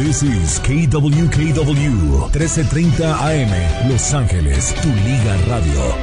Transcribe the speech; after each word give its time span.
This 0.00 0.22
is 0.22 0.58
KWKW 0.60 2.32
1330 2.32 3.04
AM 3.04 3.90
Los 3.90 4.14
Ángeles, 4.14 4.74
tu 4.80 4.88
liga 4.88 5.36
radio. 5.46 5.94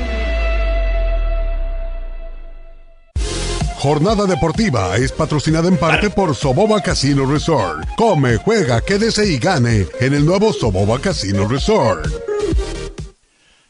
Jornada 3.80 4.28
deportiva 4.28 4.96
es 4.98 5.12
patrocinada 5.12 5.68
en 5.68 5.78
parte 5.78 6.12
por 6.12 6.36
Soboba 6.36 6.80
Casino 6.84 7.26
Resort. 7.26 7.88
Come, 7.98 8.38
juega, 8.38 8.82
quédese 8.82 9.26
y 9.26 9.40
gane 9.40 9.88
en 10.00 10.14
el 10.14 10.28
nuevo 10.28 10.54
Soboba 10.54 11.00
Casino 11.02 11.48
Resort. 11.48 12.06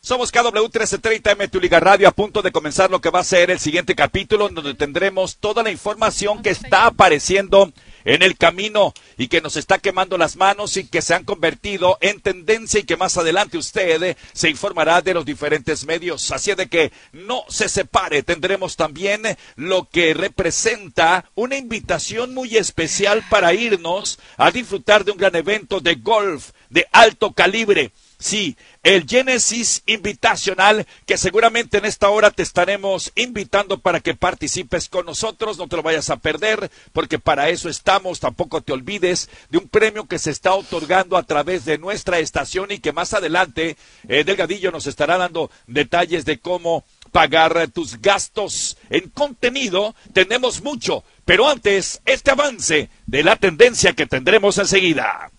Somos 0.01 0.33
KW 0.33 0.67
1330M, 0.69 1.49
tu 1.49 1.61
Liga 1.61 1.79
Radio, 1.79 2.09
a 2.09 2.11
punto 2.11 2.41
de 2.41 2.51
comenzar 2.51 2.91
lo 2.91 2.99
que 2.99 3.11
va 3.11 3.21
a 3.21 3.23
ser 3.23 3.49
el 3.49 3.59
siguiente 3.59 3.95
capítulo, 3.95 4.49
donde 4.49 4.73
tendremos 4.73 5.37
toda 5.37 5.63
la 5.63 5.71
información 5.71 6.41
que 6.41 6.49
está 6.49 6.85
apareciendo 6.85 7.71
en 8.07 8.23
el 8.23 8.37
camino 8.37 8.93
y 9.17 9.27
que 9.27 9.41
nos 9.41 9.57
está 9.57 9.79
quemando 9.79 10.17
las 10.17 10.37
manos 10.37 10.77
y 10.77 10.87
que 10.87 11.01
se 11.01 11.13
han 11.13 11.25
convertido 11.25 11.97
en 11.99 12.21
tendencia 12.21 12.79
y 12.79 12.83
que 12.83 12.95
más 12.95 13.17
adelante 13.17 13.57
usted 13.57 14.15
se 14.33 14.49
informará 14.49 15.01
de 15.01 15.13
los 15.13 15.25
diferentes 15.25 15.85
medios. 15.85 16.31
Así 16.31 16.55
de 16.55 16.67
que 16.67 16.93
no 17.11 17.43
se 17.49 17.67
separe. 17.67 18.23
Tendremos 18.23 18.77
también 18.77 19.23
lo 19.57 19.89
que 19.89 20.13
representa 20.13 21.29
una 21.35 21.57
invitación 21.57 22.33
muy 22.33 22.55
especial 22.55 23.25
para 23.29 23.53
irnos 23.53 24.19
a 24.37 24.51
disfrutar 24.51 25.03
de 25.03 25.11
un 25.11 25.17
gran 25.17 25.35
evento 25.35 25.81
de 25.81 25.95
golf 25.95 26.51
de 26.69 26.87
alto 26.93 27.33
calibre. 27.33 27.91
Sí, 28.19 28.57
el 28.81 29.05
Genesis 29.07 29.83
Invitacional, 29.85 30.87
que 31.05 31.17
seguramente 31.17 31.77
en 31.77 31.85
esta 31.85 32.09
hora 32.09 32.31
te 32.31 32.41
estaremos 32.41 33.11
invitando 33.15 33.79
para 33.79 33.99
que 33.99 34.15
participes 34.15 34.89
con 34.89 35.05
nosotros, 35.05 35.59
no 35.59 35.67
te 35.67 35.75
lo 35.75 35.83
vayas 35.83 36.09
a 36.09 36.17
perder, 36.17 36.71
porque 36.93 37.19
para 37.19 37.49
eso 37.49 37.69
estamos, 37.69 38.19
tampoco 38.19 38.61
te 38.61 38.73
olvides 38.73 39.29
de 39.51 39.59
un 39.59 39.69
premio 39.69 40.07
que 40.07 40.17
se 40.17 40.31
está 40.31 40.55
otorgando 40.55 41.15
a 41.15 41.23
través 41.23 41.63
de 41.65 41.77
nuestra 41.77 42.17
estación 42.17 42.71
y 42.71 42.79
que 42.79 42.91
más 42.91 43.13
adelante 43.13 43.77
eh, 44.07 44.23
Delgadillo 44.23 44.71
nos 44.71 44.87
estará 44.87 45.17
dando 45.17 45.51
detalles 45.67 46.25
de 46.25 46.39
cómo 46.39 46.85
pagar 47.11 47.67
tus 47.67 48.01
gastos 48.01 48.77
en 48.89 49.09
contenido. 49.09 49.93
Tenemos 50.13 50.63
mucho, 50.63 51.03
pero 51.23 51.47
antes, 51.47 52.01
este 52.05 52.31
avance 52.31 52.89
de 53.05 53.23
la 53.23 53.35
tendencia 53.35 53.93
que 53.93 54.07
tendremos 54.07 54.57
enseguida. 54.57 55.31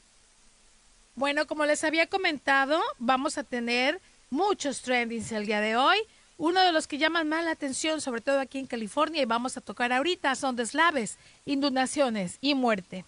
Bueno, 1.18 1.48
como 1.48 1.66
les 1.66 1.82
había 1.82 2.06
comentado, 2.06 2.80
vamos 3.00 3.38
a 3.38 3.42
tener 3.42 4.00
muchos 4.30 4.82
trendings 4.82 5.32
el 5.32 5.46
día 5.46 5.60
de 5.60 5.74
hoy. 5.74 5.96
Uno 6.36 6.62
de 6.62 6.70
los 6.70 6.86
que 6.86 6.96
llaman 6.96 7.28
más 7.28 7.44
la 7.44 7.50
atención, 7.50 8.00
sobre 8.00 8.20
todo 8.20 8.38
aquí 8.38 8.60
en 8.60 8.68
California, 8.68 9.20
y 9.20 9.24
vamos 9.24 9.56
a 9.56 9.60
tocar 9.60 9.92
ahorita, 9.92 10.36
son 10.36 10.54
deslaves, 10.54 11.18
inundaciones 11.44 12.38
y 12.40 12.54
muerte. 12.54 13.04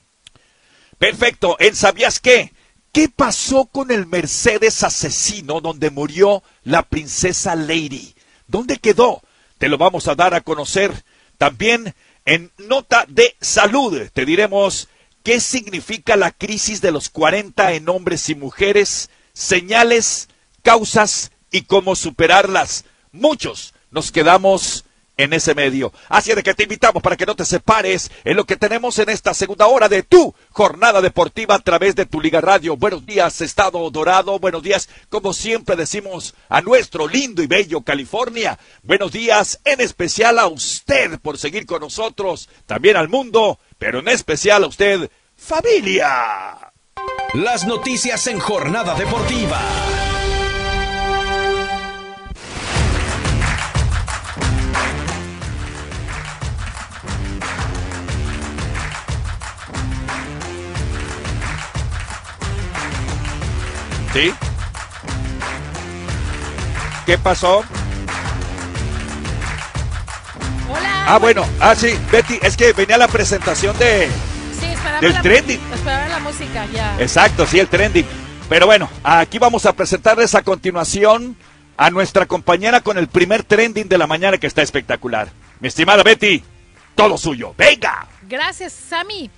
Perfecto. 0.98 1.54
¿En 1.60 1.76
sabías 1.76 2.18
qué? 2.18 2.52
¿Qué 2.90 3.08
pasó 3.08 3.66
con 3.66 3.92
el 3.92 4.06
Mercedes 4.06 4.82
asesino 4.82 5.60
donde 5.60 5.90
murió 5.90 6.42
la 6.64 6.82
princesa 6.82 7.54
Lady? 7.54 8.12
¿Dónde 8.48 8.78
quedó? 8.78 9.22
Te 9.58 9.68
lo 9.68 9.78
vamos 9.78 10.08
a 10.08 10.16
dar 10.16 10.34
a 10.34 10.40
conocer. 10.40 11.04
También 11.38 11.94
en 12.24 12.50
nota 12.58 13.04
de 13.06 13.36
salud 13.40 14.08
te 14.12 14.24
diremos 14.24 14.88
¿Qué 15.22 15.38
significa 15.40 16.16
la 16.16 16.30
crisis 16.30 16.80
de 16.80 16.92
los 16.92 17.10
40 17.10 17.72
en 17.74 17.88
hombres 17.88 18.28
y 18.30 18.34
mujeres? 18.34 19.10
Señales, 19.34 20.28
causas 20.62 21.30
y 21.50 21.62
cómo 21.62 21.94
superarlas. 21.94 22.84
Muchos 23.12 23.74
nos 23.90 24.12
quedamos 24.12 24.84
en 25.18 25.34
ese 25.34 25.54
medio. 25.54 25.92
Así 26.08 26.32
de 26.32 26.42
que 26.42 26.54
te 26.54 26.62
invitamos 26.62 27.02
para 27.02 27.16
que 27.16 27.26
no 27.26 27.36
te 27.36 27.44
separes 27.44 28.10
en 28.24 28.36
lo 28.36 28.46
que 28.46 28.56
tenemos 28.56 28.98
en 28.98 29.10
esta 29.10 29.34
segunda 29.34 29.66
hora 29.66 29.88
de 29.88 30.02
tu 30.02 30.34
jornada 30.50 31.02
deportiva 31.02 31.54
a 31.54 31.58
través 31.58 31.94
de 31.94 32.06
tu 32.06 32.20
Liga 32.20 32.40
Radio. 32.40 32.76
Buenos 32.78 33.04
días, 33.04 33.42
Estado 33.42 33.90
Dorado. 33.90 34.38
Buenos 34.38 34.62
días, 34.62 34.88
como 35.10 35.34
siempre 35.34 35.76
decimos, 35.76 36.34
a 36.48 36.62
nuestro 36.62 37.06
lindo 37.06 37.42
y 37.42 37.46
bello 37.46 37.82
California. 37.82 38.58
Buenos 38.82 39.12
días, 39.12 39.60
en 39.64 39.82
especial 39.82 40.38
a 40.38 40.46
usted 40.46 41.20
por 41.20 41.36
seguir 41.36 41.66
con 41.66 41.80
nosotros, 41.80 42.48
también 42.64 42.96
al 42.96 43.10
mundo 43.10 43.58
pero 43.80 44.00
en 44.00 44.08
especial 44.08 44.62
a 44.62 44.66
usted, 44.66 45.10
familia. 45.34 46.72
Las 47.32 47.66
noticias 47.66 48.26
en 48.26 48.38
jornada 48.38 48.94
deportiva. 48.94 49.58
¿Sí? 64.12 64.34
¿Qué 67.06 67.16
pasó? 67.16 67.64
Ah, 71.12 71.18
bueno, 71.18 71.44
ah, 71.58 71.74
sí, 71.74 71.88
Betty, 72.12 72.38
es 72.40 72.56
que 72.56 72.72
venía 72.72 72.96
la 72.96 73.08
presentación 73.08 73.76
de 73.78 74.06
sí, 74.60 74.66
del 75.00 75.12
la, 75.12 75.22
trending. 75.22 75.60
Esperaba 75.74 76.06
la 76.06 76.20
música, 76.20 76.66
ya. 76.72 76.96
Exacto, 77.00 77.48
sí, 77.48 77.58
el 77.58 77.66
trending. 77.66 78.06
Pero 78.48 78.66
bueno, 78.66 78.88
aquí 79.02 79.40
vamos 79.40 79.66
a 79.66 79.72
presentarles 79.72 80.36
a 80.36 80.42
continuación 80.42 81.36
a 81.76 81.90
nuestra 81.90 82.26
compañera 82.26 82.80
con 82.82 82.96
el 82.96 83.08
primer 83.08 83.42
trending 83.42 83.88
de 83.88 83.98
la 83.98 84.06
mañana 84.06 84.38
que 84.38 84.46
está 84.46 84.62
espectacular. 84.62 85.32
Mi 85.58 85.66
estimada 85.66 86.04
Betty, 86.04 86.44
todo 86.94 87.18
suyo. 87.18 87.54
¡Venga! 87.58 88.06
Gracias, 88.28 88.72
Sammy. 88.72 89.32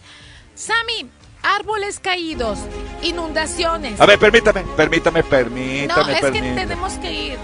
Sammy, 0.54 1.08
árboles 1.42 2.00
caídos, 2.00 2.58
inundaciones. 3.02 3.98
A 3.98 4.04
ver, 4.04 4.18
permítame, 4.18 4.62
permítame, 4.76 5.22
permítame, 5.24 5.86
No, 5.86 6.10
es 6.10 6.20
permítame. 6.20 6.54
que 6.54 6.60
tenemos 6.60 6.92
que 6.98 7.12
ir. 7.12 7.38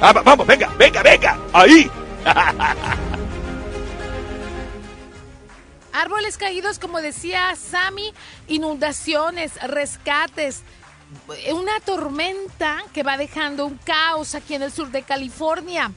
Ah, 0.00 0.14
va- 0.14 0.22
vamos, 0.22 0.46
venga, 0.46 0.70
venga, 0.78 1.02
venga. 1.02 1.38
Ahí. 1.52 1.90
Árboles 5.94 6.38
caídos, 6.38 6.80
como 6.80 7.00
decía 7.00 7.54
Sammy, 7.54 8.12
inundaciones, 8.48 9.52
rescates, 9.62 10.62
una 11.52 11.78
tormenta 11.78 12.82
que 12.92 13.04
va 13.04 13.16
dejando 13.16 13.64
un 13.64 13.78
caos 13.78 14.34
aquí 14.34 14.54
en 14.54 14.62
el 14.62 14.72
sur 14.72 14.90
de 14.90 15.02
California. 15.02 15.92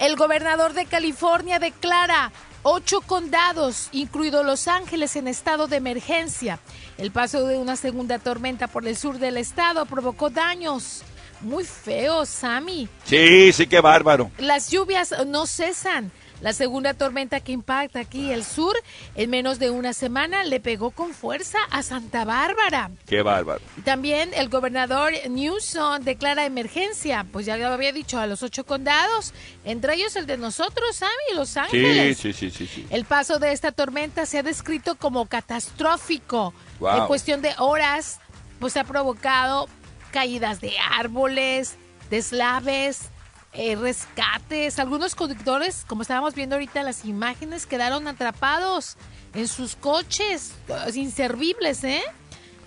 El 0.00 0.16
gobernador 0.16 0.72
de 0.72 0.86
California 0.86 1.60
declara 1.60 2.32
ocho 2.64 3.00
condados, 3.02 3.88
incluido 3.92 4.42
Los 4.42 4.66
Ángeles, 4.66 5.14
en 5.14 5.28
estado 5.28 5.68
de 5.68 5.76
emergencia. 5.76 6.58
El 6.98 7.12
paso 7.12 7.46
de 7.46 7.56
una 7.56 7.76
segunda 7.76 8.18
tormenta 8.18 8.66
por 8.66 8.84
el 8.84 8.96
sur 8.96 9.20
del 9.20 9.36
estado 9.36 9.86
provocó 9.86 10.28
daños 10.28 11.02
muy 11.40 11.62
feos, 11.64 12.28
Sammy. 12.28 12.88
Sí, 13.04 13.52
sí, 13.52 13.68
qué 13.68 13.80
bárbaro. 13.80 14.32
Las 14.38 14.70
lluvias 14.70 15.14
no 15.24 15.46
cesan. 15.46 16.10
La 16.42 16.52
segunda 16.52 16.92
tormenta 16.94 17.40
que 17.40 17.52
impacta 17.52 18.00
aquí 18.00 18.30
el 18.30 18.44
sur 18.44 18.74
en 19.14 19.30
menos 19.30 19.58
de 19.58 19.70
una 19.70 19.92
semana 19.94 20.44
le 20.44 20.60
pegó 20.60 20.90
con 20.90 21.14
fuerza 21.14 21.58
a 21.70 21.82
Santa 21.82 22.24
Bárbara. 22.26 22.90
Qué 23.06 23.22
bárbaro. 23.22 23.60
También 23.84 24.30
el 24.34 24.48
gobernador 24.50 25.12
Newsom 25.30 26.02
declara 26.02 26.44
emergencia, 26.44 27.24
pues 27.32 27.46
ya 27.46 27.56
lo 27.56 27.68
había 27.68 27.92
dicho, 27.92 28.18
a 28.18 28.26
los 28.26 28.42
ocho 28.42 28.64
condados, 28.66 29.32
entre 29.64 29.94
ellos 29.94 30.14
el 30.16 30.26
de 30.26 30.36
nosotros, 30.36 30.94
Sammy, 30.96 31.10
Los 31.34 31.48
Sí, 31.50 31.58
Ángeles. 31.58 32.18
sí, 32.18 32.32
sí, 32.32 32.50
sí, 32.50 32.66
sí. 32.66 32.86
El 32.90 33.06
paso 33.06 33.38
de 33.38 33.52
esta 33.52 33.72
tormenta 33.72 34.26
se 34.26 34.38
ha 34.38 34.42
descrito 34.42 34.96
como 34.96 35.26
catastrófico. 35.26 36.52
Wow. 36.80 36.98
En 36.98 37.06
cuestión 37.06 37.40
de 37.42 37.54
horas, 37.58 38.20
pues 38.60 38.76
ha 38.76 38.84
provocado 38.84 39.68
caídas 40.12 40.60
de 40.60 40.74
árboles, 40.78 41.76
deslaves, 42.10 43.08
eh, 43.56 43.76
rescates. 43.76 44.78
Algunos 44.78 45.14
conductores, 45.14 45.84
como 45.86 46.02
estábamos 46.02 46.34
viendo 46.34 46.56
ahorita 46.56 46.82
las 46.82 47.04
imágenes, 47.04 47.66
quedaron 47.66 48.06
atrapados 48.08 48.96
en 49.34 49.48
sus 49.48 49.76
coches, 49.76 50.52
eh, 50.68 50.90
inservibles, 50.94 51.84
¿eh? 51.84 52.02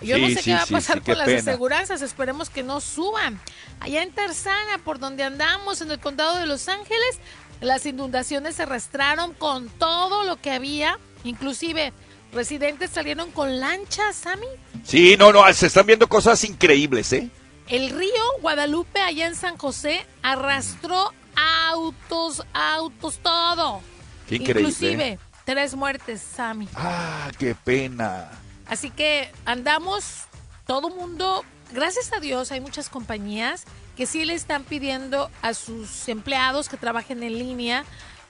Yo 0.02 0.18
no 0.18 0.28
sé 0.28 0.36
sí, 0.36 0.44
qué 0.46 0.54
va 0.54 0.64
a 0.64 0.66
pasar 0.66 1.00
sí, 1.00 1.04
con 1.06 1.18
las 1.18 1.28
pena. 1.28 1.40
aseguranzas, 1.40 2.02
esperemos 2.02 2.50
que 2.50 2.64
no 2.64 2.80
suban. 2.80 3.40
Allá 3.82 4.02
en 4.02 4.12
Tarzana, 4.12 4.78
por 4.84 5.00
donde 5.00 5.24
andamos, 5.24 5.82
en 5.82 5.92
el 5.92 6.00
condado 6.00 6.38
de 6.38 6.46
Los 6.46 6.70
Ángeles, 6.70 7.20
las 7.60 7.86
inundaciones 7.86 8.56
se 8.56 8.64
arrastraron 8.64 9.34
con 9.34 9.68
todo 9.68 10.24
lo 10.24 10.38
que 10.38 10.52
había, 10.52 10.98
inclusive 11.24 11.92
residentes 12.32 12.92
salieron 12.92 13.32
con 13.32 13.60
lanchas, 13.60 14.16
Sammy. 14.16 14.48
Sí, 14.84 15.16
no, 15.18 15.34
no, 15.34 15.52
se 15.54 15.68
están 15.68 15.86
viendo 15.86 16.08
cosas 16.08 16.44
increíbles, 16.46 17.12
¿eh? 17.14 17.30
El 17.70 17.92
río 17.92 18.24
Guadalupe, 18.42 19.00
allá 19.00 19.28
en 19.28 19.36
San 19.36 19.58
José, 19.58 20.06
arrastró 20.24 21.14
autos, 21.36 22.44
autos, 22.52 23.20
todo. 23.20 23.82
Qué 24.28 24.38
increíble. 24.38 24.62
Inclusive 24.62 25.20
tres 25.46 25.76
muertes, 25.76 26.22
Sammy. 26.22 26.68
Ah, 26.76 27.30
qué 27.38 27.56
pena. 27.56 28.32
Así 28.66 28.90
que 28.90 29.32
andamos, 29.46 30.26
todo 30.66 30.90
mundo, 30.90 31.46
gracias 31.72 32.12
a 32.12 32.20
Dios, 32.20 32.52
hay 32.52 32.60
muchas 32.60 32.90
compañías 32.90 33.66
que 33.96 34.06
sí 34.06 34.26
le 34.26 34.34
están 34.34 34.64
pidiendo 34.64 35.30
a 35.42 35.54
sus 35.54 36.08
empleados 36.08 36.70
que 36.70 36.78
trabajen 36.78 37.22
en 37.22 37.38
línea 37.38 37.86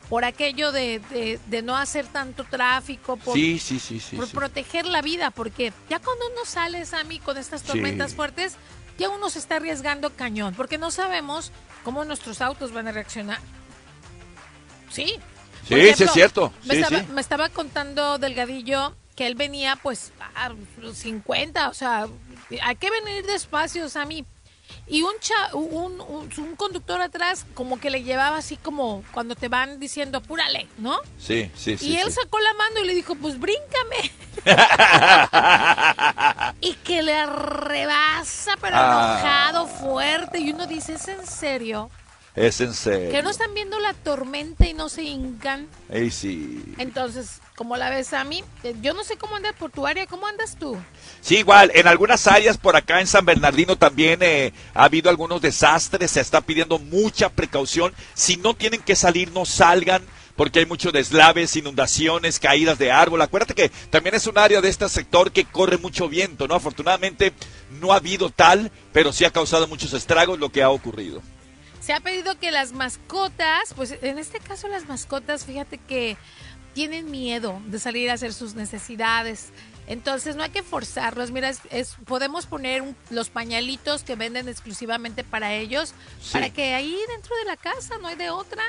por 0.10 0.26
aquello 0.26 0.72
de, 0.72 1.00
de, 1.46 1.62
no 1.62 1.78
hacer 1.78 2.08
tanto 2.08 2.44
tráfico, 2.44 3.16
por, 3.18 3.36
sí, 3.36 3.60
sí, 3.60 3.80
sí, 3.80 4.02
por 4.16 4.28
proteger 4.30 4.88
la 4.88 5.04
vida, 5.04 5.30
porque 5.30 5.72
ya 5.88 6.00
cuando 6.00 6.26
uno 6.32 6.46
sale, 6.46 6.84
mí 7.08 7.20
con 7.20 7.38
estas 7.38 7.62
tormentas 7.62 8.16
fuertes, 8.16 8.56
ya 9.00 9.10
uno 9.10 9.30
se 9.30 9.40
está 9.40 9.56
arriesgando 9.56 10.12
cañón, 10.16 10.54
porque 10.56 10.78
no 10.78 10.92
sabemos 10.92 11.52
cómo 11.84 12.06
nuestros 12.06 12.42
autos 12.42 12.72
van 12.74 12.88
a 12.88 12.92
reaccionar. 12.92 13.40
Sí. 14.92 15.20
Sí, 15.68 15.94
sí 15.96 16.04
es 16.04 16.12
cierto. 16.12 16.52
Me, 16.66 16.80
estaba, 16.80 17.04
me 17.14 17.22
estaba 17.22 17.50
contando 17.50 18.18
Delgadillo 18.18 18.96
que 19.16 19.28
él 19.28 19.36
venía 19.36 19.76
pues 19.76 20.12
a 20.36 20.52
50, 20.94 21.70
o 21.70 21.74
sea, 21.74 22.08
hay 22.62 22.76
que 22.76 22.90
venir 22.90 23.26
despacio, 23.26 23.90
Sammy. 23.90 24.26
Y 24.88 25.04
un, 25.04 25.14
un, 25.54 26.02
un, 26.02 26.56
conductor 26.56 27.02
atrás 27.02 27.46
como 27.54 27.80
que 27.80 27.90
le 27.90 28.04
llevaba 28.04 28.38
así 28.38 28.58
como 28.58 29.04
cuando 29.12 29.36
te 29.36 29.48
van 29.48 29.80
diciendo 29.80 30.18
apúrale, 30.18 30.68
¿no? 30.78 30.98
Sí, 31.20 31.52
sí, 31.56 31.78
sí. 31.78 31.90
Y 31.90 31.98
él 31.98 32.12
sacó 32.12 32.40
la 32.40 32.54
mano 32.54 32.80
y 32.84 32.88
le 32.88 32.96
dijo, 32.96 33.16
pues 33.16 33.40
bríncame. 33.40 34.12
y 36.62 36.74
que 36.76 37.04
le 37.04 37.26
rebasa, 37.26 38.56
pero 38.62 38.78
ah. 38.78 39.20
enojado, 39.20 39.68
fuerte. 39.68 40.40
Y 40.40 40.52
uno 40.52 40.66
dice, 40.66 40.94
¿es 40.94 41.08
en 41.08 41.26
serio? 41.26 41.90
Es 42.40 42.62
en 42.62 42.74
serio. 42.74 43.12
Que 43.12 43.22
no 43.22 43.30
están 43.30 43.54
viendo 43.54 43.78
la 43.82 43.94
tormenta 43.94 44.66
y 44.66 44.74
no 44.74 44.88
se 44.88 45.04
hincan. 45.04 45.68
Ey, 45.90 46.10
sí. 46.10 46.64
Entonces, 46.78 47.42
como 47.58 47.76
la 47.76 47.90
ves 47.90 48.14
a 48.14 48.24
mí, 48.24 48.46
eh, 48.64 48.76
yo 48.82 48.94
no 48.94 49.04
sé 49.04 49.18
cómo 49.18 49.36
andar 49.36 49.54
por 49.56 49.72
tu 49.72 49.86
área, 49.86 50.08
¿cómo 50.08 50.26
andas 50.26 50.56
tú? 50.58 50.78
Sí, 51.20 51.40
igual, 51.40 51.70
en 51.76 51.86
algunas 51.86 52.28
áreas 52.28 52.58
por 52.58 52.78
acá 52.78 53.02
en 53.02 53.08
San 53.08 53.26
Bernardino 53.26 53.76
también 53.76 54.20
eh, 54.22 54.54
ha 54.74 54.86
habido 54.86 55.10
algunos 55.10 55.42
desastres, 55.42 56.12
se 56.12 56.22
está 56.22 56.40
pidiendo 56.40 56.80
mucha 56.80 57.28
precaución. 57.28 57.94
Si 58.14 58.38
no 58.38 58.54
tienen 58.54 58.82
que 58.84 58.96
salir, 58.96 59.34
no 59.34 59.44
salgan 59.44 60.02
porque 60.38 60.60
hay 60.60 60.66
muchos 60.66 60.94
deslaves, 60.94 61.58
inundaciones, 61.58 62.40
caídas 62.40 62.80
de 62.80 62.90
árbol. 62.90 63.22
Acuérdate 63.22 63.54
que 63.54 63.68
también 63.90 64.16
es 64.16 64.28
un 64.28 64.38
área 64.38 64.62
de 64.62 64.70
este 64.70 64.88
sector 64.88 65.34
que 65.34 65.44
corre 65.44 65.78
mucho 65.78 66.08
viento, 66.08 66.48
¿no? 66.48 66.56
Afortunadamente 66.56 67.34
no 67.82 67.92
ha 67.92 67.98
habido 67.98 68.30
tal, 68.30 68.72
pero 68.94 69.12
sí 69.12 69.26
ha 69.26 69.32
causado 69.32 69.68
muchos 69.68 69.92
estragos 69.92 70.40
lo 70.40 70.54
que 70.54 70.64
ha 70.64 70.70
ocurrido. 70.70 71.22
Se 71.90 71.94
ha 71.96 72.02
pedido 72.02 72.38
que 72.38 72.52
las 72.52 72.72
mascotas, 72.72 73.74
pues 73.76 73.98
en 74.04 74.20
este 74.20 74.40
caso 74.40 74.68
las 74.68 74.88
mascotas, 74.88 75.44
fíjate 75.44 75.80
que 75.80 76.18
tienen 76.76 77.10
miedo 77.10 77.60
de 77.66 77.80
salir 77.80 78.12
a 78.12 78.14
hacer 78.14 78.32
sus 78.32 78.54
necesidades. 78.54 79.50
Entonces 79.90 80.36
no 80.36 80.44
hay 80.44 80.52
que 80.52 80.62
forzarlos. 80.62 81.32
Mira, 81.32 81.50
es, 81.50 81.96
podemos 82.06 82.46
poner 82.46 82.84
los 83.10 83.30
pañalitos 83.30 84.04
que 84.04 84.16
venden 84.16 84.48
exclusivamente 84.48 85.24
para 85.24 85.54
ellos, 85.56 85.94
para 86.32 86.52
que 86.52 86.76
ahí 86.76 86.96
dentro 87.10 87.36
de 87.38 87.46
la 87.46 87.58
casa 87.58 87.98
no 87.98 88.08
hay 88.08 88.16
de 88.16 88.30
otra. 88.30 88.62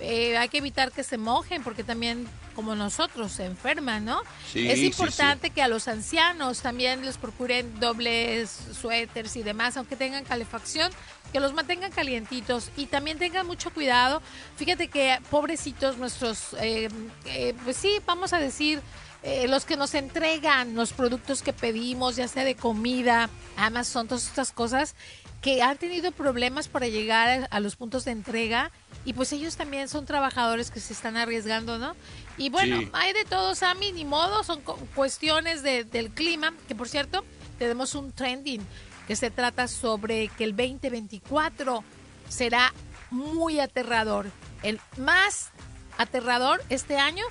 Eh, 0.00 0.36
hay 0.36 0.48
que 0.48 0.58
evitar 0.58 0.90
que 0.90 1.04
se 1.04 1.16
mojen 1.16 1.62
porque 1.62 1.84
también 1.84 2.26
como 2.56 2.74
nosotros 2.74 3.32
se 3.32 3.44
enferman, 3.44 4.04
¿no? 4.04 4.22
es 4.54 4.80
importante 4.80 5.50
que 5.50 5.62
a 5.62 5.68
los 5.68 5.86
ancianos 5.86 6.60
también 6.60 7.04
les 7.04 7.16
procuren 7.16 7.78
dobles 7.78 8.50
suéteres 8.80 9.36
y 9.36 9.42
demás, 9.42 9.76
aunque 9.76 9.96
tengan 9.96 10.24
calefacción, 10.24 10.90
que 11.32 11.40
los 11.40 11.52
mantengan 11.52 11.90
calientitos 11.92 12.70
y 12.76 12.86
también 12.86 13.18
tengan 13.18 13.46
mucho 13.46 13.72
cuidado. 13.72 14.20
Fíjate 14.56 14.88
que 14.88 15.18
pobrecitos 15.30 15.96
nuestros, 15.96 16.54
eh, 16.60 16.88
eh, 17.26 17.54
pues 17.64 17.76
sí, 17.76 18.00
vamos 18.06 18.32
a 18.32 18.38
decir, 18.38 18.80
eh, 19.26 19.48
los 19.48 19.64
que 19.64 19.78
nos 19.78 19.94
entregan 19.94 20.74
los 20.74 20.92
productos 20.92 21.40
que 21.40 21.54
pedimos, 21.54 22.16
ya 22.16 22.28
sea 22.28 22.44
de 22.44 22.56
comida, 22.56 23.30
Amazon, 23.56 24.06
todas 24.06 24.26
estas 24.26 24.52
cosas, 24.52 24.94
que 25.40 25.62
han 25.62 25.78
tenido 25.78 26.12
problemas 26.12 26.68
para 26.68 26.88
llegar 26.88 27.48
a, 27.50 27.60
los 27.60 27.74
puntos 27.76 28.04
de 28.04 28.10
entrega 28.10 28.70
y 29.06 29.14
pues 29.14 29.32
ellos 29.32 29.56
también 29.56 29.88
son 29.88 30.04
trabajadores 30.04 30.70
que 30.70 30.78
se 30.78 30.92
están 30.92 31.16
arriesgando, 31.16 31.78
¿no? 31.78 31.96
Y 32.36 32.50
bueno, 32.50 32.78
hay 32.92 33.14
de 33.14 33.24
todo, 33.24 33.54
Sammy, 33.54 33.92
ni 33.92 34.04
modo, 34.04 34.44
son 34.44 34.60
cuestiones 34.94 35.62
del 35.62 36.10
clima, 36.10 36.52
que 36.68 36.74
por 36.74 36.88
cierto, 36.90 37.24
tenemos 37.58 37.94
un 37.94 38.12
trending 38.12 38.60
que 39.08 39.16
se 39.16 39.30
trata 39.30 39.68
sobre 39.68 40.28
que 40.28 40.44
el 40.44 40.54
2024 40.54 41.82
será 42.28 42.74
muy 43.10 43.58
aterrador. 43.58 44.26
El 44.62 44.80
más 44.98 45.50
aterrador 45.96 46.62
este 46.68 46.98
año 46.98 47.24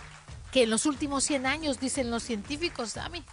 que 0.53 0.63
en 0.63 0.69
los 0.69 0.85
últimos 0.85 1.23
100 1.23 1.47
años, 1.47 1.79
dicen 1.79 2.11
los 2.11 2.21
científicos, 2.23 2.91
Sammy. 2.91 3.23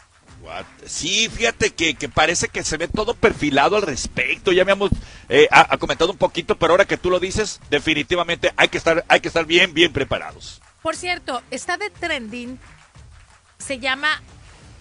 Sí, 0.87 1.28
fíjate 1.28 1.70
que, 1.75 1.94
parece 2.08 2.49
que 2.49 2.64
se 2.64 2.78
ve 2.78 2.88
todo 2.88 3.12
perfilado 3.12 3.76
al 3.76 3.82
respecto. 3.82 4.52
Ya 4.52 4.64
me 4.64 4.72
hemos 4.72 4.90
eh, 5.28 5.46
ha, 5.50 5.76
comentado 5.76 6.11
un 6.11 6.17
poquito, 6.17 6.56
pero 6.56 6.72
ahora 6.72 6.87
que 6.87 6.96
tú 6.96 7.11
lo 7.11 7.20
dices, 7.20 7.61
definitivamente 7.69 8.52
hay 8.56 8.69
que 8.69 8.78
estar, 8.78 9.05
hay 9.06 9.20
que 9.20 9.28
estar 9.28 9.44
bien, 9.44 9.75
bien 9.75 9.93
preparados. 9.93 10.62
Por 10.82 10.96
cierto, 10.96 11.43
está 11.50 11.76
de 11.76 11.90
trending, 11.90 12.58
se 13.58 13.78
llama 13.78 14.23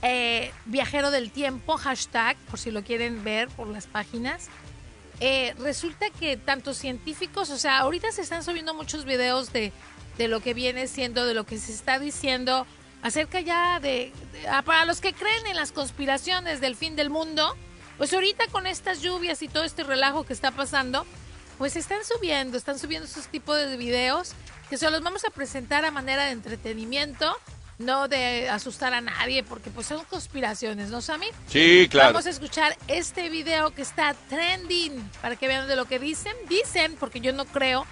eh, 0.01 0.53
Viajero 0.63 1.11
del 1.11 1.31
Tiempo, 1.31 1.75
hashtag, 1.75 2.37
por 2.49 2.57
si 2.57 2.71
lo 2.71 2.83
quieren 2.83 3.25
ver 3.25 3.49
por 3.49 3.67
las 3.67 3.85
páginas. 3.85 4.47
Eh, 5.19 5.53
resulta 5.59 6.09
que 6.09 6.37
tantos 6.37 6.77
científicos, 6.77 7.49
o 7.49 7.57
sea, 7.57 7.79
ahorita 7.79 8.13
se 8.13 8.21
están 8.21 8.45
subiendo 8.45 8.73
muchos 8.73 9.03
videos 9.03 9.51
de, 9.51 9.73
de 10.19 10.27
lo 10.27 10.41
que 10.41 10.53
viene 10.53 10.87
siendo, 10.87 11.25
de 11.25 11.33
lo 11.33 11.45
que 11.45 11.57
se 11.57 11.71
está 11.71 11.97
diciendo 11.97 12.67
acerca 13.01 13.39
ya 13.39 13.79
de, 13.79 14.11
ah, 14.49 14.61
para 14.63 14.83
los 14.83 14.99
que 14.99 15.13
creen 15.13 15.47
en 15.47 15.55
las 15.55 15.71
conspiraciones 15.71 16.59
del 16.59 16.75
fin 16.75 16.97
del 16.97 17.09
mundo, 17.09 17.55
pues 17.97 18.13
ahorita 18.13 18.47
con 18.47 18.67
estas 18.67 19.01
lluvias 19.01 19.41
y 19.41 19.47
todo 19.47 19.63
este 19.63 19.83
relajo 19.83 20.25
que 20.25 20.33
está 20.33 20.51
pasando, 20.51 21.05
pues 21.57 21.77
están 21.77 22.03
subiendo, 22.03 22.57
están 22.57 22.77
subiendo 22.77 23.07
esos 23.07 23.27
tipos 23.27 23.55
de 23.55 23.77
videos 23.77 24.33
que 24.69 24.77
se 24.77 24.91
los 24.91 25.01
vamos 25.01 25.23
a 25.23 25.29
presentar 25.29 25.85
a 25.85 25.91
manera 25.91 26.25
de 26.25 26.31
entretenimiento 26.31 27.33
no 27.77 28.09
de 28.09 28.49
asustar 28.49 28.93
a 28.93 28.99
nadie, 28.99 29.41
porque 29.41 29.69
pues 29.69 29.87
son 29.87 30.03
conspiraciones, 30.03 30.89
¿no, 30.89 31.01
Sammy? 31.01 31.27
Sí, 31.47 31.87
claro. 31.89 32.09
Vamos 32.11 32.27
a 32.27 32.29
escuchar 32.29 32.77
este 32.89 33.29
video 33.29 33.73
que 33.73 33.81
está 33.81 34.13
trending 34.27 35.01
para 35.21 35.37
que 35.37 35.47
vean 35.47 35.65
de 35.65 35.77
lo 35.77 35.85
que 35.85 35.97
dicen. 35.97 36.33
Dicen, 36.49 36.97
porque 36.99 37.21
yo 37.21 37.31
no 37.31 37.45
creo, 37.45 37.87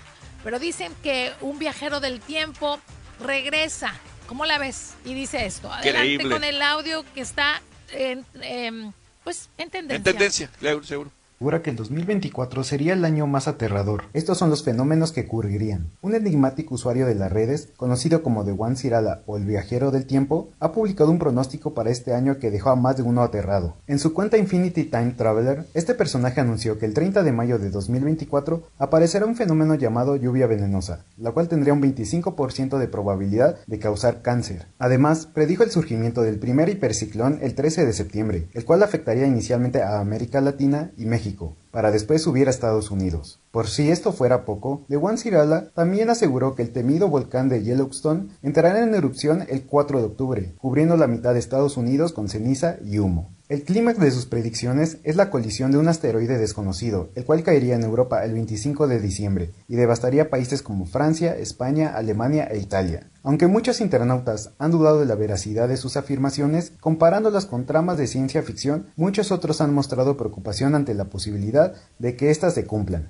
pero 0.48 0.60
dicen 0.60 0.96
que 1.04 1.34
un 1.42 1.60
viajero 1.60 2.00
del 2.00 2.22
tiempo 2.22 2.80
regresa. 3.20 3.94
¿Cómo 4.28 4.46
la 4.46 4.58
ves? 4.58 4.94
Y 5.04 5.14
dice 5.14 5.46
esto. 5.46 5.70
Adelante 5.70 6.24
con 6.30 6.46
el 6.46 6.62
audio 6.62 7.04
que 7.14 7.20
está 7.20 7.62
en, 7.92 8.26
em, 8.40 8.94
pues, 9.26 9.50
en 9.58 9.70
tendencia. 9.70 9.98
En 9.98 10.04
tendencia, 10.04 10.50
seguro 10.86 11.12
asegura 11.38 11.62
que 11.62 11.70
el 11.70 11.76
2024 11.76 12.64
sería 12.64 12.94
el 12.94 13.06
año 13.06 13.28
más 13.28 13.48
aterrador. 13.48 14.06
Estos 14.14 14.40
son 14.40 14.50
los 14.50 14.64
fenómenos 14.64 15.12
que 15.12 15.22
ocurrirían. 15.22 15.92
Un 16.02 16.16
enigmático 16.16 16.74
usuario 16.74 17.06
de 17.06 17.14
las 17.14 17.32
redes, 17.32 17.70
conocido 17.78 18.24
como 18.24 18.44
The 18.44 18.56
One 18.58 18.76
Sirala 18.76 19.22
o 19.28 19.38
el 19.38 19.46
viajero 19.46 19.92
del 19.92 20.08
tiempo, 20.08 20.50
ha 20.60 20.72
publicado 20.72 21.12
un 21.12 21.20
pronóstico 21.20 21.76
para 21.76 21.92
este 21.92 22.16
año 22.16 22.40
que 22.40 22.50
dejó 22.50 22.72
a 22.72 22.76
más 22.76 22.98
de 22.98 23.04
uno 23.04 23.22
aterrado. 23.22 23.76
En 23.86 24.00
su 24.00 24.16
cuenta 24.16 24.40
Infinity 24.40 24.86
Time 24.86 25.14
Traveler, 25.16 25.68
este 25.76 25.94
personaje 25.94 26.42
anunció 26.42 26.80
que 26.80 26.88
el 26.88 26.96
30 26.96 27.22
de 27.22 27.32
mayo 27.32 27.60
de 27.60 27.70
2024 27.70 28.64
aparecerá 28.80 29.28
un 29.28 29.36
fenómeno 29.36 29.76
llamado 29.76 30.16
lluvia 30.16 30.48
venenosa, 30.48 31.06
la 31.20 31.34
cual 31.34 31.50
tendría 31.50 31.74
un 31.74 31.84
25% 31.84 32.80
de 32.80 32.88
probabilidad 32.88 33.58
de 33.68 33.78
causar 33.78 34.24
cáncer. 34.24 34.66
Además, 34.80 35.28
predijo 35.28 35.62
el 35.62 35.70
surgimiento 35.70 36.24
del 36.24 36.40
primer 36.40 36.68
hiperciclón 36.70 37.38
el 37.44 37.54
13 37.54 37.86
de 37.86 37.94
septiembre, 37.94 38.48
el 38.56 38.66
cual 38.66 38.82
afectaría 38.82 39.28
inicialmente 39.28 39.84
a 39.84 40.00
América 40.00 40.42
Latina 40.42 40.90
y 40.98 41.06
México 41.06 41.27
para 41.72 41.92
después 41.92 42.22
subir 42.22 42.48
a 42.48 42.52
Estados 42.52 42.92
Unidos. 42.92 43.40
Por 43.52 43.68
si 43.68 43.90
esto 43.90 44.12
fuera 44.12 44.46
poco, 44.46 44.86
Juan 44.90 45.18
Sirala 45.18 45.70
también 45.74 46.10
aseguró 46.10 46.56
que 46.56 46.64
el 46.64 46.72
temido 46.72 47.08
volcán 47.08 47.50
de 47.50 47.64
Yellowstone 47.64 48.30
entrará 48.44 48.84
en 48.84 48.96
erupción 48.96 49.46
el 49.50 49.66
4 49.66 50.00
de 50.00 50.06
octubre, 50.06 50.56
cubriendo 50.58 50.98
la 50.98 51.08
mitad 51.08 51.34
de 51.34 51.40
Estados 51.40 51.78
Unidos 51.78 52.14
con 52.14 52.30
ceniza 52.30 52.78
y 52.84 53.00
humo. 53.00 53.30
El 53.50 53.64
clímax 53.64 53.98
de 53.98 54.12
sus 54.12 54.26
predicciones 54.26 54.98
es 55.06 55.16
la 55.16 55.30
colisión 55.30 55.72
de 55.72 55.78
un 55.78 55.88
asteroide 55.88 56.38
desconocido, 56.38 57.12
el 57.16 57.24
cual 57.24 57.44
caería 57.44 57.76
en 57.76 57.84
Europa 57.84 58.26
el 58.26 58.34
25 58.34 58.88
de 58.88 59.00
diciembre 59.00 59.52
y 59.70 59.78
devastaría 59.78 60.30
países 60.30 60.62
como 60.62 60.86
Francia, 60.86 61.34
España, 61.34 61.94
Alemania 61.96 62.50
e 62.52 62.58
Italia. 62.58 63.10
Aunque 63.24 63.48
muchos 63.48 63.80
internautas 63.80 64.50
han 64.60 64.72
dudado 64.72 65.00
de 65.00 65.06
la 65.06 65.16
veracidad 65.16 65.70
de 65.70 65.78
sus 65.78 65.96
afirmaciones, 65.96 66.74
comparándolas 66.82 67.46
con 67.46 67.66
tramas 67.66 67.98
de 67.98 68.08
ciencia 68.08 68.44
ficción, 68.44 68.92
muchos 68.98 69.32
otros 69.32 69.62
han 69.62 69.74
mostrado 69.74 70.18
preocupación 70.18 70.76
ante 70.76 70.94
la 70.94 71.06
posibilidad 71.06 71.74
de 72.00 72.18
que 72.18 72.32
éstas 72.32 72.54
se 72.54 72.66
cumplan. 72.66 73.10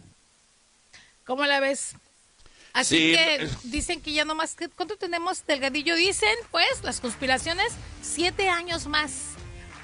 ¿Cómo 1.26 1.48
la 1.48 1.60
ves? 1.60 1.96
Así 2.74 3.16
que 3.16 3.50
dicen 3.64 4.02
que 4.02 4.14
ya 4.14 4.24
no 4.24 4.36
más, 4.36 4.56
¿cuánto 4.76 4.98
tenemos 4.98 5.44
delgadillo? 5.48 5.96
Dicen, 5.96 6.36
pues, 6.52 6.84
las 6.84 7.02
conspiraciones, 7.02 7.74
siete 8.04 8.50
años 8.50 8.86
más 8.86 9.37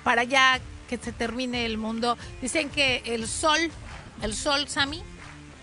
para 0.03 0.23
ya 0.23 0.59
que 0.89 0.97
se 0.97 1.11
termine 1.11 1.65
el 1.65 1.77
mundo. 1.77 2.17
Dicen 2.41 2.69
que 2.69 3.01
el 3.05 3.27
sol, 3.27 3.71
el 4.21 4.35
sol, 4.35 4.67
Sammy. 4.67 5.01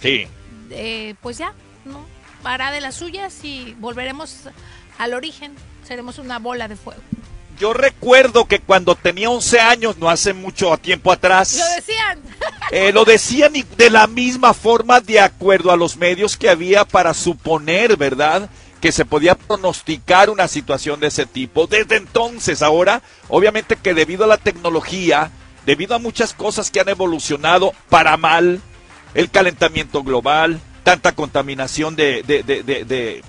Sí. 0.00 0.26
Eh, 0.70 1.14
pues 1.20 1.38
ya, 1.38 1.52
¿no? 1.84 2.06
Hará 2.44 2.72
de 2.72 2.80
las 2.80 2.96
suyas 2.96 3.44
y 3.44 3.74
volveremos 3.78 4.48
al 4.98 5.14
origen. 5.14 5.54
Seremos 5.86 6.18
una 6.18 6.38
bola 6.38 6.68
de 6.68 6.76
fuego. 6.76 7.02
Yo 7.58 7.74
recuerdo 7.74 8.46
que 8.46 8.60
cuando 8.60 8.94
tenía 8.94 9.28
11 9.28 9.60
años, 9.60 9.98
no 9.98 10.08
hace 10.08 10.32
mucho 10.32 10.74
tiempo 10.78 11.12
atrás. 11.12 11.58
Lo 11.58 11.74
decían. 11.76 12.18
Eh, 12.72 12.92
lo 12.92 13.04
decían 13.04 13.52
de 13.76 13.90
la 13.90 14.06
misma 14.06 14.54
forma, 14.54 15.00
de 15.00 15.18
acuerdo 15.18 15.72
a 15.72 15.76
los 15.76 15.96
medios 15.96 16.36
que 16.36 16.48
había 16.48 16.84
para 16.84 17.14
suponer, 17.14 17.96
¿verdad? 17.96 18.48
Que 18.80 18.92
se 18.92 19.04
podía 19.04 19.34
pronosticar 19.34 20.30
una 20.30 20.48
situación 20.48 21.00
de 21.00 21.08
ese 21.08 21.26
tipo. 21.26 21.66
Desde 21.66 21.96
entonces, 21.96 22.62
ahora, 22.62 23.02
obviamente 23.28 23.76
que 23.76 23.94
debido 23.94 24.24
a 24.24 24.28
la 24.28 24.38
tecnología, 24.38 25.30
debido 25.66 25.94
a 25.94 25.98
muchas 25.98 26.32
cosas 26.32 26.70
que 26.70 26.80
han 26.80 26.88
evolucionado 26.88 27.72
para 27.88 28.16
mal, 28.16 28.60
el 29.14 29.30
calentamiento 29.30 30.02
global, 30.02 30.60
tanta 30.82 31.12
contaminación 31.12 31.94
de, 31.94 32.22
de, 32.22 32.42
de, 32.42 33.22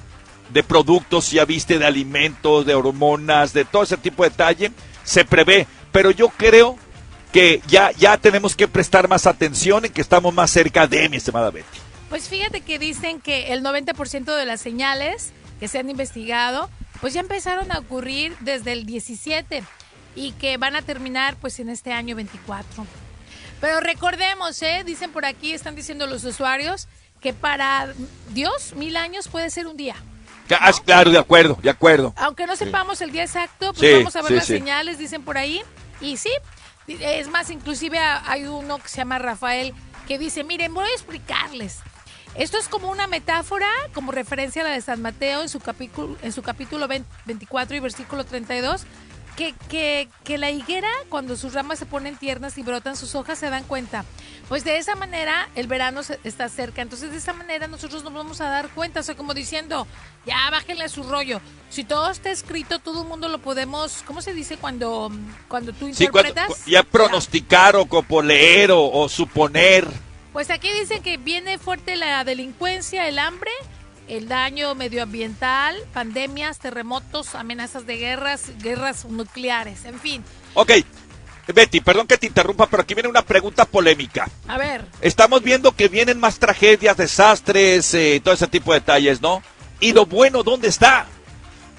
de, 0.50 0.64
productos, 0.64 1.32
ya 1.32 1.44
viste, 1.46 1.80
de 1.80 1.86
alimentos, 1.86 2.66
de 2.66 2.76
hormonas, 2.76 3.54
de 3.54 3.66
todo 3.66 3.84
ese 3.84 3.98
tipo 3.98 4.24
de 4.24 4.30
detalle, 4.30 4.72
se 5.04 5.26
prevé. 5.26 5.68
Pero 5.92 6.12
yo 6.12 6.30
creo 6.30 6.78
que 7.34 7.62
ya, 7.68 7.92
ya 7.92 8.18
tenemos 8.18 8.56
que 8.56 8.68
prestar 8.68 9.08
más 9.08 9.26
atención 9.26 9.86
en 9.86 9.92
que 9.92 10.02
estamos 10.02 10.34
más 10.34 10.52
cerca 10.52 10.88
de 10.88 11.10
mi 11.10 11.18
estimada 11.18 11.52
Betty. 11.52 11.80
Pues 12.10 12.28
fíjate 12.28 12.62
que 12.62 12.78
dicen 12.78 13.22
que 13.22 13.54
el 13.54 13.64
90% 13.64 14.36
de 14.36 14.46
las 14.46 14.60
señales 14.60 15.32
que 15.62 15.68
se 15.68 15.78
han 15.78 15.92
investigado, 15.92 16.72
pues 17.02 17.14
ya 17.14 17.20
empezaron 17.20 17.72
a 17.72 17.78
ocurrir 17.78 18.36
desde 18.40 18.74
el 18.74 18.88
17 18.88 19.64
y 20.16 20.32
que 20.32 20.58
van 20.58 20.76
a 20.76 20.82
terminar 20.82 21.36
pues 21.40 21.60
en 21.60 21.70
este 21.70 21.94
año 21.94 22.16
24. 22.16 22.88
Pero 23.62 23.80
recordemos, 23.80 24.60
¿eh? 24.64 24.82
dicen 24.84 25.12
por 25.12 25.24
aquí, 25.24 25.54
están 25.54 25.76
diciendo 25.76 26.08
los 26.08 26.24
usuarios, 26.24 26.88
que 27.22 27.32
para 27.32 27.94
Dios 28.32 28.74
mil 28.76 28.98
años 28.98 29.28
puede 29.28 29.52
ser 29.52 29.68
un 29.68 29.78
día. 29.78 29.96
Ah, 30.50 30.72
claro, 30.84 31.12
de 31.12 31.20
acuerdo, 31.20 31.60
de 31.62 31.70
acuerdo. 31.70 32.12
Aunque 32.18 32.48
no 32.48 32.56
sepamos 32.56 33.00
el 33.02 33.12
día 33.12 33.24
exacto, 33.24 33.72
pues 33.74 34.00
vamos 34.00 34.16
a 34.16 34.24
ver 34.24 34.32
las 34.32 34.48
señales, 34.48 34.98
dicen 34.98 35.22
por 35.22 35.38
ahí. 35.38 35.62
Y 36.02 36.18
sí, 36.18 36.32
es 36.88 37.28
más, 37.28 37.52
inclusive 37.52 38.00
hay 38.00 38.48
uno 38.48 38.80
que 38.80 38.90
se 38.90 38.98
llama 38.98 39.20
Rafael 39.20 39.76
que 40.08 40.18
dice, 40.18 40.44
miren, 40.44 40.74
voy 40.74 40.90
a 40.90 40.92
explicarles. 40.92 41.82
Esto 42.36 42.58
es 42.58 42.70
como 42.70 42.90
una 42.90 43.08
metáfora, 43.08 43.68
como 43.94 44.12
referencia 44.12 44.62
a 44.62 44.66
la 44.66 44.72
de 44.72 44.82
San 44.82 45.02
Mateo 45.02 45.42
en 45.42 45.50
su 45.50 45.60
capítulo, 45.60 46.16
en 46.22 46.32
su 46.32 46.42
capítulo 46.42 46.88
24 46.88 47.76
y 47.76 47.80
versículo 47.80 48.24
32, 48.24 48.84
que, 49.36 49.54
que, 49.70 50.08
que, 50.24 50.38
la 50.38 50.50
higuera, 50.50 50.90
cuando 51.10 51.36
sus 51.36 51.54
ramas 51.54 51.80
se 51.80 51.86
ponen 51.86 52.16
tiernas 52.16 52.58
y 52.58 52.64
brotan 52.64 52.96
sus 52.96 53.16
hojas, 53.16 53.40
se 53.40 53.50
dan 53.50 53.64
cuenta. 53.64 54.06
Pues 54.48 54.64
de 54.64 54.78
esa 54.78 54.96
manera 54.96 55.50
el 55.56 55.68
verano 55.68 56.02
está 56.24 56.48
cerca. 56.50 56.82
Entonces, 56.82 57.12
de 57.12 57.18
esa 57.18 57.34
manera 57.34 57.68
nosotros 57.68 58.04
nos 58.04 58.14
vamos 58.14 58.42
a 58.42 58.50
dar 58.50 58.70
cuenta. 58.70 59.00
O 59.00 59.04
sea, 59.04 59.16
como 59.16 59.34
diciendo, 59.34 59.88
ya 60.26 60.50
bájenle 60.52 60.88
su 60.90 61.04
rollo. 61.04 61.40
Si 61.70 61.84
todo 61.84 62.12
está 62.12 62.32
escrito, 62.32 62.80
todo 62.80 63.04
el 63.04 63.08
mundo 63.08 63.30
lo 63.30 63.40
podemos. 63.40 64.04
¿Cómo 64.06 64.22
se 64.22 64.34
dice 64.34 64.58
cuando, 64.58 65.12
cuando 65.48 65.72
tú 65.74 65.88
interpretas? 65.88 66.54
Sí, 66.66 66.72
ya 66.72 66.84
pronosticar 66.84 67.76
o 67.78 68.22
leer 68.22 68.72
o, 68.72 68.92
o 68.92 69.08
suponer. 69.08 69.88
Pues 70.34 70.50
aquí 70.50 70.70
dice 70.80 71.02
que 71.02 71.18
viene 71.18 71.58
fuerte 71.58 71.96
la 71.96 72.24
delincuencia, 72.24 73.08
el 73.08 73.20
hambre 73.20 73.52
el 74.12 74.28
daño 74.28 74.76
medioambiental, 74.76 75.78
pandemias, 75.94 76.60
terremotos, 76.60 77.34
amenazas 77.34 77.86
de 77.86 77.96
guerras, 77.96 78.52
guerras 78.62 79.06
nucleares, 79.06 79.86
en 79.86 79.98
fin. 80.00 80.24
Ok, 80.54 80.72
Betty, 81.54 81.80
perdón 81.80 82.08
que 82.08 82.18
te 82.18 82.28
interrumpa, 82.28 82.68
pero 82.68 82.84
aquí 82.84 82.94
viene 82.94 83.08
una 83.08 83.22
pregunta 83.22 83.64
polémica. 83.64 84.30
A 84.50 84.58
ver. 84.58 84.86
Estamos 85.00 85.42
viendo 85.42 85.72
que 85.74 85.88
vienen 85.88 86.20
más 86.20 86.40
tragedias, 86.40 86.98
desastres, 86.98 87.94
eh, 87.94 88.22
todo 88.22 88.34
ese 88.34 88.48
tipo 88.48 88.74
de 88.74 88.80
detalles, 88.80 89.22
¿no? 89.22 89.42
¿Y 89.80 89.94
lo 89.94 90.06
bueno 90.06 90.44
dónde 90.44 90.68
está? 90.68 91.06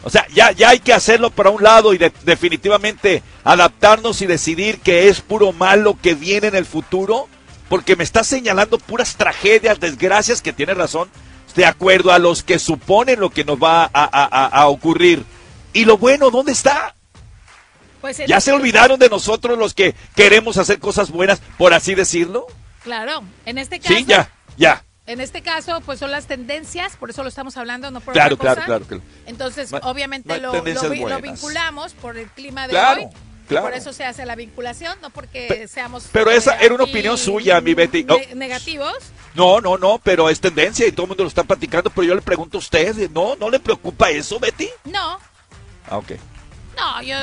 O 0.03 0.09
sea, 0.09 0.27
ya, 0.33 0.53
ya 0.53 0.71
hay 0.71 0.81
que 0.81 0.95
hacerlo 0.95 1.31
para 1.31 1.51
un 1.51 1.63
lado 1.63 1.93
y 1.93 1.99
definitivamente 1.99 3.23
adaptarnos 3.45 4.23
y 4.23 4.27
decidir 4.27 4.81
que 4.81 5.09
es 5.09 5.21
puro 5.21 5.53
malo 5.53 5.99
que 6.01 6.15
viene 6.15 6.49
en 6.49 6.57
el 6.57 6.65
futuro, 6.65 7.29
porque 7.73 7.97
me 7.97 8.05
está 8.05 8.23
señalando 8.23 8.77
puras 8.77 9.17
tragedias, 9.17 9.81
desgracias, 9.81 10.43
que 10.43 10.53
tiene 10.53 10.75
razón, 10.75 11.09
de 11.57 11.65
acuerdo 11.65 12.13
a 12.13 12.19
los 12.19 12.43
que 12.43 12.59
suponen 12.59 13.19
lo 13.19 13.31
que 13.31 13.47
nos 13.47 13.57
va 13.57 13.91
a, 13.95 14.67
ocurrir. 14.69 15.25
¿Y 15.73 15.87
lo 15.87 15.97
bueno 15.97 16.31
dónde 16.31 16.53
está? 16.53 16.95
Pues 18.03 18.21
¿Ya 18.27 18.43
se 18.43 18.53
olvidaron 18.53 18.99
de 18.99 19.09
nosotros 19.09 19.59
los 19.59 19.73
que 19.73 19.95
queremos 20.15 20.59
hacer 20.59 20.81
cosas 20.81 21.11
buenas, 21.11 21.41
por 21.57 21.73
así 21.73 21.95
decirlo? 21.95 22.47
Claro, 22.85 23.23
en 23.47 23.57
este 23.57 23.81
caso. 23.81 23.95
Sí, 23.95 24.05
ya, 24.05 24.31
ya. 24.59 24.85
En 25.07 25.23
este 25.23 25.41
caso, 25.41 25.81
pues 25.81 25.99
son 25.99 26.11
las 26.11 26.27
tendencias, 26.27 26.97
por 26.97 27.09
eso 27.09 27.23
lo 27.23 27.31
estamos 27.31 27.57
hablando, 27.57 27.91
no 27.91 28.03
por 28.03 28.13
claro, 28.13 28.35
otra 28.35 28.55
cosa. 28.55 28.67
Claro, 28.67 28.85
claro, 28.85 29.03
Entonces, 29.25 29.73
obviamente 29.81 30.39
lo, 30.43 30.53
vinculamos 31.23 31.95
por 31.95 32.19
el 32.19 32.29
clima 32.29 32.69
de 32.69 32.77
hoy. 32.77 33.09
Claro. 33.49 33.67
Por 33.67 33.75
eso 33.75 33.93
se 33.93 34.05
hace 34.05 34.25
la 34.25 34.35
vinculación, 34.35 34.97
no 35.03 35.11
porque 35.11 35.67
seamos. 35.69 36.09
Pero 36.13 36.31
esa 36.31 36.57
era 36.59 36.75
una 36.75 36.85
opinión 36.85 37.19
suya, 37.19 37.61
mi 37.61 37.75
Betty. 37.75 38.07
¿Negativos? 38.35 38.95
No, 39.35 39.61
no, 39.61 39.77
no, 39.79 39.99
pero 40.03 40.29
es 40.31 40.41
tendencia 40.41 40.87
y 40.87 40.93
todo 40.93 41.05
el 41.05 41.09
mundo 41.09 41.25
lo 41.25 41.29
está 41.29 41.45
platicando. 41.45 41.91
Pero 41.91 42.05
yo 42.05 42.15
le 42.15 42.23
pregunto 42.23 42.59
a 42.59 42.61
usted, 42.61 43.11
¿no, 43.11 43.37
no 43.37 43.51
le 43.51 43.61
preocupa 43.61 44.11
eso, 44.11 44.39
Betty? 44.39 44.69
No. 44.85 45.19
Ah, 45.89 45.99
ok. 45.99 46.13
No, 46.77 47.03
yo, 47.03 47.17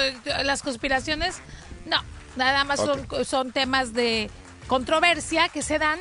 las 0.43 0.61
conspiraciones, 0.61 1.38
no. 1.85 2.01
Nada 2.35 2.63
más 2.63 2.79
son, 2.79 3.07
son 3.25 3.51
temas 3.51 3.93
de 3.93 4.29
controversia 4.67 5.49
que 5.49 5.61
se 5.61 5.79
dan 5.79 5.99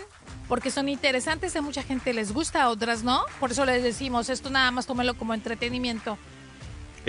porque 0.49 0.71
son 0.71 0.89
interesantes, 0.89 1.55
a 1.57 1.61
mucha 1.63 1.83
gente 1.83 2.15
les 2.15 2.33
gusta, 2.33 2.63
a 2.63 2.69
otras 2.71 3.05
no. 3.05 3.23
Por 3.39 3.53
eso 3.53 3.65
les 3.67 3.83
decimos, 3.83 4.31
esto 4.31 4.51
nada 4.51 4.71
más 4.71 4.87
tómelo 4.87 5.15
como 5.15 5.35
entretenimiento. 5.35 6.19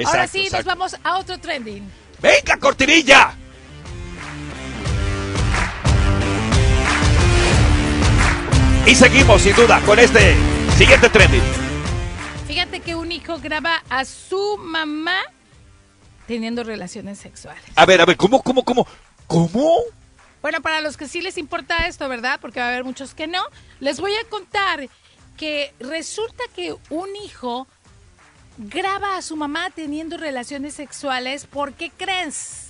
Ahora 0.05 0.27
sí, 0.27 0.47
nos 0.51 0.65
vamos 0.65 0.95
a 1.03 1.17
otro 1.17 1.37
trending. 1.39 1.89
¡Venga, 2.21 2.57
cortinilla! 2.59 3.33
Y 8.85 8.95
seguimos, 8.95 9.41
sin 9.41 9.55
duda, 9.55 9.79
con 9.85 9.99
este 9.99 10.35
siguiente 10.77 11.09
trending. 11.09 11.41
Fíjate 12.47 12.79
que 12.79 12.95
un 12.95 13.11
hijo 13.11 13.37
graba 13.39 13.83
a 13.89 14.03
su 14.03 14.57
mamá 14.57 15.21
teniendo 16.27 16.63
relaciones 16.63 17.19
sexuales. 17.19 17.63
A 17.75 17.85
ver, 17.85 18.01
a 18.01 18.05
ver, 18.05 18.17
¿cómo, 18.17 18.41
cómo, 18.41 18.63
cómo? 18.63 18.87
¿Cómo? 19.27 19.77
Bueno, 20.41 20.61
para 20.61 20.81
los 20.81 20.97
que 20.97 21.07
sí 21.07 21.21
les 21.21 21.37
importa 21.37 21.87
esto, 21.87 22.09
¿verdad? 22.09 22.39
Porque 22.41 22.59
va 22.59 22.65
a 22.65 22.69
haber 22.69 22.83
muchos 22.83 23.13
que 23.13 23.27
no. 23.27 23.43
Les 23.79 23.99
voy 23.99 24.13
a 24.15 24.29
contar 24.29 24.89
que 25.37 25.73
resulta 25.79 26.43
que 26.55 26.75
un 26.89 27.15
hijo 27.23 27.67
graba 28.59 29.15
a 29.15 29.21
su 29.21 29.37
mamá 29.37 29.69
teniendo 29.71 30.17
relaciones 30.17 30.73
sexuales. 30.73 31.47
¿Por 31.47 31.73
qué 31.73 31.91
crees? 31.95 32.67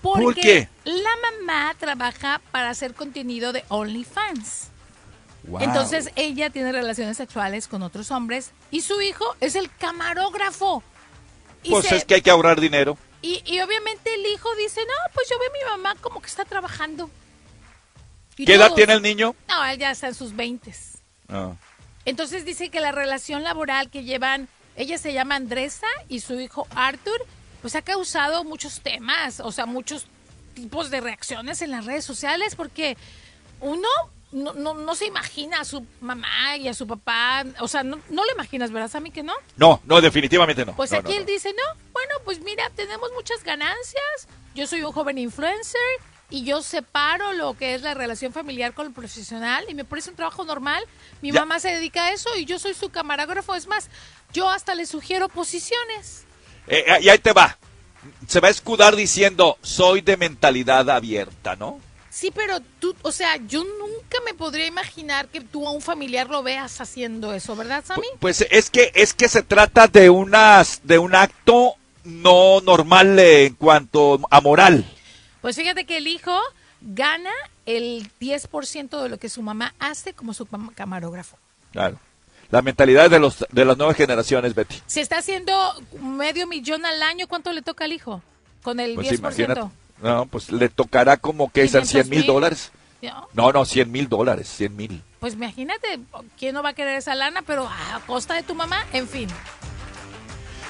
Porque 0.00 0.68
la 0.84 1.10
mamá 1.30 1.74
trabaja 1.78 2.40
para 2.50 2.70
hacer 2.70 2.94
contenido 2.94 3.52
de 3.52 3.64
OnlyFans. 3.68 4.70
Entonces 5.60 6.10
ella 6.16 6.50
tiene 6.50 6.72
relaciones 6.72 7.16
sexuales 7.16 7.68
con 7.68 7.82
otros 7.82 8.10
hombres 8.10 8.50
y 8.70 8.80
su 8.80 9.00
hijo 9.00 9.36
es 9.40 9.54
el 9.54 9.70
camarógrafo. 9.76 10.82
pues 11.68 11.92
es 11.92 12.04
que 12.04 12.14
hay 12.14 12.22
que 12.22 12.30
ahorrar 12.30 12.60
dinero. 12.60 12.98
Y, 13.22 13.40
obviamente 13.60 14.14
el 14.14 14.24
hijo 14.26 14.48
dice, 14.54 14.80
no, 14.82 15.12
pues 15.12 15.28
yo 15.28 15.36
veo 15.38 15.48
a 15.48 15.52
mi 15.52 15.82
mamá 15.82 16.00
como 16.00 16.20
que 16.20 16.28
está 16.28 16.44
trabajando. 16.44 17.10
¿Qué 18.36 18.54
edad 18.54 18.72
tiene 18.72 18.92
el 18.92 19.02
niño? 19.02 19.34
No, 19.48 19.64
él 19.64 19.78
ya 19.78 19.90
está 19.90 20.08
en 20.08 20.14
sus 20.14 20.36
veintes. 20.36 20.98
Ah. 21.28 21.54
Entonces 22.04 22.44
dice 22.44 22.68
que 22.68 22.80
la 22.80 22.92
relación 22.92 23.42
laboral 23.42 23.90
que 23.90 24.04
llevan, 24.04 24.48
ella 24.76 24.98
se 24.98 25.12
llama 25.12 25.36
Andresa 25.36 25.86
y 26.08 26.20
su 26.20 26.38
hijo 26.38 26.66
Arthur, 26.74 27.24
pues 27.62 27.74
ha 27.74 27.82
causado 27.82 28.44
muchos 28.44 28.80
temas, 28.80 29.40
o 29.40 29.50
sea, 29.50 29.66
muchos 29.66 30.06
tipos 30.54 30.90
de 30.90 31.00
reacciones 31.00 31.62
en 31.62 31.70
las 31.70 31.84
redes 31.84 32.04
sociales, 32.04 32.54
porque 32.54 32.96
uno 33.60 33.88
no, 34.32 34.52
no, 34.52 34.74
no 34.74 34.94
se 34.94 35.06
imagina 35.06 35.60
a 35.60 35.64
su 35.64 35.86
mamá 36.00 36.56
y 36.58 36.68
a 36.68 36.74
su 36.74 36.86
papá, 36.86 37.44
o 37.60 37.68
sea, 37.68 37.82
no, 37.82 37.98
no 38.10 38.24
lo 38.24 38.32
imaginas, 38.32 38.70
¿verdad, 38.70 38.90
Sammy, 38.90 39.10
que 39.10 39.22
no? 39.22 39.34
No, 39.56 39.80
no, 39.84 40.00
definitivamente 40.00 40.64
no. 40.64 40.76
Pues 40.76 40.92
aquí 40.92 41.14
él 41.14 41.24
dice, 41.24 41.52
no, 41.52 41.80
bueno, 41.92 42.14
pues 42.24 42.40
mira, 42.40 42.70
tenemos 42.74 43.10
muchas 43.14 43.42
ganancias, 43.42 44.28
yo 44.54 44.66
soy 44.66 44.82
un 44.82 44.92
joven 44.92 45.18
influencer 45.18 45.80
y 46.28 46.44
yo 46.44 46.60
separo 46.62 47.32
lo 47.32 47.56
que 47.56 47.74
es 47.74 47.82
la 47.82 47.94
relación 47.94 48.32
familiar 48.32 48.74
con 48.74 48.86
lo 48.86 48.92
profesional 48.92 49.64
y 49.68 49.74
me 49.74 49.84
parece 49.84 50.10
un 50.10 50.16
trabajo 50.16 50.44
normal, 50.44 50.84
mi 51.22 51.30
mamá 51.30 51.60
se 51.60 51.68
dedica 51.70 52.06
a 52.06 52.12
eso 52.12 52.28
y 52.36 52.44
yo 52.44 52.58
soy 52.58 52.74
su 52.74 52.90
camarógrafo, 52.90 53.54
es 53.54 53.66
más, 53.68 53.88
yo 54.32 54.48
hasta 54.48 54.74
le 54.74 54.86
sugiero 54.86 55.28
posiciones. 55.28 56.24
Eh, 56.66 56.84
eh, 56.86 56.98
y 57.02 57.08
ahí 57.08 57.18
te 57.18 57.32
va, 57.32 57.58
se 58.26 58.40
va 58.40 58.48
a 58.48 58.50
escudar 58.50 58.96
diciendo, 58.96 59.58
soy 59.62 60.00
de 60.00 60.16
mentalidad 60.16 60.88
abierta, 60.90 61.56
¿no? 61.56 61.80
Sí, 62.10 62.32
pero 62.34 62.60
tú, 62.80 62.96
o 63.02 63.12
sea, 63.12 63.36
yo 63.46 63.62
nunca 63.62 64.18
me 64.24 64.32
podría 64.32 64.66
imaginar 64.66 65.28
que 65.28 65.42
tú 65.42 65.68
a 65.68 65.70
un 65.70 65.82
familiar 65.82 66.30
lo 66.30 66.42
veas 66.42 66.80
haciendo 66.80 67.34
eso, 67.34 67.54
¿verdad, 67.56 67.84
Sammy? 67.84 68.06
Pues 68.20 68.46
es 68.50 68.70
que 68.70 68.90
es 68.94 69.12
que 69.12 69.28
se 69.28 69.42
trata 69.42 69.86
de 69.86 70.08
unas 70.08 70.80
de 70.84 70.98
un 70.98 71.14
acto 71.14 71.74
no 72.04 72.62
normal 72.62 73.18
en 73.18 73.54
cuanto 73.54 74.20
a 74.30 74.40
moral. 74.40 74.90
Pues 75.42 75.56
fíjate 75.56 75.84
que 75.84 75.98
el 75.98 76.06
hijo 76.06 76.32
gana 76.80 77.32
el 77.66 78.10
10% 78.20 79.02
de 79.02 79.08
lo 79.08 79.18
que 79.18 79.28
su 79.28 79.42
mamá 79.42 79.74
hace 79.78 80.14
como 80.14 80.32
su 80.32 80.46
camarógrafo. 80.74 81.36
Claro. 81.72 81.98
La 82.50 82.62
mentalidad 82.62 83.10
de 83.10 83.18
los 83.18 83.44
de 83.50 83.64
las 83.64 83.76
nuevas 83.76 83.96
generaciones, 83.96 84.54
Betty. 84.54 84.76
Si 84.86 85.00
está 85.00 85.18
haciendo 85.18 85.52
medio 86.00 86.46
millón 86.46 86.84
al 86.86 87.02
año, 87.02 87.26
¿cuánto 87.26 87.52
le 87.52 87.62
toca 87.62 87.84
al 87.84 87.92
hijo? 87.92 88.22
Con 88.62 88.80
el 88.80 88.96
10%. 88.96 89.20
Pues 89.20 89.68
no, 90.02 90.26
pues 90.26 90.52
le 90.52 90.68
tocará 90.68 91.16
como 91.16 91.50
que 91.50 91.66
sean 91.68 91.86
100 91.86 92.08
mil 92.08 92.26
dólares. 92.26 92.70
No, 93.32 93.52
no, 93.52 93.64
100 93.64 93.90
mil 93.90 94.08
dólares, 94.08 94.48
100 94.48 94.76
mil. 94.76 95.02
Pues 95.20 95.34
imagínate, 95.34 96.00
¿quién 96.38 96.54
no 96.54 96.62
va 96.62 96.70
a 96.70 96.74
querer 96.74 96.96
esa 96.96 97.14
lana? 97.14 97.42
Pero 97.42 97.68
a 97.68 98.00
costa 98.06 98.34
de 98.34 98.42
tu 98.42 98.54
mamá, 98.54 98.84
en 98.92 99.08
fin. 99.08 99.28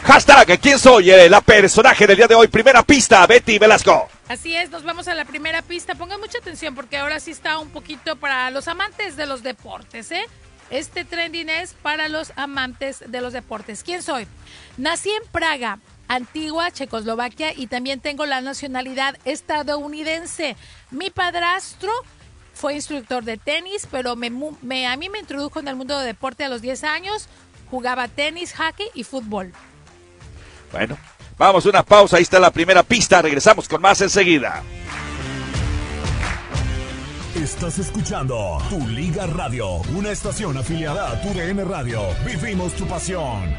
Hashtag, 0.03 0.61
¿quién 0.61 0.79
soy? 0.79 1.11
Eh, 1.11 1.29
la 1.29 1.41
personaje 1.41 2.07
del 2.07 2.17
día 2.17 2.27
de 2.27 2.35
hoy. 2.35 2.49
Primera 2.49 2.83
pista, 2.83 3.27
Betty 3.27 3.59
Velasco. 3.59 4.09
Así 4.29 4.55
es, 4.55 4.71
nos 4.71 4.85
vamos 4.85 5.09
a 5.09 5.15
la 5.15 5.25
primera 5.25 5.63
pista. 5.63 5.95
Pongan 5.95 6.21
mucha 6.21 6.39
atención 6.39 6.75
porque 6.75 6.97
ahora 6.97 7.19
sí 7.19 7.31
está 7.31 7.59
un 7.59 7.71
poquito 7.71 8.17
para 8.17 8.51
los 8.51 8.69
amantes 8.69 9.17
de 9.17 9.27
los 9.27 9.43
deportes, 9.43 10.13
¿eh? 10.13 10.25
Este 10.71 11.05
trending 11.05 11.49
es 11.49 11.75
para 11.75 12.09
los 12.09 12.33
amantes 12.37 13.05
de 13.07 13.21
los 13.21 13.33
deportes. 13.33 13.83
¿Quién 13.85 14.03
soy? 14.03 14.27
Nací 14.77 15.11
en 15.11 15.23
Praga, 15.31 15.79
antigua 16.09 16.71
Checoslovaquia 16.71 17.53
y 17.53 17.69
también 17.69 18.01
tengo 18.01 18.27
la 18.27 18.41
nacionalidad 18.41 19.17
estadounidense. 19.25 20.57
Mi 20.91 21.11
padrastro 21.11 21.91
fue 22.53 22.75
instructor 22.75 23.23
de 23.23 23.37
tenis, 23.37 23.87
pero 23.91 24.13
a 24.13 24.17
mí 24.17 24.31
me 24.61 25.19
introdujo 25.19 25.61
en 25.61 25.69
el 25.69 25.77
mundo 25.77 25.99
de 25.99 26.07
deporte 26.07 26.45
a 26.45 26.49
los 26.49 26.63
10 26.63 26.85
años. 26.85 27.29
Jugaba 27.71 28.09
tenis, 28.09 28.55
hockey 28.55 28.87
y 28.95 29.05
fútbol. 29.05 29.53
Bueno, 30.73 30.97
vamos 31.39 31.67
a 31.67 31.69
una 31.69 31.83
pausa. 31.83 32.17
Ahí 32.17 32.23
está 32.23 32.41
la 32.41 32.51
primera 32.51 32.83
pista. 32.83 33.23
Regresamos 33.23 33.69
con 33.69 33.81
más 33.81 34.01
enseguida. 34.01 34.63
Estás 37.37 37.79
escuchando 37.79 38.57
Tu 38.71 38.79
Liga 38.89 39.27
Radio, 39.27 39.83
una 39.95 40.11
estación 40.11 40.57
afiliada 40.57 41.11
a 41.11 41.21
Tu 41.21 41.35
DN 41.35 41.65
Radio. 41.65 42.01
Vivimos 42.25 42.73
tu 42.73 42.87
pasión. 42.87 43.55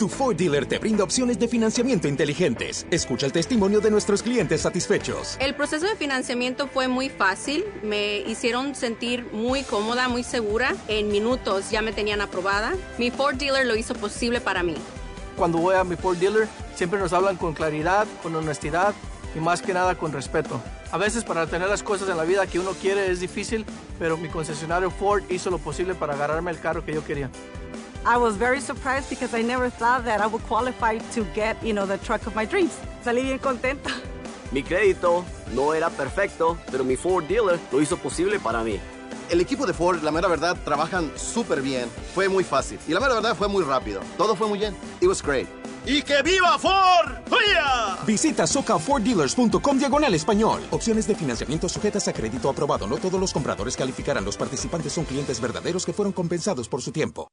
Tu 0.00 0.08
Ford 0.08 0.34
dealer 0.34 0.66
te 0.66 0.80
brinda 0.80 1.04
opciones 1.04 1.38
de 1.38 1.46
financiamiento 1.46 2.08
inteligentes. 2.08 2.88
Escucha 2.90 3.26
el 3.26 3.32
testimonio 3.32 3.80
de 3.80 3.92
nuestros 3.92 4.24
clientes 4.24 4.62
satisfechos. 4.62 5.36
El 5.40 5.54
proceso 5.54 5.86
de 5.86 5.94
financiamiento 5.94 6.66
fue 6.66 6.88
muy 6.88 7.08
fácil. 7.08 7.64
Me 7.84 8.18
hicieron 8.18 8.74
sentir 8.74 9.28
muy 9.32 9.62
cómoda, 9.62 10.08
muy 10.08 10.24
segura. 10.24 10.74
En 10.88 11.06
minutos 11.08 11.70
ya 11.70 11.82
me 11.82 11.92
tenían 11.92 12.20
aprobada. 12.20 12.74
Mi 12.98 13.12
Ford 13.12 13.36
dealer 13.36 13.64
lo 13.64 13.76
hizo 13.76 13.94
posible 13.94 14.40
para 14.40 14.64
mí. 14.64 14.74
Cuando 15.36 15.58
voy 15.58 15.76
a 15.76 15.84
mi 15.84 15.94
Ford 15.94 16.16
dealer, 16.16 16.48
siempre 16.74 16.98
nos 16.98 17.12
hablan 17.12 17.36
con 17.36 17.54
claridad, 17.54 18.08
con 18.24 18.34
honestidad 18.34 18.92
y 19.38 19.40
más 19.40 19.62
que 19.62 19.72
nada 19.72 19.94
con 19.94 20.12
respeto. 20.12 20.60
A 20.90 20.98
veces 20.98 21.22
para 21.22 21.46
tener 21.46 21.68
las 21.68 21.82
cosas 21.82 22.08
en 22.08 22.16
la 22.16 22.24
vida 22.24 22.46
que 22.46 22.58
uno 22.58 22.72
quiere 22.72 23.10
es 23.10 23.20
difícil, 23.20 23.64
pero 23.98 24.16
mi 24.16 24.28
concesionario 24.28 24.90
Ford 24.90 25.22
hizo 25.30 25.50
lo 25.50 25.58
posible 25.58 25.94
para 25.94 26.14
agarrarme 26.14 26.50
el 26.50 26.58
carro 26.58 26.84
que 26.84 26.92
yo 26.92 27.04
quería. 27.04 27.30
I 28.04 28.16
was 28.16 28.36
very 28.36 28.60
surprised 28.60 29.10
because 29.10 29.38
I 29.38 29.42
never 29.42 29.70
thought 29.70 30.04
that 30.04 30.20
I 30.20 30.26
would 30.26 30.42
qualify 30.48 30.98
to 31.14 31.24
get, 31.34 31.56
you 31.62 31.72
know, 31.72 31.86
the 31.86 31.98
truck 31.98 32.26
of 32.26 32.34
my 32.34 32.46
dreams. 32.46 32.72
Salí 33.04 33.22
bien 33.22 33.38
contenta. 33.38 33.90
Mi 34.50 34.62
crédito 34.62 35.24
no 35.54 35.74
era 35.74 35.90
perfecto, 35.90 36.56
pero 36.70 36.84
mi 36.84 36.96
Ford 36.96 37.24
dealer 37.24 37.58
lo 37.70 37.80
hizo 37.80 37.96
posible 37.96 38.40
para 38.40 38.62
mí. 38.64 38.80
El 39.28 39.40
equipo 39.40 39.66
de 39.66 39.74
Ford, 39.74 40.02
la 40.02 40.10
mera 40.10 40.26
verdad, 40.26 40.56
trabajan 40.64 41.12
súper 41.16 41.60
bien. 41.60 41.90
Fue 42.14 42.28
muy 42.28 42.44
fácil. 42.44 42.78
Y 42.88 42.92
la 42.92 43.00
mera 43.00 43.14
verdad 43.14 43.36
fue 43.36 43.46
muy 43.46 43.62
rápido. 43.62 44.00
Todo 44.16 44.34
fue 44.34 44.48
muy 44.48 44.58
bien. 44.58 44.74
It 45.00 45.08
was 45.08 45.22
great. 45.22 45.46
¡Y 45.88 46.02
que 46.02 46.20
viva 46.22 46.58
Ford! 46.58 47.12
¡Vaya! 47.30 47.96
Visita 48.06 48.46
socaforddealers.com 48.46 49.78
diagonal 49.78 50.14
español. 50.14 50.60
Opciones 50.70 51.08
de 51.08 51.14
financiamiento 51.14 51.66
sujetas 51.66 52.06
a 52.08 52.12
crédito 52.12 52.50
aprobado. 52.50 52.86
No 52.86 52.98
todos 52.98 53.18
los 53.18 53.32
compradores 53.32 53.74
calificarán. 53.74 54.22
Los 54.22 54.36
participantes 54.36 54.92
son 54.92 55.06
clientes 55.06 55.40
verdaderos 55.40 55.86
que 55.86 55.94
fueron 55.94 56.12
compensados 56.12 56.68
por 56.68 56.82
su 56.82 56.92
tiempo. 56.92 57.32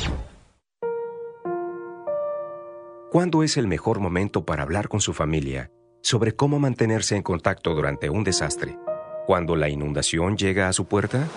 ¿Cuándo 3.11 3.43
es 3.43 3.57
el 3.57 3.67
mejor 3.67 3.99
momento 3.99 4.45
para 4.45 4.63
hablar 4.63 4.87
con 4.87 5.01
su 5.01 5.11
familia 5.11 5.69
sobre 6.01 6.33
cómo 6.33 6.59
mantenerse 6.59 7.17
en 7.17 7.23
contacto 7.23 7.75
durante 7.75 8.09
un 8.09 8.23
desastre? 8.23 8.79
¿Cuando 9.27 9.57
la 9.57 9.67
inundación 9.67 10.37
llega 10.37 10.69
a 10.69 10.71
su 10.71 10.85
puerta? 10.85 11.27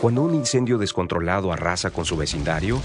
¿Cuando 0.00 0.22
un 0.22 0.34
incendio 0.34 0.76
descontrolado 0.76 1.52
arrasa 1.52 1.92
con 1.92 2.04
su 2.04 2.16
vecindario? 2.16 2.80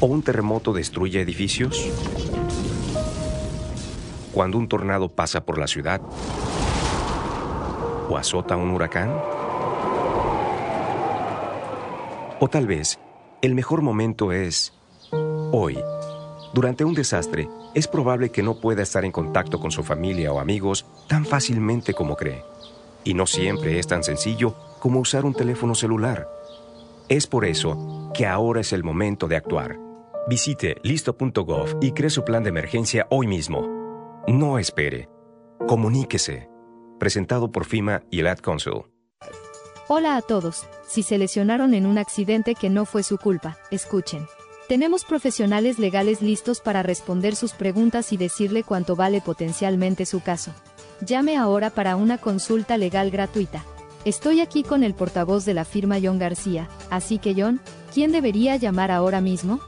¿O 0.00 0.06
un 0.06 0.22
terremoto 0.22 0.72
destruye 0.72 1.20
edificios? 1.20 1.92
¿Cuando 4.32 4.58
un 4.58 4.66
tornado 4.66 5.08
pasa 5.08 5.44
por 5.44 5.58
la 5.58 5.68
ciudad? 5.68 6.00
¿O 8.08 8.16
azota 8.16 8.56
un 8.56 8.72
huracán? 8.72 9.14
O 12.40 12.48
tal 12.48 12.66
vez 12.66 12.98
el 13.42 13.54
mejor 13.54 13.82
momento 13.82 14.32
es 14.32 14.72
hoy. 15.10 15.78
Durante 16.52 16.84
un 16.84 16.94
desastre, 16.94 17.48
es 17.74 17.86
probable 17.86 18.30
que 18.30 18.42
no 18.42 18.60
pueda 18.60 18.82
estar 18.82 19.04
en 19.04 19.12
contacto 19.12 19.60
con 19.60 19.70
su 19.70 19.82
familia 19.82 20.32
o 20.32 20.40
amigos 20.40 20.84
tan 21.08 21.24
fácilmente 21.24 21.94
como 21.94 22.16
cree. 22.16 22.42
Y 23.04 23.14
no 23.14 23.26
siempre 23.26 23.78
es 23.78 23.86
tan 23.86 24.02
sencillo 24.02 24.54
como 24.78 25.00
usar 25.00 25.24
un 25.24 25.34
teléfono 25.34 25.74
celular. 25.74 26.28
Es 27.08 27.26
por 27.26 27.44
eso 27.44 28.10
que 28.14 28.26
ahora 28.26 28.60
es 28.60 28.72
el 28.72 28.84
momento 28.84 29.26
de 29.26 29.36
actuar. 29.36 29.78
Visite 30.28 30.76
listo.gov 30.82 31.78
y 31.80 31.92
cree 31.92 32.10
su 32.10 32.24
plan 32.24 32.42
de 32.42 32.50
emergencia 32.50 33.06
hoy 33.10 33.26
mismo. 33.26 34.22
No 34.28 34.58
espere. 34.58 35.08
Comuníquese. 35.66 36.48
Presentado 36.98 37.50
por 37.50 37.64
FIMA 37.64 38.02
y 38.10 38.20
el 38.20 38.26
Ad 38.26 38.38
Council. 38.38 38.82
Hola 39.92 40.16
a 40.16 40.22
todos. 40.22 40.68
Si 40.86 41.02
se 41.02 41.18
lesionaron 41.18 41.74
en 41.74 41.84
un 41.84 41.98
accidente 41.98 42.54
que 42.54 42.70
no 42.70 42.86
fue 42.86 43.02
su 43.02 43.18
culpa, 43.18 43.58
escuchen. 43.72 44.28
Tenemos 44.68 45.04
profesionales 45.04 45.80
legales 45.80 46.22
listos 46.22 46.60
para 46.60 46.84
responder 46.84 47.34
sus 47.34 47.54
preguntas 47.54 48.12
y 48.12 48.16
decirle 48.16 48.62
cuánto 48.62 48.94
vale 48.94 49.20
potencialmente 49.20 50.06
su 50.06 50.20
caso. 50.20 50.52
Llame 51.04 51.36
ahora 51.36 51.70
para 51.70 51.96
una 51.96 52.18
consulta 52.18 52.78
legal 52.78 53.10
gratuita. 53.10 53.64
Estoy 54.04 54.38
aquí 54.40 54.62
con 54.62 54.84
el 54.84 54.94
portavoz 54.94 55.44
de 55.44 55.54
la 55.54 55.64
firma 55.64 55.98
John 56.00 56.20
García, 56.20 56.68
así 56.88 57.18
que 57.18 57.34
John, 57.36 57.60
¿quién 57.92 58.12
debería 58.12 58.54
llamar 58.54 58.92
ahora 58.92 59.20
mismo? 59.20 59.58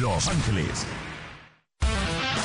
Los 0.00 0.26
Ángeles. 0.26 0.86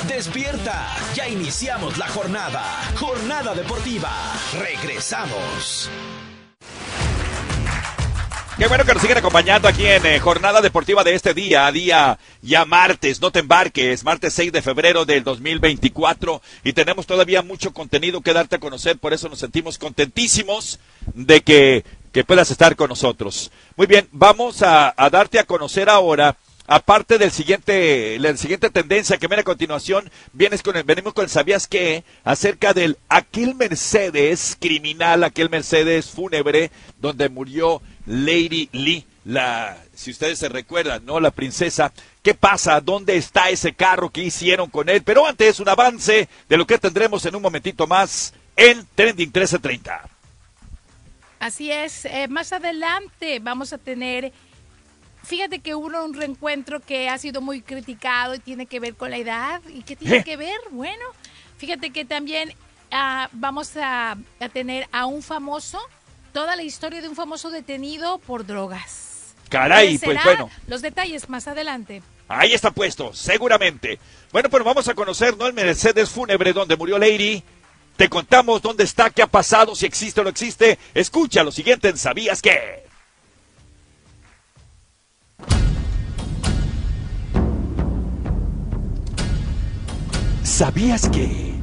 Despierta, 0.06 0.86
ya 1.14 1.28
iniciamos 1.28 1.98
la 1.98 2.06
jornada. 2.08 2.62
Jornada 2.96 3.54
deportiva. 3.54 4.10
Regresamos. 4.56 5.90
Qué 8.56 8.68
bueno 8.68 8.84
que 8.84 8.92
nos 8.92 9.02
siguen 9.02 9.18
acompañando 9.18 9.66
aquí 9.66 9.86
en 9.86 10.04
eh, 10.04 10.20
Jornada 10.20 10.60
Deportiva 10.60 11.02
de 11.02 11.14
este 11.14 11.32
día, 11.32 11.72
día 11.72 12.18
ya 12.42 12.66
martes, 12.66 13.20
no 13.20 13.30
te 13.30 13.38
embarques, 13.38 14.04
martes 14.04 14.34
6 14.34 14.52
de 14.52 14.60
febrero 14.60 15.06
del 15.06 15.24
2024 15.24 16.42
y 16.62 16.74
tenemos 16.74 17.06
todavía 17.06 17.40
mucho 17.40 17.72
contenido 17.72 18.20
que 18.20 18.34
darte 18.34 18.56
a 18.56 18.60
conocer, 18.60 18.98
por 18.98 19.14
eso 19.14 19.30
nos 19.30 19.38
sentimos 19.38 19.78
contentísimos 19.78 20.78
de 21.14 21.40
que, 21.40 21.86
que 22.12 22.22
puedas 22.22 22.50
estar 22.50 22.76
con 22.76 22.90
nosotros. 22.90 23.50
Muy 23.76 23.86
bien, 23.86 24.06
vamos 24.12 24.60
a, 24.60 24.92
a 24.94 25.08
darte 25.08 25.38
a 25.38 25.44
conocer 25.44 25.88
ahora 25.88 26.36
aparte 26.70 27.18
del 27.18 27.32
siguiente, 27.32 28.16
la 28.20 28.36
siguiente 28.36 28.70
tendencia 28.70 29.18
que 29.18 29.26
viene 29.26 29.40
a 29.40 29.44
continuación, 29.44 30.08
vienes 30.32 30.62
con 30.62 30.76
el, 30.76 30.84
venimos 30.84 31.12
con 31.12 31.24
el 31.24 31.28
sabías 31.28 31.66
qué 31.66 32.04
acerca 32.22 32.72
del 32.72 32.96
aquel 33.08 33.56
Mercedes 33.56 34.56
criminal, 34.58 35.24
aquel 35.24 35.50
Mercedes 35.50 36.06
fúnebre 36.06 36.70
donde 37.00 37.28
murió 37.28 37.82
Lady 38.06 38.68
Lee, 38.70 39.04
la, 39.24 39.78
si 39.96 40.12
ustedes 40.12 40.38
se 40.38 40.48
recuerdan, 40.48 41.04
¿no? 41.04 41.18
La 41.18 41.32
princesa. 41.32 41.92
¿Qué 42.22 42.34
pasa? 42.34 42.80
¿Dónde 42.80 43.16
está 43.16 43.50
ese 43.50 43.72
carro 43.72 44.10
que 44.10 44.22
hicieron 44.22 44.70
con 44.70 44.88
él? 44.88 45.02
Pero 45.02 45.26
antes 45.26 45.58
un 45.58 45.68
avance 45.68 46.28
de 46.48 46.56
lo 46.56 46.68
que 46.68 46.78
tendremos 46.78 47.26
en 47.26 47.34
un 47.34 47.42
momentito 47.42 47.88
más 47.88 48.32
en 48.54 48.86
Trending 48.94 49.26
1330. 49.26 50.08
Así 51.40 51.72
es, 51.72 52.04
eh, 52.04 52.28
más 52.28 52.52
adelante 52.52 53.40
vamos 53.40 53.72
a 53.72 53.78
tener 53.78 54.32
Fíjate 55.22 55.60
que 55.60 55.74
hubo 55.74 55.86
un 56.04 56.14
reencuentro 56.14 56.80
que 56.80 57.08
ha 57.08 57.18
sido 57.18 57.40
muy 57.40 57.62
criticado 57.62 58.34
y 58.34 58.38
tiene 58.38 58.66
que 58.66 58.80
ver 58.80 58.94
con 58.94 59.10
la 59.10 59.18
edad. 59.18 59.60
¿Y 59.68 59.82
qué 59.82 59.96
tiene 59.96 60.18
¿Eh? 60.18 60.24
que 60.24 60.36
ver? 60.36 60.58
Bueno, 60.70 61.04
fíjate 61.58 61.90
que 61.90 62.04
también 62.04 62.54
ah, 62.90 63.28
vamos 63.32 63.76
a, 63.76 64.16
a 64.40 64.48
tener 64.48 64.88
a 64.92 65.06
un 65.06 65.22
famoso, 65.22 65.78
toda 66.32 66.56
la 66.56 66.62
historia 66.62 67.00
de 67.00 67.08
un 67.08 67.16
famoso 67.16 67.50
detenido 67.50 68.18
por 68.18 68.46
drogas. 68.46 69.34
Caray, 69.48 69.98
¿Qué 69.98 70.06
pues 70.06 70.24
bueno. 70.24 70.50
Los 70.68 70.80
detalles 70.80 71.28
más 71.28 71.48
adelante. 71.48 72.02
Ahí 72.28 72.54
está 72.54 72.70
puesto, 72.70 73.12
seguramente. 73.12 73.98
Bueno, 74.30 74.48
pues 74.48 74.62
vamos 74.62 74.86
a 74.88 74.94
conocer, 74.94 75.36
¿no? 75.36 75.48
El 75.48 75.52
Mercedes 75.52 76.08
fúnebre 76.08 76.52
donde 76.52 76.76
murió 76.76 76.98
Lady. 76.98 77.42
Te 77.96 78.08
contamos 78.08 78.62
dónde 78.62 78.84
está, 78.84 79.10
qué 79.10 79.22
ha 79.22 79.26
pasado, 79.26 79.74
si 79.74 79.84
existe 79.84 80.20
o 80.20 80.24
no 80.24 80.30
existe. 80.30 80.78
Escucha 80.94 81.42
lo 81.42 81.50
siguiente 81.50 81.88
en 81.88 81.98
¿Sabías 81.98 82.40
qué? 82.40 82.84
¿Sabías 90.60 91.08
que 91.08 91.54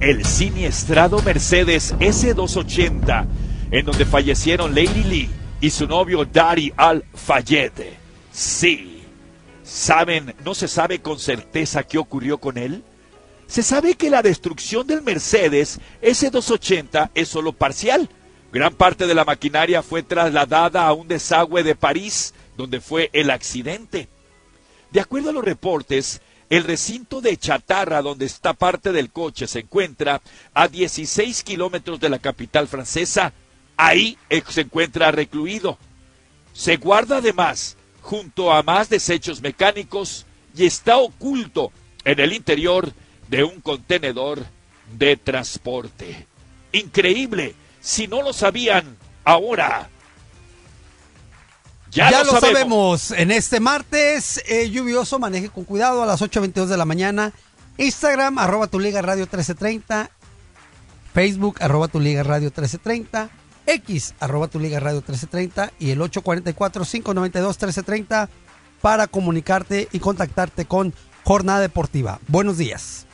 el 0.00 0.26
siniestrado 0.26 1.22
Mercedes 1.22 1.94
S280, 1.94 3.26
en 3.70 3.86
donde 3.86 4.04
fallecieron 4.04 4.74
Lady 4.74 5.02
Lee 5.02 5.30
y 5.62 5.70
su 5.70 5.86
novio 5.86 6.26
Dari 6.26 6.74
Al-Fayed, 6.76 7.72
sí, 8.30 9.02
saben, 9.62 10.34
no 10.44 10.54
se 10.54 10.68
sabe 10.68 11.00
con 11.00 11.18
certeza 11.18 11.84
qué 11.84 11.96
ocurrió 11.96 12.36
con 12.36 12.58
él? 12.58 12.84
Se 13.46 13.62
sabe 13.62 13.94
que 13.94 14.10
la 14.10 14.20
destrucción 14.20 14.86
del 14.86 15.00
Mercedes 15.00 15.80
S280 16.02 17.12
es 17.14 17.28
solo 17.28 17.54
parcial. 17.54 18.10
Gran 18.52 18.74
parte 18.74 19.06
de 19.06 19.14
la 19.14 19.24
maquinaria 19.24 19.82
fue 19.82 20.02
trasladada 20.02 20.86
a 20.86 20.92
un 20.92 21.08
desagüe 21.08 21.62
de 21.62 21.74
París, 21.74 22.34
donde 22.58 22.82
fue 22.82 23.08
el 23.14 23.30
accidente. 23.30 24.10
De 24.92 25.00
acuerdo 25.00 25.30
a 25.30 25.32
los 25.32 25.44
reportes, 25.46 26.20
el 26.48 26.64
recinto 26.64 27.20
de 27.20 27.36
chatarra 27.36 28.02
donde 28.02 28.26
está 28.26 28.52
parte 28.52 28.92
del 28.92 29.10
coche 29.10 29.46
se 29.46 29.60
encuentra 29.60 30.20
a 30.54 30.68
16 30.68 31.42
kilómetros 31.42 31.98
de 31.98 32.08
la 32.08 32.18
capital 32.18 32.68
francesa. 32.68 33.32
Ahí 33.76 34.16
se 34.48 34.60
encuentra 34.62 35.10
recluido. 35.10 35.78
Se 36.52 36.76
guarda 36.76 37.18
además 37.18 37.76
junto 38.00 38.52
a 38.52 38.62
más 38.62 38.88
desechos 38.88 39.42
mecánicos 39.42 40.24
y 40.56 40.64
está 40.64 40.96
oculto 40.98 41.72
en 42.04 42.20
el 42.20 42.32
interior 42.32 42.92
de 43.28 43.42
un 43.42 43.60
contenedor 43.60 44.44
de 44.96 45.16
transporte. 45.16 46.26
Increíble. 46.72 47.54
Si 47.80 48.06
no 48.06 48.22
lo 48.22 48.32
sabían, 48.32 48.96
ahora 49.24 49.90
ya, 51.90 52.10
Ya, 52.10 52.24
lo 52.24 52.32
lo, 52.32 52.40
sabemos. 52.40 53.00
sabemos. 53.02 53.10
En 53.12 53.30
este 53.30 53.60
martes 53.60 54.42
eh, 54.46 54.70
lluvioso, 54.70 55.18
maneje 55.18 55.48
con 55.48 55.64
cuidado 55.64 56.02
a 56.02 56.06
las 56.06 56.20
8.22 56.22 56.66
de 56.66 56.76
la 56.76 56.84
mañana. 56.84 57.32
Instagram, 57.78 58.38
arroba 58.38 58.66
tu 58.66 58.78
liga 58.80 59.00
radio 59.02 59.24
1330. 59.24 60.10
Facebook, 61.14 61.56
arroba 61.60 61.88
tu 61.88 62.00
liga 62.00 62.22
radio 62.22 62.46
1330. 62.48 63.30
X, 63.66 64.14
arroba 64.20 64.48
tu 64.48 64.58
liga 64.60 64.80
radio 64.80 64.96
1330. 64.98 65.72
Y 65.78 65.90
el 65.90 66.00
844-592-1330 66.00 68.28
para 68.80 69.06
comunicarte 69.06 69.88
y 69.92 69.98
contactarte 69.98 70.64
con 70.66 70.94
Jornada 71.24 71.60
Deportiva. 71.60 72.20
Buenos 72.28 72.58
días. 72.58 73.06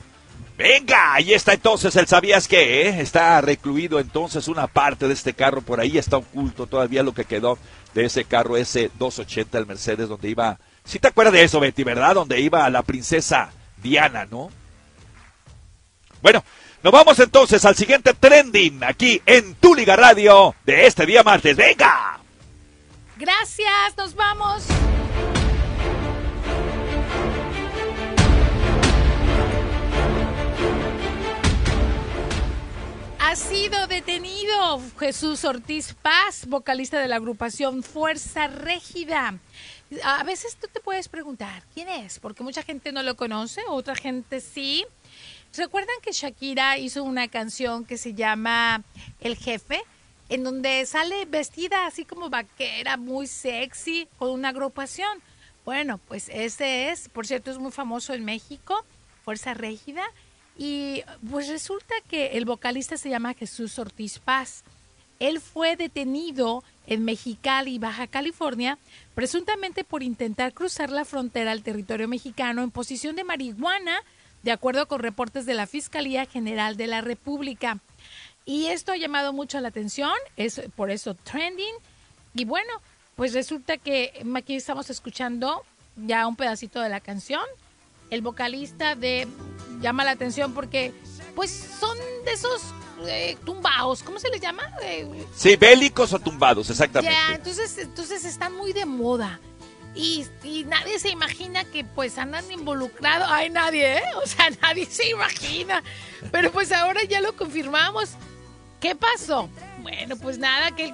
Venga, 0.59 1.15
ahí 1.15 1.33
está 1.33 1.55
entonces 1.55 1.97
el 1.97 2.07
sabías 2.07 2.47
que 2.47 2.83
¿eh? 2.83 3.01
está 3.01 3.41
recluido 3.41 3.99
entonces 3.99 4.49
una 4.49 4.67
parte 4.67 5.09
de 5.09 5.15
este 5.15 5.33
carro 5.33 5.63
por 5.63 5.81
ahí 5.81 5.97
está 5.99 6.19
oculto 6.19 6.67
todavía 6.67 7.03
lo 7.03 7.15
que 7.15 7.25
quedó 7.25 7.59
de 7.95 8.05
ese 8.05 8.25
carro 8.25 8.57
ese 8.57 8.91
280 8.99 9.59
el 9.59 9.67
Mercedes 9.67 10.09
donde 10.09 10.29
iba 10.29 10.59
si 10.85 10.99
te 10.99 11.09
acuerdas 11.09 11.35
de 11.35 11.45
eso 11.45 11.61
Betty 11.61 11.85
verdad 11.85 12.15
donde 12.15 12.41
iba 12.41 12.69
la 12.71 12.83
princesa 12.83 13.51
Diana 13.83 14.27
no 14.31 14.51
bueno 16.23 16.45
nos 16.83 16.93
vamos 16.93 17.19
entonces 17.21 17.65
al 17.65 17.77
siguiente 17.77 18.13
trending 18.15 18.83
aquí 18.83 19.23
en 19.25 19.55
Tu 19.55 19.75
Liga 19.75 19.95
Radio 19.95 20.57
de 20.65 20.87
este 20.87 21.07
día 21.07 21.23
martes. 21.23 21.57
Venga 21.57 22.19
Gracias, 23.23 23.97
nos 23.97 24.17
vamos. 24.17 24.65
Ha 33.25 33.37
sido 33.37 33.87
detenido 33.87 34.83
Jesús 34.99 35.45
Ortiz 35.45 35.95
Paz, 35.95 36.45
vocalista 36.49 36.99
de 36.99 37.07
la 37.07 37.17
agrupación 37.17 37.85
Fuerza 37.85 38.49
Régida. 38.49 39.39
A 40.03 40.25
veces 40.25 40.57
tú 40.57 40.67
te 40.71 40.81
puedes 40.81 41.09
preguntar, 41.09 41.63
¿quién 41.73 41.89
es? 41.89 42.19
Porque 42.19 42.43
mucha 42.43 42.65
gente 42.65 42.91
no 42.91 43.05
lo 43.05 43.17
conoce, 43.17 43.63
otra 43.69 43.95
gente 43.95 44.41
sí. 44.41 44.85
¿Recuerdan 45.57 45.95
que 46.03 46.11
Shakira 46.11 46.79
hizo 46.79 47.05
una 47.05 47.29
canción 47.29 47.85
que 47.85 47.97
se 47.97 48.13
llama 48.15 48.83
El 49.21 49.37
Jefe? 49.37 49.81
En 50.29 50.43
donde 50.43 50.85
sale 50.85 51.25
vestida 51.25 51.87
así 51.87 52.05
como 52.05 52.29
vaquera, 52.29 52.97
muy 52.97 53.29
sexy, 53.29 54.09
con 54.19 54.31
una 54.31 54.49
agrupación. 54.49 55.23
Bueno, 55.65 55.99
pues 56.09 56.29
ese 56.29 56.91
es, 56.91 57.09
por 57.09 57.25
cierto, 57.25 57.53
es 57.53 57.59
muy 57.59 57.71
famoso 57.71 58.15
en 58.15 58.25
México, 58.25 58.85
Fuerza 59.25 59.55
Régida. 59.55 60.03
Y 60.57 61.03
pues 61.31 61.49
resulta 61.49 61.95
que 62.09 62.39
el 62.39 62.45
vocalista 62.45 62.97
se 62.97 63.09
llama 63.09 63.35
Jesús 63.35 63.79
Ortiz 63.79 64.19
Paz. 64.19 64.63
Él 65.19 65.41
fue 65.41 65.77
detenido 65.77 66.65
en 66.87 67.05
Mexicali, 67.05 67.79
Baja 67.79 68.07
California, 68.07 68.79
presuntamente 69.15 69.85
por 69.85 70.03
intentar 70.03 70.53
cruzar 70.53 70.91
la 70.91 71.05
frontera 71.05 71.53
al 71.53 71.63
territorio 71.63 72.09
mexicano 72.09 72.63
en 72.63 72.71
posición 72.71 73.15
de 73.17 73.25
marihuana, 73.25 74.01
de 74.43 74.51
acuerdo 74.51 74.89
con 74.89 75.01
reportes 75.01 75.47
de 75.47 75.55
la 75.55 75.67
Fiscalía 75.67 76.27
General 76.27 76.77
de 76.77 76.89
la 76.89 77.01
República. 77.01 77.79
Y 78.45 78.67
esto 78.67 78.93
ha 78.93 78.97
llamado 78.97 79.33
mucho 79.33 79.61
la 79.61 79.69
atención, 79.69 80.13
es 80.37 80.61
por 80.75 80.91
eso 80.91 81.15
trending. 81.15 81.75
Y 82.35 82.45
bueno, 82.45 82.73
pues 83.15 83.33
resulta 83.33 83.79
que 83.79 84.25
aquí 84.35 84.57
estamos 84.57 84.91
escuchando 84.91 85.63
ya 85.97 86.27
un 86.27 86.35
pedacito 86.35 86.81
de 86.81 86.89
la 86.89 87.01
canción. 87.01 87.43
El 88.13 88.21
vocalista 88.21 88.95
de 88.95 89.27
llama 89.81 90.05
la 90.05 90.11
atención 90.11 90.53
porque 90.53 90.93
pues 91.35 91.51
son 91.81 91.97
de 92.27 92.33
esos 92.33 92.63
eh, 93.07 93.39
tumbaos, 93.43 94.03
¿cómo 94.03 94.19
se 94.19 94.29
les 94.29 94.39
llama? 94.39 94.63
Eh, 94.83 95.09
sí 95.35 95.57
bélicos 95.57 96.13
o 96.13 96.19
tumbados 96.19 96.69
exactamente 96.69 97.11
ya, 97.11 97.35
entonces, 97.35 97.79
entonces 97.79 98.27
están 98.27 98.55
muy 98.55 98.75
de 98.75 98.85
moda. 98.85 99.41
Y, 99.95 100.27
y 100.43 100.65
nadie 100.65 100.99
se 100.99 101.09
imagina 101.09 101.65
que 101.65 101.85
pues 101.85 102.19
andan 102.19 102.51
involucrados. 102.53 103.29
Ay, 103.31 103.49
nadie, 103.49 103.97
¿eh? 103.97 104.03
O 104.23 104.27
sea, 104.27 104.51
nadie 104.63 104.85
se 104.85 105.09
imagina. 105.09 105.83
Pero 106.31 106.53
pues 106.53 106.71
ahora 106.71 107.05
ya 107.05 107.23
lo 107.23 107.35
confirmamos. 107.35 108.11
¿Qué 108.79 108.95
pasó? 108.95 109.49
Bueno, 109.81 110.17
pues 110.17 110.37
nada, 110.37 110.71
que 110.73 110.93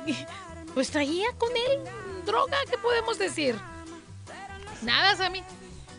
pues 0.73 0.91
traía 0.91 1.27
con 1.37 1.51
él 1.51 1.81
droga, 2.27 2.59
¿qué 2.71 2.79
podemos 2.79 3.19
decir? 3.19 3.57
Nada, 4.83 5.17
Sammy. 5.17 5.43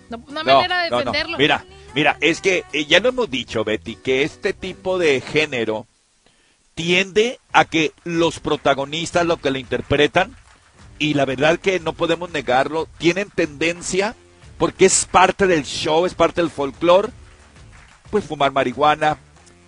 No, 0.10 0.18
una 0.28 0.44
No, 0.44 0.56
manera 0.56 0.84
de 0.84 0.90
no. 0.90 0.98
defenderlo. 0.98 1.38
Mira, 1.38 1.66
mira, 1.96 2.18
es 2.22 2.42
que 2.42 2.64
eh, 2.74 2.86
ya 2.86 3.00
lo 3.00 3.10
hemos 3.10 3.30
dicho, 3.30 3.64
Betty, 3.64 3.96
que 3.96 4.24
este 4.24 4.54
tipo 4.54 4.98
de 4.98 5.22
género 5.22 5.86
tiende 6.76 7.40
a 7.52 7.66
que 7.66 7.94
los 8.04 8.40
protagonistas, 8.40 9.26
lo 9.26 9.38
que 9.38 9.52
le 9.52 9.60
interpretan, 9.60 10.36
y 10.98 11.14
la 11.14 11.26
verdad 11.26 11.60
que 11.60 11.80
no 11.80 11.94
podemos 11.94 12.30
negarlo, 12.32 12.88
tienen 12.98 13.30
tendencia, 13.30 14.16
porque 14.58 14.86
es 14.86 15.06
parte 15.06 15.48
del 15.48 15.64
show, 15.64 16.06
es 16.06 16.14
parte 16.14 16.42
del 16.42 16.50
folclore, 16.50 17.10
pues 18.12 18.26
fumar 18.26 18.52
marihuana, 18.52 19.18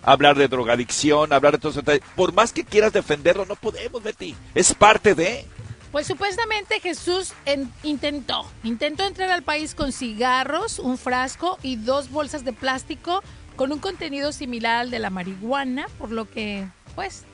hablar 0.02 0.36
de 0.36 0.48
drogadicción, 0.48 1.32
hablar 1.32 1.52
de 1.52 1.58
todo 1.58 1.70
eso. 1.72 1.82
Por 2.16 2.32
más 2.32 2.52
que 2.52 2.64
quieras 2.64 2.92
defenderlo, 2.92 3.46
no 3.46 3.56
podemos, 3.56 4.02
Betty. 4.02 4.34
Es 4.54 4.74
parte 4.74 5.14
de... 5.14 5.46
Pues 5.92 6.06
supuestamente 6.06 6.80
Jesús 6.80 7.34
en- 7.44 7.70
intentó, 7.82 8.50
intentó 8.64 9.04
entrar 9.06 9.30
al 9.30 9.42
país 9.42 9.74
con 9.74 9.92
cigarros, 9.92 10.78
un 10.78 10.96
frasco 10.96 11.58
y 11.62 11.76
dos 11.76 12.10
bolsas 12.10 12.44
de 12.44 12.54
plástico 12.54 13.22
con 13.56 13.70
un 13.72 13.78
contenido 13.78 14.32
similar 14.32 14.76
al 14.80 14.90
de 14.90 14.98
la 14.98 15.10
marihuana, 15.10 15.86
por 15.98 16.10
lo 16.10 16.28
que, 16.28 16.66
pues, 16.94 17.24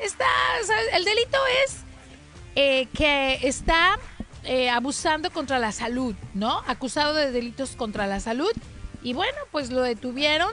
está, 0.00 0.26
¿sabes? 0.66 0.86
el 0.92 1.04
delito 1.04 1.38
es 1.64 1.76
eh, 2.56 2.88
que 2.92 3.38
está 3.46 3.96
eh, 4.42 4.68
abusando 4.70 5.30
contra 5.30 5.60
la 5.60 5.70
salud, 5.70 6.16
¿no? 6.34 6.62
Acusado 6.66 7.14
de 7.14 7.30
delitos 7.30 7.76
contra 7.76 8.08
la 8.08 8.18
salud. 8.18 8.50
Y 9.04 9.12
bueno, 9.12 9.38
pues 9.52 9.70
lo 9.70 9.82
detuvieron 9.82 10.50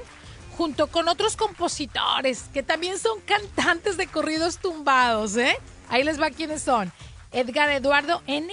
junto 0.58 0.88
con 0.88 1.08
otros 1.08 1.36
compositores 1.36 2.44
que 2.54 2.62
también 2.62 3.00
son 3.00 3.20
cantantes 3.22 3.98
de 3.98 4.06
corridos 4.06 4.60
tumbados, 4.60 5.36
¿eh? 5.38 5.58
Ahí 5.90 6.04
les 6.04 6.22
va 6.22 6.30
quiénes 6.30 6.62
son. 6.62 6.92
Edgar 7.40 7.70
Eduardo 7.72 8.22
N., 8.28 8.52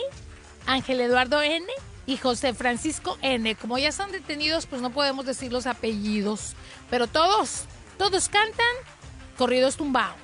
Ángel 0.66 1.01
Eduardo 1.01 1.42
N. 1.42 1.66
y 2.07 2.16
José 2.18 2.53
Francisco 2.55 3.16
N. 3.23 3.55
Como 3.57 3.79
ya 3.79 3.88
están 3.88 4.12
detenidos, 4.12 4.66
pues 4.66 4.83
no 4.83 4.90
podemos 4.90 5.25
decir 5.27 5.53
los 5.53 5.66
apellidos. 5.66 6.55
Pero 6.90 7.07
todos, 7.07 7.64
todos 7.99 8.29
cantan 8.29 8.66
corridos 9.38 9.77
tumbados. 9.77 10.18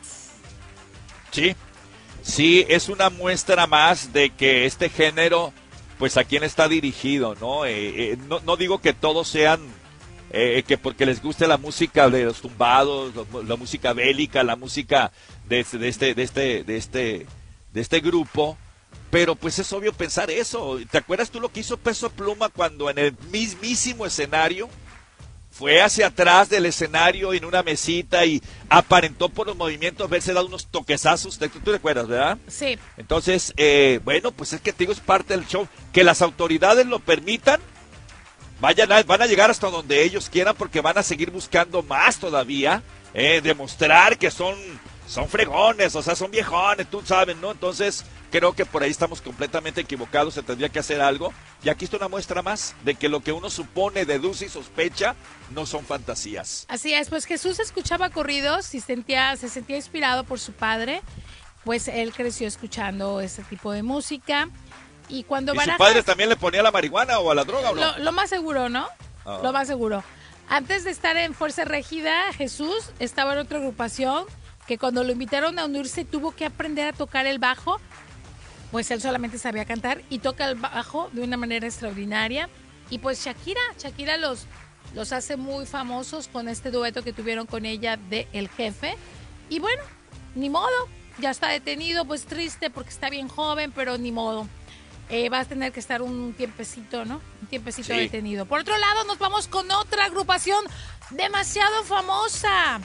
Sí, 1.33 1.55
sí, 2.23 2.67
es 2.69 2.89
una 2.89 3.09
muestra 3.11 3.67
más 3.67 4.13
de 4.13 4.31
que 4.31 4.67
este 4.67 4.89
género, 4.89 5.53
pues 5.99 6.17
a 6.17 6.25
quién 6.25 6.43
está 6.45 6.69
dirigido, 6.69 7.35
¿no? 7.41 7.65
Eh, 7.65 8.13
eh, 8.13 8.19
no, 8.45 8.57
digo 8.57 8.81
que 8.81 8.93
todos 8.93 9.29
sean, 9.29 9.61
eh, 10.33 10.63
que 10.67 10.77
porque 10.77 11.07
les 11.07 11.23
guste 11.23 11.47
la 11.47 11.57
música 11.57 12.09
de 12.11 12.25
los 12.25 12.41
tumbados, 12.41 13.13
la 13.47 13.57
música 13.57 13.93
bélica, 13.93 14.43
la 14.43 14.57
música 14.57 15.13
de, 15.49 15.61
este- 15.61 15.79
de 15.79 15.89
este, 15.89 16.15
de 16.15 16.23
este, 16.23 16.65
de 16.65 16.77
este, 16.77 17.27
de 17.73 17.81
este 17.81 18.01
grupo, 18.01 18.57
pero 19.11 19.35
pues 19.35 19.59
es 19.59 19.73
obvio 19.73 19.93
pensar 19.93 20.31
eso. 20.31 20.79
¿Te 20.91 20.99
acuerdas 20.99 21.31
tú 21.31 21.41
lo 21.41 21.51
que 21.51 21.61
hizo 21.61 21.77
Peso 21.77 22.11
Pluma 22.11 22.49
cuando 22.49 22.91
en 22.91 22.99
el 22.99 23.17
mismísimo 23.33 24.07
escenario 24.07 24.69
fue 25.53 25.83
hacia 25.83 26.07
atrás 26.07 26.49
del 26.49 26.65
escenario 26.67 27.35
en 27.35 27.45
una 27.45 27.63
mesita 27.65 28.25
y 28.25 28.41
aparentó 28.69 29.29
por 29.29 29.49
los 29.49 29.57
movimientos 29.57 30.09
verse 30.09 30.33
dado 30.33 30.47
unos 30.47 30.67
toquezazos. 30.69 31.39
¿Tú, 31.39 31.49
tú 31.49 31.71
te 31.71 31.75
acuerdas, 31.77 32.07
verdad? 32.07 32.39
Sí. 32.47 32.79
Entonces, 32.97 33.53
eh, 33.57 34.01
bueno, 34.05 34.31
pues 34.31 34.53
es 34.53 34.61
que 34.61 34.73
te 34.73 34.79
digo, 34.85 34.93
es 34.93 35.01
parte 35.01 35.35
del 35.37 35.47
show. 35.47 35.67
Que 35.93 36.05
las 36.05 36.23
autoridades 36.23 36.87
lo 36.87 37.01
permitan, 37.01 37.61
vayan 38.61 38.93
a- 38.93 39.03
van 39.03 39.23
a 39.23 39.27
llegar 39.27 39.51
hasta 39.51 39.69
donde 39.71 40.05
ellos 40.05 40.31
quieran 40.31 40.55
porque 40.57 40.81
van 40.81 40.99
a 40.99 41.03
seguir 41.03 41.31
buscando 41.33 41.83
más 41.83 42.19
todavía, 42.19 42.83
eh, 43.13 43.41
demostrar 43.43 44.19
que 44.19 44.31
son, 44.31 44.55
son 45.11 45.29
fregones, 45.29 45.97
o 45.97 46.03
sea, 46.03 46.15
son 46.15 46.31
viejones, 46.31 46.89
tú 46.89 47.03
sabes, 47.05 47.37
¿no? 47.39 47.51
Entonces, 47.51 48.05
creo 48.31 48.53
que 48.53 48.65
por 48.65 48.85
ahí 48.85 48.91
estamos 48.93 49.21
completamente 49.21 49.81
equivocados, 49.81 50.35
se 50.35 50.43
tendría 50.45 50.69
que 50.69 50.79
hacer 50.79 51.01
algo. 51.01 51.33
Y 51.65 51.69
aquí 51.69 51.85
está 51.85 51.97
una 51.97 52.07
muestra 52.07 52.43
más 52.43 52.77
de 52.85 52.95
que 52.95 53.09
lo 53.09 53.19
que 53.21 53.33
uno 53.33 53.51
supone, 53.51 54.05
deduce 54.05 54.47
y 54.47 54.49
sospecha 54.49 55.17
no 55.51 55.67
son 55.67 55.85
fantasías. 55.85 56.65
Así 56.69 56.95
es, 56.95 57.09
pues 57.09 57.25
Jesús 57.25 57.59
escuchaba 57.59 58.11
corridos 58.11 58.73
y 58.75 58.81
sentía, 58.81 59.37
se 59.37 59.49
sentía 59.49 59.77
inspirado 59.77 60.23
por 60.23 60.39
su 60.39 60.53
padre. 60.53 61.03
Pues 61.65 61.89
él 61.89 62.13
creció 62.13 62.47
escuchando 62.47 63.21
ese 63.21 63.43
tipo 63.43 63.73
de 63.73 63.83
música. 63.83 64.49
Y 65.09 65.25
cuando 65.25 65.53
¿Y 65.53 65.57
su 65.57 65.61
Barajas- 65.63 65.79
padre 65.79 66.03
también 66.05 66.29
le 66.29 66.37
ponía 66.37 66.63
la 66.63 66.71
marihuana 66.71 67.19
o 67.19 67.33
a 67.33 67.35
la 67.35 67.43
droga 67.45 67.73
o 67.73 67.75
no? 67.75 67.81
lo, 67.81 67.99
lo 67.99 68.13
más 68.13 68.31
seguro, 68.31 68.69
¿no? 68.69 68.87
Ah. 69.27 69.41
Lo 69.43 69.53
más 69.53 69.67
seguro. 69.67 70.05
Antes 70.49 70.85
de 70.85 70.91
estar 70.93 71.17
en 71.17 71.35
Fuerza 71.35 71.65
Régida, 71.65 72.33
Jesús 72.33 72.93
estaba 73.01 73.33
en 73.33 73.41
otra 73.41 73.59
agrupación 73.59 74.25
que 74.71 74.79
cuando 74.79 75.03
lo 75.03 75.11
invitaron 75.11 75.59
a 75.59 75.65
unirse 75.65 76.05
tuvo 76.05 76.31
que 76.31 76.45
aprender 76.47 76.87
a 76.87 76.93
tocar 76.93 77.27
el 77.27 77.41
bajo, 77.41 77.81
pues 78.71 78.89
él 78.93 79.01
solamente 79.01 79.37
sabía 79.37 79.65
cantar 79.65 80.01
y 80.11 80.21
toca 80.21 80.47
el 80.49 80.55
bajo 80.55 81.11
de 81.13 81.23
una 81.23 81.37
manera 81.37 81.67
extraordinaria. 81.67 82.49
Y 82.89 82.99
pues 82.99 83.25
Shakira, 83.25 83.61
Shakira 83.81 84.17
los, 84.17 84.47
los 84.95 85.13
hace 85.13 85.37
muy 85.37 85.67
famosos 85.67 86.29
con 86.29 86.49
este 86.49 86.71
dueto 86.71 87.03
que 87.03 87.13
tuvieron 87.13 87.49
con 87.49 87.67
ella 87.67 87.97
de 87.97 88.29
El 88.33 88.49
Jefe. 88.49 88.97
Y 89.49 89.59
bueno, 89.59 89.83
ni 90.37 90.49
modo, 90.51 90.71
ya 91.19 91.31
está 91.33 91.49
detenido, 91.49 92.05
pues 92.05 92.27
triste 92.27 92.71
porque 92.71 92.91
está 92.91 93.11
bien 93.11 93.27
joven, 93.27 93.73
pero 93.73 93.99
ni 93.99 94.13
modo. 94.13 94.47
Eh, 95.09 95.31
va 95.31 95.41
a 95.41 95.45
tener 95.47 95.73
que 95.73 95.81
estar 95.81 96.01
un 96.01 96.33
tiempecito, 96.35 97.05
¿no? 97.05 97.21
Un 97.43 97.49
tiempecito 97.49 97.93
Sí. 97.93 97.99
detenido. 97.99 98.47
Por 98.47 98.61
otro 98.61 98.79
lado, 98.79 99.03
nos 99.03 99.19
vamos 99.19 99.49
con 99.49 99.69
otra 99.73 100.05
agrupación 100.05 100.65
demasiado 101.11 101.83
famosa. 101.83 102.81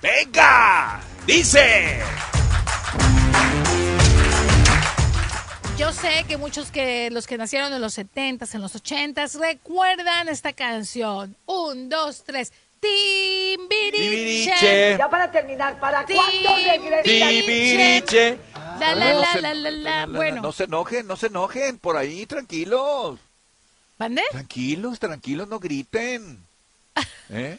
¡Venga! 0.00 1.00
¡Dice! 1.26 2.00
Yo 5.76 5.92
sé 5.92 6.24
que 6.26 6.36
muchos 6.36 6.70
que 6.70 7.10
los 7.10 7.26
que 7.26 7.36
nacieron 7.36 7.72
en 7.72 7.80
los 7.80 7.98
70s, 7.98 8.54
en 8.54 8.62
los 8.62 8.74
80s, 8.74 9.38
recuerdan 9.40 10.28
esta 10.28 10.52
canción. 10.52 11.36
Un, 11.46 11.88
dos, 11.88 12.22
tres. 12.24 12.52
Timbiriche. 12.80 14.48
Ya 14.98 15.08
para 15.10 15.30
terminar, 15.32 15.80
¿para 15.80 16.04
cuándo 16.04 16.56
regresa? 16.64 17.02
Timbiriche. 17.02 18.38
La, 18.78 18.94
la, 18.94 19.14
la, 19.14 19.54
la, 19.54 19.70
la. 19.70 20.06
Bueno, 20.06 20.42
No 20.42 20.52
se 20.52 20.64
enojen, 20.64 21.06
no 21.06 21.16
se 21.16 21.26
enojen, 21.26 21.78
por 21.78 21.96
ahí, 21.96 22.26
tranquilos. 22.26 23.18
¿mande? 23.98 24.22
Tranquilos, 24.30 24.98
tranquilos, 25.00 25.48
no 25.48 25.58
griten. 25.58 26.38
¿Eh? 27.30 27.58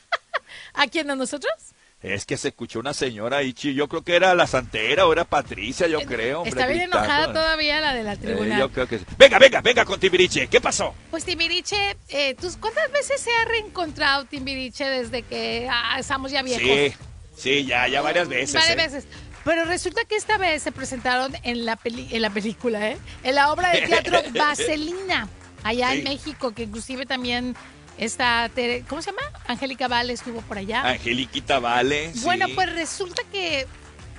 ¿A 0.73 0.88
quién? 0.88 1.12
¿A 1.12 1.15
nosotros? 1.15 1.54
Es 2.02 2.26
que 2.26 2.38
se 2.38 2.48
escuchó 2.50 2.80
una 2.80 2.94
señora 2.94 3.38
ahí, 3.38 3.52
yo 3.54 3.90
creo 3.90 4.04
que 4.04 4.16
era 4.16 4.34
la 4.34 4.48
santera 4.48 5.06
o 5.06 5.12
era 5.12 5.26
Patricia, 5.26 5.86
yo 5.88 6.00
creo. 6.04 6.40
hombre, 6.40 6.52
Está 6.52 6.66
bien 6.68 6.84
gritando. 6.84 6.98
enojada 7.06 7.34
todavía 7.34 7.82
la 7.82 7.94
de 7.94 8.04
la 8.04 8.14
Eh, 8.14 8.18
tribuna. 8.18 8.58
yo 8.58 8.72
creo 8.72 8.88
que 8.88 9.00
sí. 9.00 9.06
Venga, 9.18 9.38
venga, 9.38 9.60
venga 9.62 9.84
con 9.84 10.00
Timbiriche, 10.00 10.48
¿qué 10.48 10.62
pasó? 10.62 10.96
Pues 11.12 11.26
Timbiriche, 11.26 11.98
eh, 12.08 12.36
¿tú 12.40 12.48
¿cuántas 12.62 12.90
veces 12.94 13.20
se 13.20 13.30
ha 13.32 13.46
reencontrado 13.46 14.24
Timbiriche 14.26 14.86
desde 14.86 15.24
que 15.24 15.68
ah, 15.70 15.98
estamos 16.00 16.32
ya 16.32 16.42
viejos? 16.42 16.64
Sí, 16.64 16.94
sí, 17.36 17.66
ya, 17.66 17.86
ya 17.90 18.02
varias 18.02 18.30
veces. 18.30 18.54
Varias 18.54 18.72
¿eh? 18.72 18.76
veces. 18.78 19.06
Pero 19.44 19.66
resulta 19.66 20.06
que 20.06 20.16
esta 20.16 20.38
vez 20.38 20.64
se 20.64 20.72
presentaron 20.72 21.34
en 21.44 21.66
la, 21.66 21.76
peli- 21.76 22.08
en 22.12 22.22
la 22.22 22.30
película, 22.30 22.92
¿eh? 22.92 22.98
En 23.24 23.36
la 23.36 23.52
obra 23.52 23.72
de 23.72 23.82
teatro 23.82 24.22
Vaselina, 24.34 25.28
allá 25.64 25.92
Sí. 25.92 25.98
en 25.98 26.04
México, 26.06 26.54
que 26.54 26.64
inclusive 26.64 27.06
también 27.06 27.56
Tere- 28.00 28.86
¿cómo 28.88 29.02
se 29.02 29.12
llama? 29.12 29.22
Angélica 29.48 29.88
Vale 29.88 30.14
estuvo 30.14 30.42
por 30.42 30.58
allá. 30.58 30.82
Angeliquita 30.88 31.60
Vale. 31.60 32.14
sí. 32.14 32.22
Bueno, 32.24 32.46
pues 32.56 32.72
resulta 32.74 33.24
que 33.32 33.68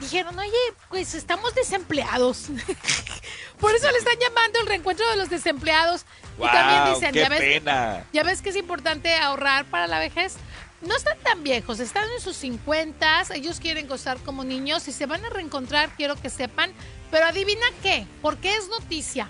dijeron, 0.00 0.38
oye, 0.38 0.50
pues 0.90 1.14
estamos 1.14 1.54
desempleados. 1.54 2.46
por 3.58 3.74
eso 3.74 3.90
le 3.90 3.98
están 3.98 4.16
llamando 4.20 4.60
el 4.60 4.66
reencuentro 4.66 5.08
de 5.10 5.16
los 5.16 5.30
desempleados. 5.30 6.04
y 6.38 6.42
también 6.42 6.94
dicen, 6.94 7.12
qué 7.12 7.20
ya 7.20 7.28
ves, 7.28 7.40
pena. 7.40 8.04
ya 8.12 8.22
ves 8.22 8.42
que 8.42 8.50
es 8.50 8.56
importante 8.56 9.14
ahorrar 9.16 9.64
para 9.66 9.86
la 9.86 9.98
vejez. 9.98 10.36
No 10.82 10.96
están 10.96 11.18
tan 11.22 11.42
viejos, 11.42 11.78
están 11.78 12.04
en 12.16 12.20
sus 12.22 12.36
50, 12.36 13.24
ellos 13.34 13.60
quieren 13.60 13.86
gozar 13.86 14.16
como 14.20 14.44
niños 14.44 14.88
y 14.88 14.92
se 14.92 15.04
van 15.04 15.22
a 15.26 15.28
reencontrar, 15.28 15.90
quiero 15.96 16.16
que 16.16 16.30
sepan. 16.30 16.72
Pero 17.10 17.26
adivina 17.26 17.66
qué, 17.82 18.06
¿por 18.22 18.38
qué 18.38 18.56
es 18.56 18.68
noticia? 18.68 19.28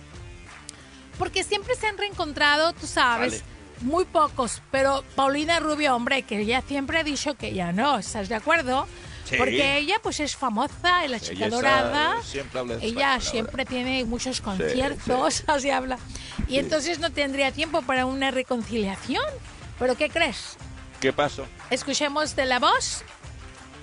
Porque 1.19 1.43
siempre 1.45 1.75
se 1.75 1.87
han 1.89 1.99
reencontrado, 1.99 2.73
tú 2.73 2.87
sabes, 2.87 3.33
Vale. 3.43 3.45
Muy 3.81 4.05
pocos, 4.05 4.62
pero 4.71 5.05
Paulina 5.14 5.61
Rubio, 5.61 5.95
hombre, 5.95 6.23
que 6.23 6.40
ella 6.40 6.62
siempre 6.66 6.99
ha 6.99 7.05
dicho 7.05 7.35
que 7.35 7.53
ya 7.53 7.73
no, 7.73 7.99
¿estás 7.99 8.29
de 8.29 8.35
acuerdo? 8.35 8.87
Sí. 9.25 9.37
Porque 9.37 9.77
ella 9.79 9.99
pues 10.03 10.19
es 10.21 10.35
famosa, 10.37 11.05
en 11.05 11.12
la 11.12 11.21
chica 11.21 11.35
Ella 11.35 11.47
es, 11.47 11.53
dorada. 11.53 12.23
siempre 12.23 12.59
habla 12.61 12.77
de 12.77 12.87
ella 12.87 13.21
siempre 13.21 13.64
tiene 13.64 14.05
muchos 14.05 14.40
conciertos, 14.40 15.45
así 15.47 15.71
habla. 15.71 15.99
Y 16.49 16.59
entonces 16.59 16.99
no 16.99 17.11
tendría 17.11 17.53
tiempo 17.53 17.83
para 17.83 18.07
una 18.07 18.31
reconciliación. 18.33 19.25
¿Pero 19.79 19.97
qué 19.97 20.11
crees? 20.11 20.57
¿Qué 21.01 21.12
pasó? 21.12 21.47
Escuchemos 21.71 22.35
de 22.37 22.45
la 22.45 22.59
voz 22.59 23.05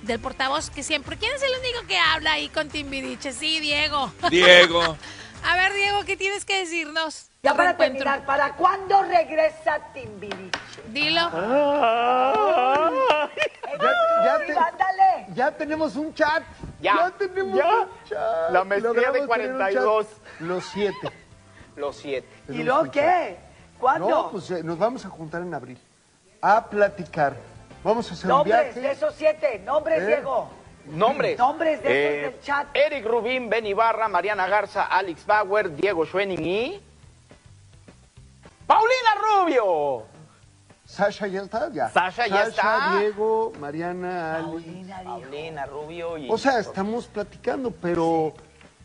del 0.03 0.19
portavoz 0.19 0.69
que 0.69 0.83
siempre. 0.83 1.17
¿Quién 1.17 1.33
es 1.35 1.41
el 1.41 1.49
único 1.59 1.87
que 1.87 1.97
habla 1.97 2.33
ahí 2.33 2.49
con 2.49 2.69
Timbiriche? 2.69 3.31
Sí, 3.33 3.59
Diego. 3.59 4.11
Diego. 4.29 4.97
A 5.45 5.55
ver, 5.55 5.73
Diego, 5.73 6.03
¿qué 6.05 6.17
tienes 6.17 6.43
que 6.45 6.59
decirnos? 6.59 7.29
Ya 7.43 7.53
para 7.53 7.69
reencuentro? 7.73 8.03
terminar, 8.03 8.25
¿para 8.25 8.53
cuándo 8.55 9.01
regresa 9.03 9.79
Timbiriche? 9.93 10.59
Dilo. 10.89 11.21
Ya, 14.25 14.37
te- 14.45 14.53
ándale. 14.57 15.27
ya 15.33 15.51
tenemos 15.51 15.95
un 15.95 16.13
chat. 16.13 16.43
Ya, 16.81 17.11
tenemos 17.17 17.57
ya. 17.57 17.65
un 17.81 17.89
chat. 18.05 18.51
La 18.51 18.63
maestría 18.63 19.11
de 19.11 19.19
Logramos 19.19 19.29
tener 19.37 19.51
un 19.51 19.57
42. 19.57 20.07
chat. 20.07 20.41
Los 20.41 20.65
siete. 20.65 21.11
Los 21.75 21.95
siete. 21.95 22.27
¿Y 22.49 22.63
luego 22.63 22.91
qué? 22.91 23.37
¿Cuándo? 23.79 24.09
No, 24.09 24.31
pues 24.31 24.49
eh, 24.51 24.63
nos 24.63 24.77
vamos 24.77 25.05
a 25.05 25.09
juntar 25.09 25.41
en 25.43 25.53
abril. 25.53 25.79
A 26.41 26.65
platicar. 26.65 27.35
Vamos 27.83 28.09
a 28.09 28.13
hacer 28.15 28.27
Nombres 28.27 28.69
un 28.69 28.73
de 28.75 28.81
viaje. 28.81 28.95
esos 28.95 29.13
siete, 29.15 29.59
nombres, 29.59 30.01
¿Eh? 30.01 30.07
Diego. 30.07 30.49
Nombres. 30.89 31.37
Nombres 31.37 31.81
de 31.83 31.89
Eh, 31.89 32.21
del 32.31 32.39
chat. 32.41 32.67
Eric 32.73 33.05
Rubín, 33.05 33.49
Ben 33.49 33.65
Ibarra, 33.65 34.07
Mariana 34.07 34.47
Garza, 34.47 34.83
Alex 34.83 35.25
Bauer, 35.25 35.75
Diego 35.75 36.05
Schwenning 36.05 36.45
y... 36.45 36.81
¡Paulina 38.65 39.15
Rubio! 39.21 40.03
Sasha 40.85 41.27
ya 41.27 41.41
está, 41.41 41.69
ya. 41.71 41.89
Sasha 41.89 42.27
ya 42.27 42.43
está. 42.43 42.97
Diego, 42.97 43.51
Mariana. 43.59 44.39
Paulina 45.03 45.65
Rubio 45.65 46.17
y... 46.17 46.29
O 46.31 46.37
sea, 46.37 46.59
estamos 46.59 47.07
platicando, 47.07 47.71
pero 47.71 48.33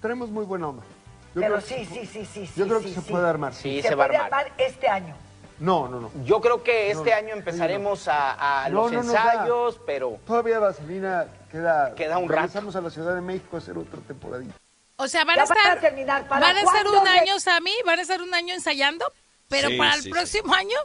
tenemos 0.01 0.31
muy 0.31 0.45
buena 0.45 0.69
onda. 0.69 0.83
Pero 1.35 1.61
sí, 1.61 1.85
sí, 1.87 2.05
sí, 2.05 2.27
sí. 2.27 2.41
Yo 2.57 2.65
sí, 2.65 2.69
creo 2.71 2.81
sí, 2.81 2.87
que 2.87 3.01
se 3.01 3.03
puede 3.03 3.27
armar. 3.29 3.55
Sí, 3.55 3.81
se, 3.81 3.89
se 3.89 3.95
va 3.95 4.05
a 4.05 4.07
puede 4.09 4.19
armar. 4.19 4.41
armar 4.41 4.53
este 4.59 4.89
año. 4.89 5.15
No, 5.63 5.87
no, 5.89 6.01
no. 6.01 6.11
Yo 6.25 6.41
creo 6.41 6.63
que 6.65 6.91
este 6.91 7.11
No, 7.11 7.17
año 7.17 7.35
empezaremos 7.35 8.09
a, 8.09 8.65
a 8.65 8.69
No, 8.69 8.89
los 8.89 8.93
ensayos, 8.93 9.81
pero 9.87 10.19
Todavía 10.27 10.59
Vaselina 10.59 11.27
queda. 11.51 11.95
Queda 11.95 12.19
un 12.19 12.29
rato. 12.29 12.41
Regresamos 12.43 12.75
a 12.77 12.81
la 12.81 12.91
Ciudad 12.91 13.15
de 13.15 13.21
México 13.21 13.57
a 13.57 13.59
hacer 13.61 13.79
otra 13.79 14.01
temporadita. 14.01 14.55
O 14.97 15.07
sea, 15.07 15.25
van 15.25 15.37
Ya 15.37 15.43
a 15.43 15.45
estar, 15.45 15.59
van 15.69 15.79
a 15.79 15.81
terminar. 15.81 16.29
¿Para 16.29 16.47
van 16.49 16.57
a 16.57 16.61
estar 16.63 16.87
un 16.89 17.07
año, 17.07 17.39
Sammy, 17.39 17.73
van 17.87 17.99
a 17.99 18.03
estar 18.03 18.21
un 18.23 18.35
año 18.35 18.55
ensayando, 18.55 19.05
pero 19.49 19.69
Sí, 19.69 19.77
para 19.77 19.95
el 19.95 20.01
sí, 20.03 20.05
sí. 20.05 20.11
próximo 20.11 20.55
año 20.55 20.77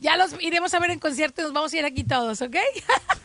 ya 0.00 0.16
los 0.16 0.34
iremos 0.42 0.74
a 0.74 0.80
ver 0.80 0.90
en 0.90 0.98
concierto 0.98 1.40
y 1.40 1.44
nos 1.44 1.52
vamos 1.52 1.72
a 1.72 1.78
ir 1.78 1.84
aquí 1.84 2.02
todos, 2.04 2.42
¿ok? 2.42 2.56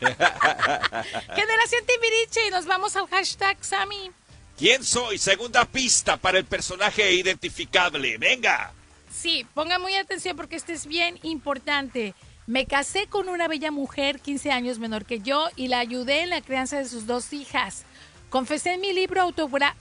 Generación 0.00 1.84
Timbiriche 1.86 2.46
y 2.46 2.50
nos 2.50 2.66
vamos 2.66 2.96
al 2.96 3.06
hashtag 3.08 3.56
Sammy. 3.64 4.12
¿Quién 4.56 4.84
soy? 4.84 5.18
Segunda 5.18 5.64
pista 5.64 6.16
para 6.16 6.38
el 6.38 6.44
personaje 6.44 7.10
identificable. 7.12 8.16
Venga. 8.18 8.72
Sí, 9.10 9.46
ponga 9.54 9.78
muy 9.78 9.96
atención 9.96 10.36
porque 10.36 10.56
este 10.56 10.72
es 10.72 10.86
bien 10.86 11.18
importante. 11.22 12.14
Me 12.46 12.66
casé 12.66 13.06
con 13.06 13.28
una 13.28 13.48
bella 13.48 13.70
mujer 13.70 14.20
15 14.20 14.50
años 14.50 14.78
menor 14.78 15.04
que 15.04 15.20
yo 15.20 15.48
y 15.56 15.68
la 15.68 15.78
ayudé 15.78 16.22
en 16.22 16.30
la 16.30 16.40
crianza 16.40 16.78
de 16.78 16.88
sus 16.88 17.06
dos 17.06 17.32
hijas. 17.32 17.84
Confesé 18.28 18.74
en 18.74 18.80
mi 18.80 18.92
libro 18.92 19.22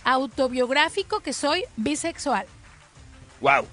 autobiográfico 0.04 1.20
que 1.20 1.34
soy 1.34 1.64
bisexual. 1.78 2.46
Wow. 3.42 3.68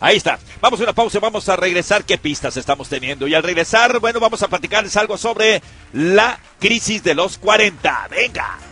Ahí 0.00 0.16
está. 0.16 0.38
Vamos 0.60 0.80
a 0.80 0.82
una 0.82 0.92
pausa, 0.92 1.20
vamos 1.20 1.48
a 1.48 1.54
regresar. 1.54 2.04
¿Qué 2.04 2.18
pistas 2.18 2.56
estamos 2.56 2.88
teniendo? 2.88 3.28
Y 3.28 3.34
al 3.34 3.42
regresar, 3.42 4.00
bueno, 4.00 4.18
vamos 4.18 4.42
a 4.42 4.48
platicarles 4.48 4.96
algo 4.96 5.16
sobre 5.16 5.62
la 5.92 6.38
crisis 6.58 7.04
de 7.04 7.14
los 7.14 7.38
40. 7.38 8.08
Venga. 8.10 8.71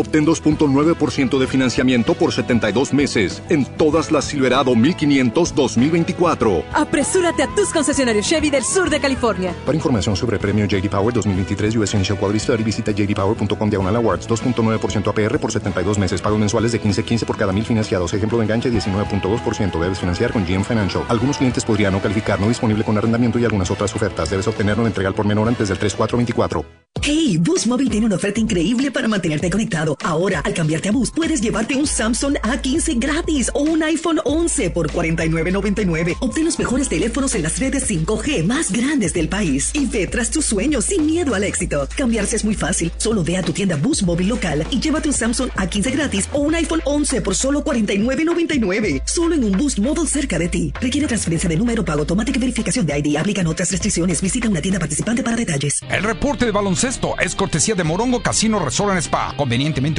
Obtén 0.00 0.24
2.9% 0.24 1.38
de 1.38 1.46
financiamiento 1.46 2.14
por 2.14 2.32
72 2.32 2.94
meses 2.94 3.42
en 3.50 3.66
todas 3.66 4.10
las 4.10 4.24
Silverado 4.24 4.74
1500 4.74 5.54
2024. 5.54 6.64
Apresúrate 6.72 7.42
a 7.42 7.54
tus 7.54 7.68
concesionarios 7.68 8.26
Chevy 8.26 8.48
del 8.48 8.64
sur 8.64 8.88
de 8.88 8.98
California. 8.98 9.54
Para 9.66 9.76
información 9.76 10.16
sobre 10.16 10.38
premio 10.38 10.64
JD 10.64 10.88
Power 10.88 11.12
2023 11.12 11.76
US 11.76 11.92
Initial 11.92 12.18
Quality 12.18 12.40
Study, 12.40 12.62
visita 12.62 12.92
jdpower.com 12.92 13.68
diagonal 13.68 13.96
awards 13.96 14.26
2.9% 14.26 15.08
APR 15.08 15.38
por 15.38 15.52
72 15.52 15.98
meses. 15.98 16.22
Pagos 16.22 16.38
mensuales 16.38 16.72
de 16.72 16.80
15.15 16.80 17.26
por 17.26 17.36
cada 17.36 17.52
mil 17.52 17.66
financiados. 17.66 18.14
Ejemplo 18.14 18.38
de 18.38 18.44
enganche 18.44 18.72
19.2%. 18.72 19.78
Debes 19.78 19.98
financiar 19.98 20.32
con 20.32 20.46
GM 20.46 20.64
Financial. 20.64 21.04
Algunos 21.08 21.36
clientes 21.36 21.62
podrían 21.62 21.92
no 21.92 22.00
calificar, 22.00 22.40
no 22.40 22.48
disponible 22.48 22.84
con 22.84 22.96
arrendamiento 22.96 23.38
y 23.38 23.44
algunas 23.44 23.70
otras 23.70 23.94
ofertas. 23.94 24.30
Debes 24.30 24.48
obtenerlo 24.48 24.84
en 24.84 24.86
entrega 24.86 25.08
al 25.10 25.14
por 25.14 25.26
menor 25.26 25.46
antes 25.46 25.68
del 25.68 25.78
3424. 25.78 26.80
Hey, 27.02 27.38
Boost 27.38 27.66
Mobile 27.66 27.88
tiene 27.88 28.06
una 28.06 28.16
oferta 28.16 28.40
increíble 28.40 28.90
para 28.90 29.08
mantenerte 29.08 29.48
conectado. 29.48 29.89
Ahora, 30.02 30.40
al 30.40 30.54
cambiarte 30.54 30.88
a 30.88 30.92
Boost, 30.92 31.14
puedes 31.14 31.40
llevarte 31.40 31.76
un 31.76 31.86
Samsung 31.86 32.36
A15 32.38 32.98
gratis 32.98 33.50
o 33.54 33.60
un 33.60 33.82
iPhone 33.82 34.20
11 34.24 34.70
por 34.70 34.90
$49.99. 34.90 36.16
Obtén 36.20 36.44
los 36.44 36.58
mejores 36.58 36.88
teléfonos 36.88 37.34
en 37.34 37.42
las 37.42 37.58
redes 37.58 37.88
5G 37.88 38.44
más 38.44 38.72
grandes 38.72 39.12
del 39.12 39.28
país 39.28 39.70
y 39.74 39.86
ve 39.86 40.06
tras 40.06 40.30
tus 40.30 40.46
sueños 40.46 40.86
sin 40.86 41.06
miedo 41.06 41.34
al 41.34 41.44
éxito. 41.44 41.88
Cambiarse 41.96 42.36
es 42.36 42.44
muy 42.44 42.54
fácil. 42.54 42.90
Solo 42.96 43.22
ve 43.22 43.36
a 43.36 43.42
tu 43.42 43.52
tienda 43.52 43.76
Boost 43.76 44.02
Mobile 44.02 44.28
local 44.28 44.66
y 44.70 44.80
llévate 44.80 45.08
un 45.08 45.14
Samsung 45.14 45.50
A15 45.52 45.92
gratis 45.92 46.28
o 46.32 46.40
un 46.40 46.54
iPhone 46.54 46.80
11 46.84 47.20
por 47.20 47.34
solo 47.34 47.62
$49.99. 47.62 49.02
Solo 49.04 49.34
en 49.34 49.44
un 49.44 49.52
Boost 49.52 49.78
Mobile 49.78 50.06
cerca 50.06 50.38
de 50.38 50.48
ti. 50.48 50.72
Requiere 50.80 51.06
transferencia 51.06 51.48
de 51.48 51.56
número, 51.56 51.84
pago 51.84 52.00
automática 52.00 52.38
y 52.38 52.40
verificación 52.40 52.86
de 52.86 52.98
ID. 52.98 53.16
Aplican 53.16 53.46
otras 53.46 53.70
restricciones. 53.70 54.20
Visita 54.22 54.48
una 54.48 54.60
tienda 54.60 54.78
participante 54.78 55.22
para 55.22 55.36
detalles. 55.36 55.80
El 55.90 56.02
reporte 56.02 56.44
de 56.44 56.52
baloncesto 56.52 57.14
es 57.18 57.34
cortesía 57.34 57.74
de 57.74 57.84
Morongo 57.84 58.22
Casino 58.22 58.58
Resort 58.58 58.92
and 58.92 59.00
Spa, 59.00 59.34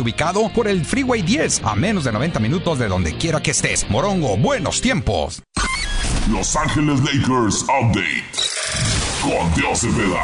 ubicado 0.01 0.49
por 0.53 0.67
el 0.67 0.83
Freeway 0.85 1.21
10, 1.21 1.61
a 1.63 1.75
menos 1.75 2.03
de 2.03 2.11
90 2.11 2.39
minutos 2.39 2.77
de 2.77 2.87
donde 2.87 3.15
quiera 3.15 3.41
que 3.41 3.51
estés. 3.51 3.89
Morongo, 3.89 4.37
buenos 4.37 4.81
tiempos. 4.81 5.41
Los 6.29 6.55
Ángeles 6.55 6.99
Lakers 6.99 7.63
Update. 7.63 8.25
Con 9.21 9.53
Dios 9.55 9.79
Cepeda. 9.79 10.21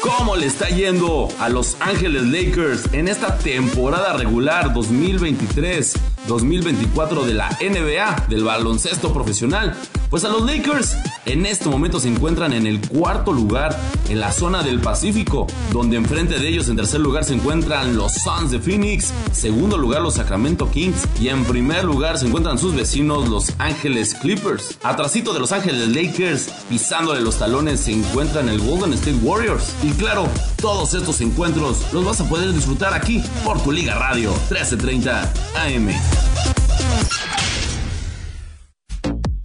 ¿Cómo 0.00 0.36
le 0.36 0.46
está 0.46 0.68
yendo 0.68 1.28
a 1.38 1.48
Los 1.48 1.76
Ángeles 1.80 2.24
Lakers 2.24 2.92
en 2.92 3.08
esta 3.08 3.38
temporada 3.38 4.12
regular 4.14 4.74
2023-2024 4.74 7.24
de 7.24 7.34
la 7.34 7.48
NBA, 7.60 8.26
del 8.28 8.44
baloncesto 8.44 9.12
profesional? 9.12 9.76
Pues 10.10 10.24
a 10.24 10.28
los 10.28 10.42
Lakers 10.42 10.96
en 11.24 11.46
este 11.46 11.68
momento 11.68 11.98
se 11.98 12.08
encuentran 12.08 12.52
en 12.52 12.66
el 12.66 12.86
cuarto 12.86 13.32
lugar 13.32 13.76
en 14.08 14.20
la 14.20 14.32
zona 14.32 14.62
del 14.62 14.80
Pacífico, 14.80 15.46
donde 15.72 15.96
enfrente 15.96 16.38
de 16.38 16.48
ellos 16.48 16.68
en 16.68 16.76
tercer 16.76 17.00
lugar 17.00 17.24
se 17.24 17.34
encuentran 17.34 17.96
los 17.96 18.14
Suns 18.14 18.50
de 18.50 18.58
Phoenix, 18.58 19.12
segundo 19.32 19.78
lugar 19.78 20.02
los 20.02 20.14
Sacramento 20.14 20.70
Kings 20.70 21.06
y 21.20 21.28
en 21.28 21.44
primer 21.44 21.84
lugar 21.84 22.18
se 22.18 22.26
encuentran 22.26 22.58
sus 22.58 22.74
vecinos 22.74 23.28
los 23.28 23.52
Ángeles 23.58 24.14
Clippers. 24.14 24.78
Atrasito 24.82 25.32
de 25.32 25.40
los 25.40 25.52
Ángeles 25.52 25.88
Lakers, 25.88 26.48
pisándole 26.68 27.20
los 27.20 27.38
talones 27.38 27.80
se 27.80 27.92
encuentran 27.92 28.48
el 28.48 28.60
Golden 28.60 28.92
State 28.94 29.18
Warriors. 29.22 29.51
Y 29.82 29.90
claro, 29.92 30.28
todos 30.56 30.94
estos 30.94 31.20
encuentros 31.20 31.92
los 31.92 32.04
vas 32.04 32.20
a 32.20 32.28
poder 32.28 32.52
disfrutar 32.52 32.94
aquí 32.94 33.22
por 33.44 33.62
tu 33.62 33.70
Liga 33.70 33.94
Radio 33.94 34.30
1330 34.30 35.32
AM. 35.56 35.90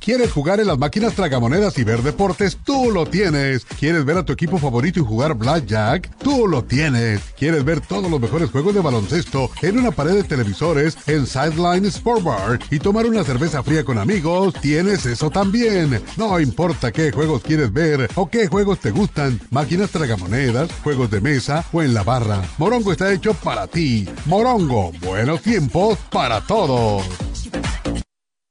¿Quieres 0.08 0.32
jugar 0.32 0.62
en 0.62 0.67
las 0.67 0.78
máquinas 0.78 1.15
tragamonedas 1.15 1.78
y 1.78 1.84
ver 1.84 2.02
deportes? 2.02 2.60
Tú 2.63 2.91
lo 2.91 3.06
tienes. 3.08 3.65
¿Quieres 3.65 4.06
ver 4.06 4.17
a 4.17 4.24
tu 4.24 4.32
equipo 4.32 4.58
favorito 4.58 5.02
y 5.02 5.04
jugar 5.04 5.34
Blackjack? 5.34 6.17
Tú 6.20 6.48
lo 6.48 6.63
tienes. 6.63 7.20
¿Quieres 7.38 7.65
ver 7.65 7.82
todos 7.82 8.10
los 8.10 8.22
mejores 8.22 8.50
juegos 8.50 8.74
de 8.74 8.80
baloncesto 8.80 9.52
en 9.62 9.78
una 9.78 9.91
pared 9.91 10.13
de 10.13 10.24
televisores 10.24 10.98
en 11.08 11.28
Sideline 11.28 11.88
Sport 11.88 12.24
Bar 12.24 12.60
y 12.72 12.80
tomar 12.80 13.06
una 13.06 13.26
cerveza 13.26 13.62
fría 13.63 13.84
con 13.84 13.98
amigos? 13.98 14.54
Tienes 14.62 15.06
eso 15.06 15.30
también. 15.30 16.02
No 16.15 16.39
importa 16.39 16.93
qué 16.93 17.12
juegos 17.12 17.41
quieres 17.41 17.74
ver 17.74 18.10
o 18.15 18.30
qué 18.30 18.48
juegos 18.48 18.80
te 18.80 18.91
gustan. 18.91 19.41
Máquinas 19.52 19.89
tragamonedas, 19.89 20.72
juegos 20.86 21.12
de 21.12 21.20
mesa 21.20 21.65
o 21.74 21.82
en 21.84 21.93
la 21.93 22.04
barra. 22.04 22.41
Morongo 22.60 22.93
está 22.93 23.12
hecho 23.12 23.34
para 23.34 23.67
ti. 23.67 24.08
Morongo, 24.26 24.93
buenos 25.02 25.41
tiempos 25.41 25.98
para 26.10 26.39
todos. 26.39 27.04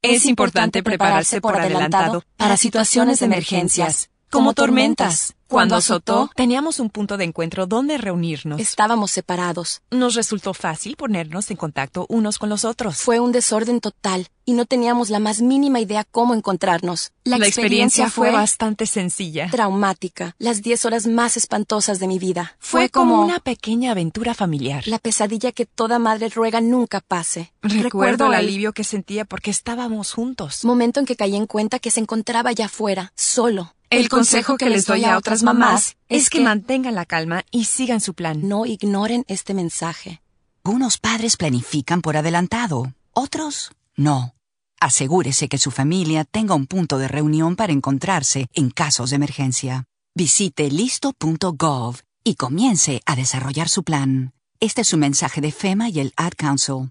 Es 0.08 0.26
importante 0.26 0.82
prepararse 0.82 1.40
por 1.40 1.56
adelantado 1.56 2.22
para 2.36 2.56
situaciones 2.56 3.20
de 3.20 3.26
emergencias, 3.26 4.10
como 4.30 4.54
tormentas. 4.54 5.35
Cuando 5.48 5.76
azotó, 5.76 6.30
teníamos 6.34 6.80
un 6.80 6.90
punto 6.90 7.16
de 7.16 7.24
encuentro 7.24 7.66
donde 7.66 7.98
reunirnos. 7.98 8.60
Estábamos 8.60 9.12
separados. 9.12 9.82
Nos 9.90 10.14
resultó 10.14 10.54
fácil 10.54 10.96
ponernos 10.96 11.50
en 11.50 11.56
contacto 11.56 12.06
unos 12.08 12.38
con 12.38 12.48
los 12.48 12.64
otros. 12.64 12.96
Fue 12.96 13.20
un 13.20 13.30
desorden 13.30 13.80
total 13.80 14.28
y 14.44 14.52
no 14.52 14.64
teníamos 14.64 15.10
la 15.10 15.18
más 15.18 15.42
mínima 15.42 15.80
idea 15.80 16.04
cómo 16.04 16.34
encontrarnos. 16.34 17.12
La, 17.24 17.36
experiencia, 17.36 18.08
fue 18.10 18.30
bastante 18.30 18.86
sencilla. 18.86 19.48
traumática. 19.50 20.34
Las 20.38 20.62
diez 20.62 20.84
horas 20.84 21.06
más 21.06 21.36
espantosas 21.36 21.98
de 21.98 22.06
mi 22.06 22.18
vida. 22.18 22.56
Fue 22.58 22.88
como 22.88 23.20
una 23.20 23.40
pequeña 23.40 23.92
aventura 23.92 24.34
familiar. 24.34 24.86
la 24.86 24.98
pesadilla 24.98 25.52
que 25.52 25.66
toda 25.66 25.98
madre 25.98 26.28
ruega 26.28 26.60
nunca 26.60 27.00
pase. 27.00 27.52
Recuerdo 27.62 28.26
el 28.26 28.34
el 28.34 28.38
alivio 28.38 28.72
que 28.72 28.84
sentía 28.84 29.24
porque 29.24 29.50
estábamos 29.50 30.12
juntos. 30.12 30.64
momento 30.64 31.00
en 31.00 31.06
que 31.06 31.16
caí 31.16 31.36
en 31.36 31.46
cuenta 31.46 31.78
que 31.78 31.90
se 31.90 32.00
encontraba 32.00 32.50
allá 32.50 32.66
afuera, 32.66 33.12
solo. 33.16 33.72
El 33.88 34.08
consejo 34.08 34.56
que 34.56 34.68
les 34.68 34.84
doy 34.84 35.04
a 35.04 35.16
otras 35.16 35.44
mamás 35.44 35.96
es 36.08 36.28
que 36.28 36.40
mantengan 36.40 36.96
la 36.96 37.06
calma 37.06 37.44
y 37.52 37.64
sigan 37.66 38.00
su 38.00 38.14
plan. 38.14 38.48
No 38.48 38.66
ignoren 38.66 39.24
este 39.28 39.54
mensaje. 39.54 40.20
Unos 40.64 40.98
padres 40.98 41.36
planifican 41.36 42.02
por 42.02 42.16
adelantado, 42.16 42.92
otros 43.12 43.70
no. 43.94 44.34
Asegúrese 44.80 45.48
que 45.48 45.58
su 45.58 45.70
familia 45.70 46.24
tenga 46.24 46.54
un 46.54 46.66
punto 46.66 46.98
de 46.98 47.06
reunión 47.06 47.54
para 47.54 47.72
encontrarse 47.72 48.48
en 48.54 48.70
casos 48.70 49.10
de 49.10 49.16
emergencia. 49.16 49.84
Visite 50.14 50.68
listo.gov 50.68 52.00
y 52.24 52.34
comience 52.34 53.00
a 53.06 53.14
desarrollar 53.14 53.68
su 53.68 53.84
plan. 53.84 54.32
Este 54.58 54.80
es 54.80 54.88
su 54.88 54.96
mensaje 54.96 55.40
de 55.40 55.52
FEMA 55.52 55.88
y 55.90 56.00
el 56.00 56.12
Ad 56.16 56.32
Council. 56.36 56.90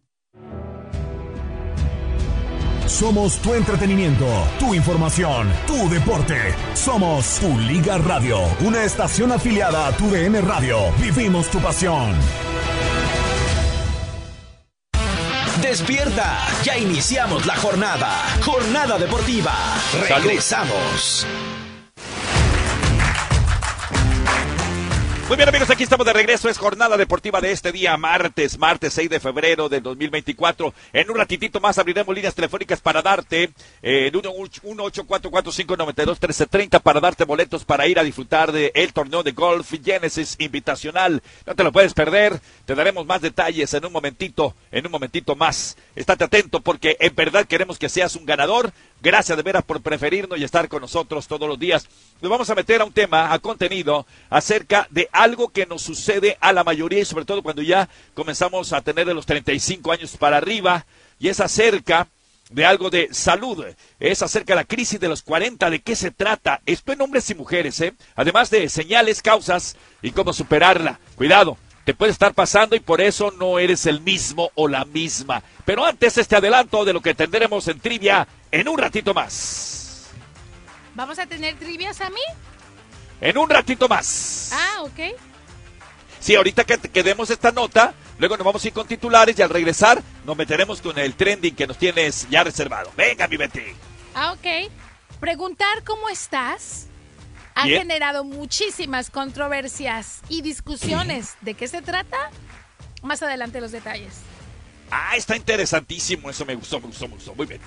Somos 2.87 3.39
tu 3.39 3.53
entretenimiento, 3.55 4.27
tu 4.59 4.73
información, 4.75 5.51
tu 5.65 5.89
deporte. 5.89 6.53
Somos 6.75 7.39
tu 7.39 7.57
Liga 7.57 7.97
Radio, 7.97 8.39
una 8.59 8.83
estación 8.83 9.31
afiliada 9.31 9.87
a 9.87 9.91
tu 9.91 10.09
DN 10.09 10.39
Radio. 10.41 10.77
Vivimos 10.99 11.49
tu 11.49 11.59
pasión. 11.59 12.13
Despierta, 15.61 16.37
ya 16.63 16.77
iniciamos 16.77 17.45
la 17.47 17.55
jornada. 17.55 18.23
Jornada 18.45 18.99
deportiva. 18.99 19.53
Regresamos. 20.07 21.25
Muy 25.27 25.37
bien 25.37 25.49
amigos, 25.49 25.71
aquí 25.71 25.81
estamos 25.81 26.05
de 26.05 26.13
regreso. 26.13 26.49
Es 26.49 26.59
jornada 26.59 26.97
deportiva 26.97 27.41
de 27.41 27.51
este 27.51 27.71
día, 27.71 27.97
martes, 27.97 28.59
martes 28.59 28.93
6 28.93 29.09
de 29.09 29.19
febrero 29.19 29.69
del 29.69 29.81
2024. 29.81 30.71
En 30.93 31.09
un 31.09 31.17
ratitito 31.17 31.59
más 31.59 31.79
abriremos 31.79 32.13
líneas 32.13 32.35
telefónicas 32.35 32.79
para 32.79 33.01
darte 33.01 33.49
eh, 33.81 34.07
en 34.07 34.13
1-844-592-1330 34.13 36.79
para 36.79 36.99
darte 36.99 37.23
boletos 37.23 37.65
para 37.65 37.87
ir 37.87 37.97
a 37.97 38.03
disfrutar 38.03 38.51
del 38.51 38.69
el 38.75 38.93
torneo 38.93 39.23
de 39.23 39.31
golf 39.31 39.73
Genesis 39.83 40.35
Invitacional. 40.37 41.23
No 41.47 41.55
te 41.55 41.63
lo 41.63 41.71
puedes 41.71 41.95
perder. 41.95 42.39
Te 42.65 42.75
daremos 42.75 43.07
más 43.07 43.21
detalles 43.21 43.73
en 43.73 43.83
un 43.83 43.93
momentito, 43.93 44.53
en 44.71 44.85
un 44.85 44.91
momentito 44.91 45.35
más. 45.35 45.75
Estate 45.95 46.25
atento 46.25 46.61
porque 46.61 46.97
en 46.99 47.15
verdad 47.15 47.47
queremos 47.47 47.79
que 47.79 47.89
seas 47.89 48.15
un 48.15 48.27
ganador. 48.27 48.71
Gracias 49.01 49.37
de 49.37 49.43
veras 49.43 49.63
por 49.63 49.81
preferirnos 49.81 50.39
y 50.39 50.43
estar 50.43 50.67
con 50.67 50.81
nosotros 50.81 51.27
todos 51.27 51.47
los 51.47 51.59
días. 51.59 51.87
Nos 52.21 52.31
vamos 52.31 52.49
a 52.49 52.55
meter 52.55 52.81
a 52.81 52.85
un 52.85 52.93
tema, 52.93 53.31
a 53.31 53.39
contenido, 53.39 54.07
acerca 54.29 54.87
de 54.89 55.09
algo 55.11 55.49
que 55.49 55.65
nos 55.65 55.83
sucede 55.83 56.37
a 56.39 56.53
la 56.53 56.63
mayoría 56.63 56.99
y 56.99 57.05
sobre 57.05 57.25
todo 57.25 57.43
cuando 57.43 57.61
ya 57.61 57.87
comenzamos 58.13 58.73
a 58.73 58.81
tener 58.81 59.05
de 59.05 59.13
los 59.13 59.25
35 59.25 59.91
años 59.91 60.17
para 60.17 60.37
arriba 60.37 60.85
y 61.19 61.27
es 61.27 61.39
acerca 61.39 62.07
de 62.49 62.65
algo 62.65 62.89
de 62.89 63.09
salud, 63.11 63.65
es 63.99 64.21
acerca 64.21 64.53
de 64.53 64.57
la 64.57 64.65
crisis 64.65 64.99
de 64.99 65.07
los 65.07 65.23
40, 65.23 65.69
de 65.69 65.81
qué 65.81 65.95
se 65.95 66.11
trata, 66.11 66.61
esto 66.65 66.93
en 66.93 67.01
hombres 67.01 67.29
y 67.29 67.35
mujeres, 67.35 67.79
¿eh? 67.81 67.93
además 68.15 68.49
de 68.51 68.69
señales, 68.69 69.21
causas 69.21 69.75
y 70.01 70.11
cómo 70.11 70.31
superarla. 70.31 70.99
Cuidado, 71.15 71.57
te 71.85 71.93
puede 71.93 72.11
estar 72.11 72.33
pasando 72.33 72.75
y 72.75 72.79
por 72.79 72.99
eso 72.99 73.31
no 73.31 73.59
eres 73.59 73.85
el 73.85 74.01
mismo 74.01 74.51
o 74.55 74.67
la 74.67 74.85
misma. 74.85 75.43
Pero 75.63 75.85
antes 75.85 76.17
este 76.17 76.35
adelanto 76.35 76.83
de 76.83 76.93
lo 76.93 77.01
que 77.01 77.13
tendremos 77.13 77.67
en 77.67 77.79
trivia 77.79 78.27
en 78.51 78.67
un 78.67 78.77
ratito 78.77 79.13
más. 79.13 80.09
¿Vamos 80.95 81.19
a 81.19 81.27
tener 81.27 81.55
trivias 81.55 82.01
a 82.01 82.09
mí? 82.09 82.21
En 83.21 83.37
un 83.37 83.49
ratito 83.49 83.87
más. 83.87 84.49
Ah, 84.51 84.81
ok. 84.81 85.15
Sí, 86.19 86.35
ahorita 86.35 86.63
que 86.63 86.79
quedemos 86.79 87.29
esta 87.29 87.51
nota, 87.51 87.93
luego 88.17 88.35
nos 88.35 88.45
vamos 88.45 88.63
a 88.63 88.67
ir 88.67 88.73
con 88.73 88.87
titulares 88.87 89.37
y 89.37 89.43
al 89.43 89.49
regresar 89.49 90.01
nos 90.25 90.35
meteremos 90.35 90.81
con 90.81 90.97
el 90.97 91.13
trending 91.13 91.55
que 91.55 91.67
nos 91.67 91.77
tienes 91.77 92.27
ya 92.31 92.43
reservado. 92.43 92.91
Venga, 92.97 93.27
mi 93.27 93.37
Betty. 93.37 93.61
Ah, 94.15 94.31
ok. 94.31 94.71
Preguntar 95.19 95.83
cómo 95.83 96.09
estás 96.09 96.87
ha 97.55 97.63
generado 97.63 98.23
muchísimas 98.23 99.09
controversias 99.09 100.21
y 100.29 100.41
discusiones. 100.41 101.35
¿De 101.41 101.53
qué 101.53 101.67
se 101.67 101.81
trata? 101.81 102.29
Más 103.01 103.23
adelante 103.23 103.61
los 103.61 103.71
detalles. 103.71 104.13
Ah, 104.91 105.15
está 105.15 105.35
interesantísimo. 105.35 106.29
Eso 106.29 106.45
me 106.45 106.55
gustó, 106.55 106.79
me 106.79 106.87
gustó, 106.87 107.07
me 107.07 107.15
gustó. 107.15 107.33
Muy 107.33 107.45
bien. 107.47 107.61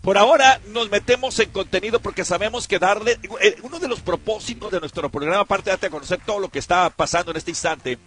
Por 0.00 0.18
ahora 0.18 0.60
nos 0.68 0.90
metemos 0.90 1.38
en 1.38 1.50
contenido 1.50 2.00
porque 2.00 2.24
sabemos 2.24 2.66
que 2.66 2.78
darle. 2.78 3.18
eh, 3.40 3.56
Uno 3.62 3.78
de 3.78 3.88
los 3.88 4.00
propósitos 4.00 4.70
de 4.72 4.80
nuestro 4.80 5.08
programa, 5.10 5.40
aparte 5.42 5.66
de 5.66 5.72
darte 5.72 5.86
a 5.86 5.90
conocer 5.90 6.20
todo 6.24 6.40
lo 6.40 6.48
que 6.48 6.58
está 6.58 6.90
pasando 6.90 7.30
en 7.30 7.36
este 7.36 7.50
instante, 7.52 7.98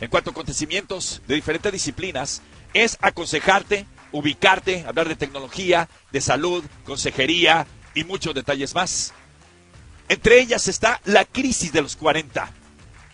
en 0.00 0.10
cuanto 0.10 0.30
a 0.30 0.32
acontecimientos 0.32 1.22
de 1.28 1.36
diferentes 1.36 1.70
disciplinas, 1.72 2.42
es 2.74 2.98
aconsejarte, 3.00 3.86
ubicarte, 4.10 4.84
hablar 4.86 5.08
de 5.08 5.16
tecnología, 5.16 5.88
de 6.10 6.20
salud, 6.20 6.64
consejería 6.84 7.66
y 7.94 8.04
muchos 8.04 8.34
detalles 8.34 8.74
más. 8.74 9.12
Entre 10.08 10.40
ellas 10.40 10.68
está 10.68 11.00
la 11.04 11.26
crisis 11.26 11.70
de 11.72 11.82
los 11.82 11.94
40. 11.96 12.50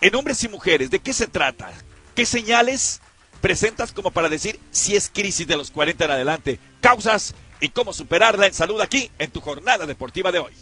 En 0.01 0.15
hombres 0.15 0.45
y 0.45 0.49
mujeres, 0.49 0.91
¿de 0.91 1.01
qué 1.01 1.13
se 1.13 1.27
trata? 1.27 1.73
¿Qué 2.15 2.25
señales 2.25 3.01
presentas 3.41 3.93
como 3.93 4.13
para 4.13 4.29
decir 4.29 4.61
si 4.71 4.95
es 4.95 5.11
crisis 5.13 5.47
de 5.47 5.57
los 5.57 5.73
40 5.73 6.05
en 6.05 6.11
adelante? 6.13 6.61
Causas 6.81 7.35
y 7.61 7.71
cómo 7.71 7.93
superarla 7.93 8.47
en 8.47 8.55
salud 8.55 8.81
aquí 8.81 9.11
en 9.19 9.31
tu 9.31 9.41
jornada 9.41 9.87
deportiva 9.87 10.31
de 10.31 10.39
hoy. 10.39 10.53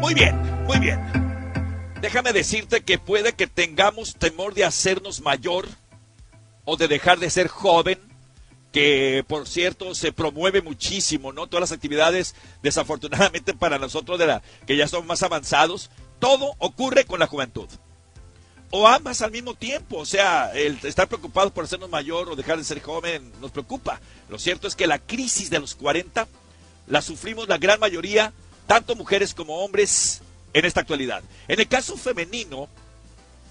Muy 0.00 0.12
bien, 0.12 0.38
muy 0.64 0.78
bien. 0.80 1.00
Déjame 2.02 2.32
decirte 2.32 2.82
que 2.82 2.98
puede 2.98 3.32
que 3.32 3.46
tengamos 3.46 4.16
temor 4.16 4.52
de 4.52 4.64
hacernos 4.64 5.20
mayor 5.20 5.66
o 6.64 6.76
de 6.76 6.88
dejar 6.88 7.18
de 7.18 7.30
ser 7.30 7.48
joven, 7.48 7.98
que 8.72 9.24
por 9.26 9.48
cierto 9.48 9.94
se 9.94 10.12
promueve 10.12 10.62
muchísimo, 10.62 11.32
¿no? 11.32 11.46
Todas 11.48 11.70
las 11.70 11.72
actividades, 11.72 12.34
desafortunadamente 12.62 13.54
para 13.54 13.78
nosotros 13.78 14.18
de 14.18 14.26
la 14.26 14.42
que 14.66 14.76
ya 14.76 14.86
somos 14.86 15.06
más 15.06 15.22
avanzados, 15.22 15.90
todo 16.18 16.54
ocurre 16.58 17.04
con 17.04 17.20
la 17.20 17.26
juventud. 17.26 17.68
O 18.72 18.86
ambas 18.86 19.20
al 19.22 19.32
mismo 19.32 19.54
tiempo, 19.54 19.98
o 19.98 20.06
sea, 20.06 20.52
el 20.54 20.78
estar 20.84 21.08
preocupados 21.08 21.50
por 21.50 21.64
hacernos 21.64 21.90
mayor 21.90 22.28
o 22.28 22.36
dejar 22.36 22.56
de 22.56 22.64
ser 22.64 22.80
joven 22.80 23.32
nos 23.40 23.50
preocupa. 23.50 24.00
Lo 24.28 24.38
cierto 24.38 24.68
es 24.68 24.76
que 24.76 24.86
la 24.86 25.00
crisis 25.00 25.50
de 25.50 25.58
los 25.58 25.74
40 25.74 26.28
la 26.86 27.02
sufrimos 27.02 27.48
la 27.48 27.58
gran 27.58 27.80
mayoría, 27.80 28.32
tanto 28.68 28.94
mujeres 28.94 29.34
como 29.34 29.64
hombres, 29.64 30.22
en 30.52 30.64
esta 30.64 30.80
actualidad. 30.80 31.22
En 31.48 31.60
el 31.60 31.68
caso 31.68 31.96
femenino, 31.96 32.68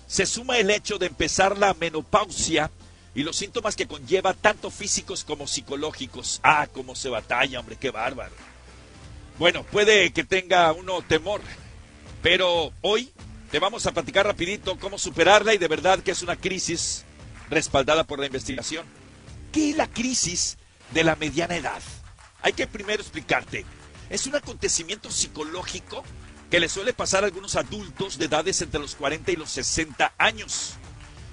se 0.07 0.25
suma 0.25 0.57
el 0.57 0.69
hecho 0.69 0.97
de 0.97 1.07
empezar 1.07 1.57
la 1.57 1.73
menopausia 1.73 2.71
y 3.19 3.23
los 3.23 3.35
síntomas 3.35 3.75
que 3.75 3.85
conlleva 3.85 4.33
tanto 4.33 4.71
físicos 4.71 5.25
como 5.25 5.45
psicológicos. 5.45 6.39
Ah, 6.41 6.69
cómo 6.71 6.95
se 6.95 7.09
batalla, 7.09 7.59
hombre, 7.59 7.75
qué 7.75 7.91
bárbaro. 7.91 8.31
Bueno, 9.37 9.63
puede 9.63 10.13
que 10.13 10.23
tenga 10.23 10.71
uno 10.71 11.01
temor, 11.01 11.41
pero 12.21 12.71
hoy 12.79 13.11
te 13.51 13.59
vamos 13.59 13.85
a 13.85 13.91
platicar 13.91 14.25
rapidito 14.25 14.79
cómo 14.79 14.97
superarla 14.97 15.53
y 15.53 15.57
de 15.57 15.67
verdad 15.67 15.99
que 15.99 16.11
es 16.11 16.21
una 16.21 16.37
crisis 16.37 17.03
respaldada 17.49 18.05
por 18.05 18.19
la 18.19 18.27
investigación. 18.27 18.85
¿Qué 19.51 19.71
es 19.71 19.75
la 19.75 19.87
crisis 19.87 20.57
de 20.93 21.03
la 21.03 21.17
mediana 21.17 21.57
edad? 21.57 21.81
Hay 22.41 22.53
que 22.53 22.67
primero 22.67 23.01
explicarte. 23.01 23.65
Es 24.09 24.27
un 24.27 24.37
acontecimiento 24.37 25.11
psicológico 25.11 26.05
que 26.49 26.61
le 26.61 26.69
suele 26.69 26.93
pasar 26.93 27.25
a 27.25 27.27
algunos 27.27 27.57
adultos 27.57 28.17
de 28.17 28.27
edades 28.27 28.61
entre 28.61 28.79
los 28.79 28.95
40 28.95 29.29
y 29.33 29.35
los 29.35 29.49
60 29.49 30.13
años. 30.17 30.78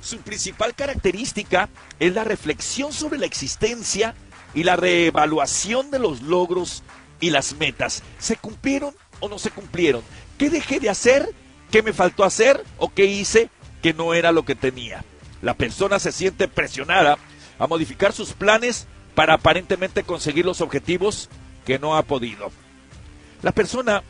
Su 0.06 0.18
principal 0.18 0.72
característica 0.76 1.68
es 1.98 2.14
la 2.14 2.22
reflexión 2.22 2.92
sobre 2.92 3.18
la 3.18 3.26
existencia 3.26 4.14
y 4.54 4.62
la 4.62 4.76
reevaluación 4.76 5.90
de 5.90 5.98
los 5.98 6.22
logros 6.22 6.84
y 7.20 7.30
las 7.30 7.56
metas. 7.56 8.04
¿Se 8.20 8.36
cumplieron 8.36 8.94
o 9.18 9.28
no 9.28 9.40
se 9.40 9.50
cumplieron? 9.50 10.02
¿Qué 10.38 10.48
dejé 10.48 10.78
de 10.78 10.90
hacer? 10.90 11.34
¿Qué 11.72 11.82
me 11.82 11.92
faltó 11.92 12.22
hacer? 12.22 12.62
¿O 12.78 12.94
qué 12.94 13.06
hice 13.06 13.50
que 13.82 13.94
no 13.94 14.14
era 14.14 14.30
lo 14.30 14.44
que 14.44 14.54
tenía? 14.54 15.04
La 15.42 15.54
persona 15.54 15.98
se 15.98 16.12
siente 16.12 16.46
presionada 16.46 17.18
a 17.58 17.66
modificar 17.66 18.12
sus 18.12 18.32
planes 18.32 18.86
para 19.16 19.34
aparentemente 19.34 20.04
conseguir 20.04 20.44
los 20.44 20.60
objetivos 20.60 21.28
que 21.64 21.80
no 21.80 21.96
ha 21.96 22.04
podido. 22.04 22.52
La 23.42 23.50
persona 23.50 24.04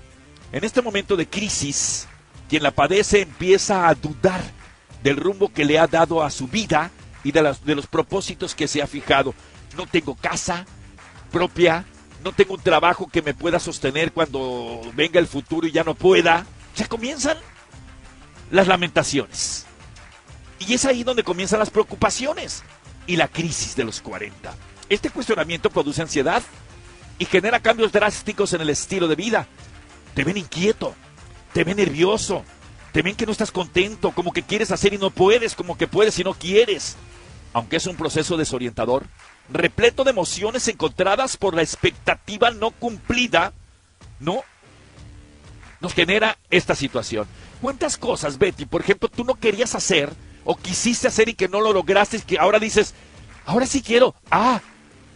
en 0.52 0.62
este 0.62 0.82
momento 0.82 1.16
de 1.16 1.26
crisis, 1.26 2.06
quien 2.50 2.64
la 2.64 2.72
padece 2.72 3.22
empieza 3.22 3.88
a 3.88 3.94
dudar 3.94 4.55
del 5.06 5.18
rumbo 5.18 5.52
que 5.52 5.64
le 5.64 5.78
ha 5.78 5.86
dado 5.86 6.24
a 6.24 6.32
su 6.32 6.48
vida 6.48 6.90
y 7.22 7.30
de, 7.30 7.40
los 7.40 7.86
propósitos 7.86 8.56
que 8.56 8.66
se 8.66 8.82
ha 8.82 8.88
fijado. 8.88 9.34
No 9.76 9.86
tengo 9.86 10.16
casa 10.16 10.66
propia, 11.30 11.84
no 12.24 12.32
tengo 12.32 12.54
un 12.54 12.60
trabajo 12.60 13.06
que 13.06 13.22
me 13.22 13.32
pueda 13.32 13.60
sostener 13.60 14.10
cuando 14.10 14.80
venga 14.94 15.20
el 15.20 15.28
futuro 15.28 15.64
y 15.64 15.70
ya 15.70 15.84
no 15.84 15.94
pueda. 15.94 16.44
Ya 16.74 16.88
comienzan 16.88 17.38
las 18.50 18.66
lamentaciones. 18.66 19.66
Y 20.58 20.74
es 20.74 20.84
ahí 20.84 21.04
donde 21.04 21.22
comienzan 21.22 21.60
las 21.60 21.70
preocupaciones 21.70 22.64
y 23.06 23.14
la 23.14 23.28
crisis 23.28 23.76
de 23.76 23.84
los 23.84 24.00
40. 24.00 24.52
Este 24.88 25.10
cuestionamiento 25.10 25.70
produce 25.70 26.02
ansiedad 26.02 26.42
y 27.20 27.26
genera 27.26 27.60
cambios 27.60 27.92
drásticos 27.92 28.54
en 28.54 28.60
el 28.60 28.70
estilo 28.70 29.06
de 29.06 29.14
vida. 29.14 29.46
Te 30.14 30.24
ven 30.24 30.36
inquieto, 30.36 30.96
te 31.52 31.62
ven 31.62 31.76
nervioso, 31.76 32.42
te 32.96 33.02
ven 33.02 33.14
que 33.14 33.26
no 33.26 33.32
estás 33.32 33.52
contento, 33.52 34.12
como 34.12 34.32
que 34.32 34.42
quieres 34.42 34.70
hacer 34.70 34.94
y 34.94 34.96
no 34.96 35.10
puedes, 35.10 35.54
como 35.54 35.76
que 35.76 35.86
puedes 35.86 36.18
y 36.18 36.24
no 36.24 36.32
quieres. 36.32 36.96
Aunque 37.52 37.76
es 37.76 37.86
un 37.86 37.94
proceso 37.94 38.38
desorientador, 38.38 39.04
repleto 39.50 40.02
de 40.02 40.12
emociones 40.12 40.66
encontradas 40.66 41.36
por 41.36 41.54
la 41.54 41.60
expectativa 41.60 42.52
no 42.52 42.70
cumplida, 42.70 43.52
¿no? 44.18 44.42
Nos 45.82 45.92
genera 45.92 46.38
esta 46.48 46.74
situación. 46.74 47.26
¿Cuántas 47.60 47.98
cosas, 47.98 48.38
Betty, 48.38 48.64
por 48.64 48.80
ejemplo, 48.80 49.10
tú 49.10 49.24
no 49.24 49.34
querías 49.34 49.74
hacer 49.74 50.10
o 50.46 50.56
quisiste 50.56 51.08
hacer 51.08 51.28
y 51.28 51.34
que 51.34 51.48
no 51.48 51.60
lo 51.60 51.74
lograste 51.74 52.16
y 52.16 52.20
que 52.20 52.38
ahora 52.38 52.58
dices, 52.58 52.94
ahora 53.44 53.66
sí 53.66 53.82
quiero, 53.82 54.14
ah, 54.30 54.62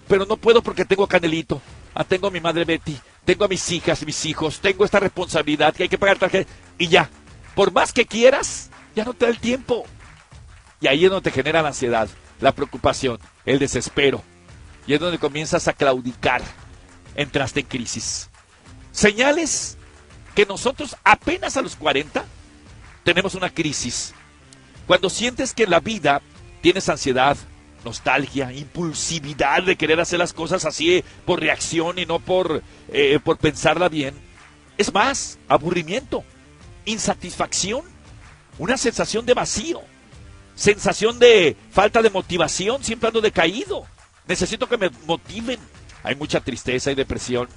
pero 0.07 0.27
no 0.27 0.37
puedo 0.37 0.61
porque 0.61 0.85
tengo 0.85 1.05
a 1.05 1.09
Canelito, 1.09 1.63
ah, 1.95 2.05
tengo 2.05 2.27
a 2.27 2.31
mi 2.31 2.43
madre 2.43 2.67
Betty, 2.67 2.99
tengo 3.25 3.47
a 3.47 3.49
mis 3.49 3.73
hijas, 3.73 4.05
mis 4.05 4.27
hijos, 4.27 4.61
tengo 4.61 4.85
esta 4.85 5.01
responsabilidad 5.01 5.73
que 5.73 5.85
hay 5.85 5.89
que 5.89 5.97
pagar 5.97 6.19
tarjeta 6.19 6.51
y 6.77 6.89
ya, 6.89 7.09
por 7.61 7.75
más 7.75 7.93
que 7.93 8.07
quieras, 8.07 8.71
ya 8.97 9.05
no 9.05 9.13
te 9.13 9.27
da 9.27 9.31
el 9.31 9.39
tiempo. 9.39 9.85
Y 10.81 10.87
ahí 10.87 11.05
es 11.05 11.11
donde 11.11 11.31
te 11.31 11.37
genera 11.37 11.61
la 11.61 11.69
ansiedad, 11.69 12.09
la 12.41 12.53
preocupación, 12.53 13.19
el 13.45 13.59
desespero. 13.59 14.25
Y 14.87 14.95
es 14.95 15.01
donde 15.01 15.19
comienzas 15.19 15.69
a 15.69 15.75
claudicar. 15.75 16.41
Entraste 17.17 17.61
en 17.61 17.67
crisis. 17.67 18.31
Señales 18.93 19.77
que 20.35 20.47
nosotros 20.47 20.97
apenas 21.05 21.59
a 21.59 21.61
los 21.61 21.77
40 21.77 22.25
tenemos 23.05 23.35
una 23.35 23.51
crisis. 23.51 24.15
Cuando 24.87 25.11
sientes 25.11 25.53
que 25.53 25.65
en 25.65 25.71
la 25.73 25.81
vida 25.81 26.23
tienes 26.63 26.89
ansiedad, 26.89 27.37
nostalgia, 27.85 28.55
impulsividad 28.55 29.65
de 29.65 29.77
querer 29.77 30.01
hacer 30.01 30.19
las 30.19 30.33
cosas 30.33 30.65
así 30.65 30.95
eh, 30.95 31.05
por 31.27 31.41
reacción 31.41 31.99
y 31.99 32.07
no 32.07 32.21
por, 32.21 32.63
eh, 32.89 33.19
por 33.23 33.37
pensarla 33.37 33.91
bien. 33.91 34.15
Es 34.79 34.95
más, 34.95 35.39
aburrimiento, 35.47 36.25
insatisfacción, 36.85 37.83
una 38.59 38.77
sensación 38.77 39.27
de 39.27 39.35
vacío, 39.35 39.81
sensación 40.55 41.19
de 41.19 41.57
falta 41.71 42.03
de 42.03 42.11
motivación, 42.11 42.85
siempre 42.85 43.09
ando 43.09 43.21
decaído. 43.21 43.87
Necesito 44.27 44.69
que 44.69 44.77
me 44.79 44.91
motiven. 45.07 45.59
Hay 46.03 46.15
mucha 46.15 46.41
tristeza 46.41 46.91
y 46.91 46.95
depresión. 46.95 47.49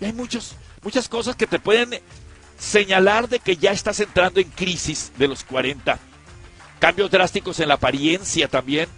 Y 0.00 0.06
hay 0.06 0.12
muchos, 0.12 0.56
muchas 0.82 1.08
cosas 1.08 1.36
que 1.36 1.46
te 1.46 1.58
pueden 1.58 2.00
señalar 2.58 3.28
de 3.28 3.40
que 3.40 3.56
ya 3.56 3.72
estás 3.72 4.00
entrando 4.00 4.40
en 4.40 4.48
crisis 4.48 5.12
de 5.18 5.28
los 5.28 5.44
40. 5.44 5.98
Cambios 6.78 7.10
drásticos 7.10 7.60
en 7.60 7.68
la 7.68 7.74
apariencia 7.74 8.48
también. 8.48 8.88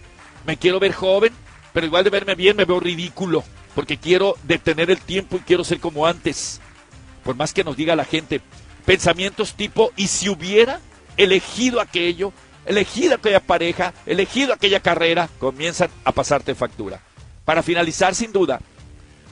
Me 0.45 0.57
quiero 0.57 0.79
ver 0.79 0.93
joven, 0.93 1.33
pero 1.73 1.85
igual 1.85 2.03
de 2.03 2.09
verme 2.09 2.35
bien 2.35 2.55
me 2.55 2.65
veo 2.65 2.79
ridículo, 2.79 3.43
porque 3.73 3.97
quiero 3.97 4.37
detener 4.43 4.91
el 4.91 4.99
tiempo 4.99 5.37
y 5.37 5.41
quiero 5.41 5.63
ser 5.63 5.79
como 5.79 6.05
antes. 6.07 6.61
Por 7.23 7.35
más 7.35 7.53
que 7.53 7.63
nos 7.63 7.75
diga 7.75 7.95
la 7.95 8.05
gente, 8.05 8.41
pensamientos 8.85 9.53
tipo, 9.53 9.91
¿y 9.95 10.07
si 10.07 10.29
hubiera 10.29 10.79
elegido 11.17 11.81
aquello, 11.81 12.31
elegido 12.65 13.15
aquella 13.15 13.39
pareja, 13.39 13.93
elegido 14.05 14.53
aquella 14.53 14.79
carrera, 14.79 15.29
comienzan 15.39 15.89
a 16.03 16.11
pasarte 16.11 16.55
factura? 16.55 17.01
Para 17.43 17.63
finalizar, 17.63 18.15
sin 18.15 18.31
duda, 18.31 18.59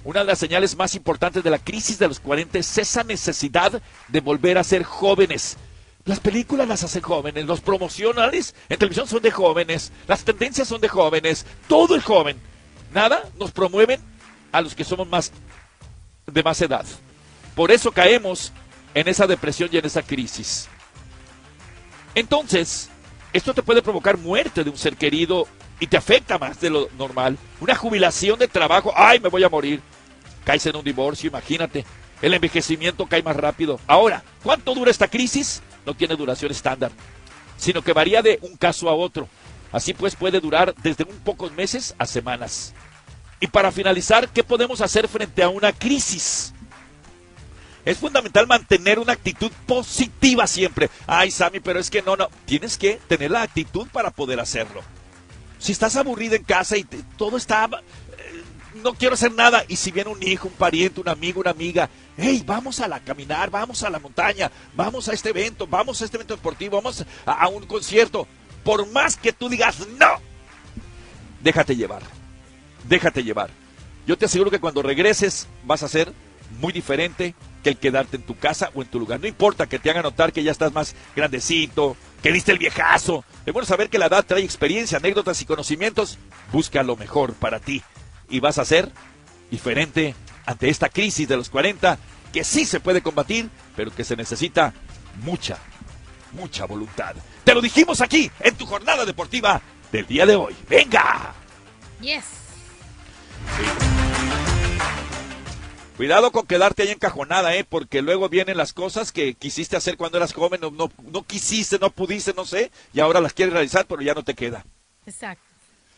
una 0.03 0.19
de 0.19 0.25
las 0.25 0.39
señales 0.39 0.75
más 0.75 0.95
importantes 0.95 1.43
de 1.43 1.49
la 1.49 1.59
crisis 1.59 1.97
de 1.97 2.07
los 2.07 2.19
40 2.19 2.59
es 2.59 2.77
esa 2.77 3.03
necesidad 3.03 3.81
de 4.07 4.19
volver 4.19 4.57
a 4.57 4.63
ser 4.63 4.83
jóvenes. 4.83 5.57
Las 6.05 6.19
películas 6.19 6.67
las 6.67 6.83
hacen 6.83 7.01
jóvenes, 7.01 7.45
los 7.45 7.61
promocionales 7.61 8.53
en 8.67 8.77
televisión 8.77 9.07
son 9.07 9.21
de 9.21 9.31
jóvenes, 9.31 9.93
las 10.05 10.25
tendencias 10.25 10.67
son 10.67 10.81
de 10.81 10.89
jóvenes, 10.89 11.45
todo 11.69 11.95
es 11.95 12.03
joven. 12.03 12.37
Nada 12.93 13.23
nos 13.39 13.51
promueven 13.51 14.01
a 14.51 14.59
los 14.59 14.75
que 14.75 14.83
somos 14.83 15.07
más 15.07 15.31
de 16.27 16.43
más 16.43 16.61
edad. 16.61 16.85
Por 17.55 17.71
eso 17.71 17.91
caemos 17.91 18.51
en 18.93 19.07
esa 19.07 19.27
depresión 19.27 19.69
y 19.71 19.77
en 19.77 19.85
esa 19.85 20.01
crisis. 20.01 20.69
Entonces, 22.15 22.89
esto 23.33 23.53
te 23.53 23.63
puede 23.63 23.81
provocar 23.81 24.17
muerte 24.17 24.63
de 24.63 24.69
un 24.69 24.77
ser 24.77 24.95
querido 24.95 25.47
y 25.79 25.87
te 25.87 25.97
afecta 25.97 26.37
más 26.37 26.59
de 26.59 26.69
lo 26.69 26.89
normal. 26.97 27.37
Una 27.59 27.75
jubilación 27.75 28.37
de 28.37 28.47
trabajo, 28.47 28.93
ay, 28.95 29.19
me 29.19 29.29
voy 29.29 29.43
a 29.43 29.49
morir. 29.49 29.81
Caes 30.45 30.65
en 30.65 30.75
un 30.75 30.83
divorcio, 30.83 31.29
imagínate. 31.29 31.85
El 32.21 32.33
envejecimiento 32.33 33.07
cae 33.07 33.23
más 33.23 33.35
rápido. 33.35 33.79
Ahora, 33.87 34.23
¿cuánto 34.43 34.73
dura 34.75 34.91
esta 34.91 35.07
crisis? 35.07 35.61
No 35.85 35.93
tiene 35.93 36.15
duración 36.15 36.51
estándar, 36.51 36.91
sino 37.57 37.81
que 37.81 37.93
varía 37.93 38.21
de 38.21 38.39
un 38.41 38.55
caso 38.55 38.87
a 38.89 38.93
otro. 38.93 39.27
Así 39.71 39.93
pues 39.93 40.15
puede 40.15 40.39
durar 40.39 40.75
desde 40.83 41.03
un 41.03 41.17
pocos 41.17 41.51
meses 41.51 41.95
a 41.97 42.05
semanas. 42.05 42.73
Y 43.39 43.47
para 43.47 43.71
finalizar, 43.71 44.29
¿qué 44.29 44.43
podemos 44.43 44.79
hacer 44.79 45.07
frente 45.07 45.43
a 45.43 45.49
una 45.49 45.73
crisis? 45.73 46.52
Es 47.85 47.97
fundamental 47.97 48.47
mantener 48.47 48.99
una 48.99 49.13
actitud 49.13 49.51
positiva 49.65 50.47
siempre. 50.47 50.89
Ay, 51.05 51.31
Sammy, 51.31 51.59
pero 51.59 51.79
es 51.79 51.89
que 51.89 52.01
no, 52.01 52.15
no. 52.15 52.29
Tienes 52.45 52.77
que 52.77 52.99
tener 53.07 53.31
la 53.31 53.41
actitud 53.41 53.87
para 53.91 54.11
poder 54.11 54.39
hacerlo. 54.39 54.81
Si 55.59 55.71
estás 55.71 55.95
aburrido 55.95 56.35
en 56.35 56.43
casa 56.43 56.77
y 56.77 56.85
todo 57.17 57.37
está... 57.37 57.65
eh, 57.65 58.43
no 58.81 58.93
quiero 58.93 59.15
hacer 59.15 59.33
nada. 59.33 59.65
Y 59.67 59.75
si 59.75 59.91
viene 59.91 60.09
un 60.09 60.23
hijo, 60.23 60.47
un 60.47 60.53
pariente, 60.53 61.01
un 61.01 61.09
amigo, 61.09 61.41
una 61.41 61.51
amiga, 61.51 61.89
hey, 62.17 62.41
vamos 62.45 62.79
a 62.79 62.87
la 62.87 62.99
caminar, 62.99 63.49
vamos 63.49 63.83
a 63.83 63.89
la 63.89 63.99
montaña, 63.99 64.49
vamos 64.75 65.09
a 65.09 65.13
este 65.13 65.29
evento, 65.29 65.67
vamos 65.67 66.01
a 66.01 66.05
este 66.05 66.17
evento 66.17 66.35
deportivo, 66.35 66.77
vamos 66.77 67.05
a, 67.25 67.31
a 67.31 67.47
un 67.49 67.65
concierto. 67.65 68.27
Por 68.63 68.89
más 68.91 69.17
que 69.17 69.33
tú 69.33 69.49
digas 69.49 69.79
no, 69.99 70.07
déjate 71.41 71.75
llevar. 71.75 72.01
Déjate 72.87 73.23
llevar. 73.23 73.49
Yo 74.05 74.17
te 74.17 74.25
aseguro 74.25 74.51
que 74.51 74.59
cuando 74.59 74.81
regreses 74.81 75.47
vas 75.63 75.83
a 75.83 75.87
ser 75.87 76.13
muy 76.59 76.73
diferente 76.73 77.35
que 77.63 77.69
el 77.69 77.77
quedarte 77.77 78.17
en 78.17 78.23
tu 78.23 78.37
casa 78.37 78.71
o 78.73 78.81
en 78.81 78.87
tu 78.87 78.99
lugar. 78.99 79.19
No 79.19 79.27
importa 79.27 79.67
que 79.67 79.79
te 79.79 79.89
hagan 79.89 80.03
notar 80.03 80.33
que 80.33 80.43
ya 80.43 80.51
estás 80.51 80.73
más 80.73 80.95
grandecito, 81.15 81.95
que 82.21 82.31
diste 82.31 82.51
el 82.51 82.57
viejazo. 82.57 83.23
Es 83.45 83.53
bueno 83.53 83.65
saber 83.65 83.89
que 83.89 83.97
la 83.97 84.07
edad 84.07 84.25
trae 84.25 84.43
experiencia, 84.43 84.97
anécdotas 84.97 85.41
y 85.41 85.45
conocimientos. 85.45 86.17
Busca 86.51 86.83
lo 86.83 86.95
mejor 86.95 87.33
para 87.33 87.59
ti 87.59 87.81
y 88.29 88.39
vas 88.39 88.57
a 88.57 88.65
ser 88.65 88.91
diferente 89.49 90.15
ante 90.45 90.69
esta 90.69 90.89
crisis 90.89 91.27
de 91.27 91.37
los 91.37 91.49
40 91.49 91.97
que 92.33 92.43
sí 92.43 92.65
se 92.65 92.79
puede 92.79 93.01
combatir, 93.01 93.49
pero 93.75 93.93
que 93.93 94.03
se 94.03 94.15
necesita 94.15 94.73
mucha, 95.23 95.57
mucha 96.33 96.65
voluntad. 96.65 97.15
Te 97.43 97.53
lo 97.53 97.61
dijimos 97.61 98.01
aquí 98.01 98.29
en 98.39 98.55
tu 98.55 98.65
jornada 98.65 99.05
deportiva 99.05 99.61
del 99.91 100.07
día 100.07 100.25
de 100.25 100.35
hoy. 100.35 100.55
¡Venga! 100.67 101.33
Yes. 102.01 102.25
Cuidado 105.97 106.31
con 106.31 106.47
quedarte 106.47 106.83
ahí 106.83 106.89
encajonada, 106.89 107.55
¿eh? 107.55 107.63
Porque 107.63 108.01
luego 108.01 108.27
vienen 108.27 108.57
las 108.57 108.73
cosas 108.73 109.11
que 109.11 109.35
quisiste 109.35 109.77
hacer 109.77 109.95
cuando 109.95 110.17
eras 110.17 110.33
joven, 110.33 110.59
no, 110.59 110.71
no, 110.71 110.91
no 111.03 111.23
quisiste, 111.23 111.77
no 111.77 111.91
pudiste, 111.91 112.33
no 112.33 112.45
sé, 112.45 112.71
y 112.93 112.99
ahora 112.99 113.21
las 113.21 113.33
quieres 113.33 113.53
realizar, 113.53 113.85
pero 113.85 114.01
ya 114.01 114.15
no 114.15 114.23
te 114.23 114.33
queda. 114.33 114.65
Exacto. 115.05 115.43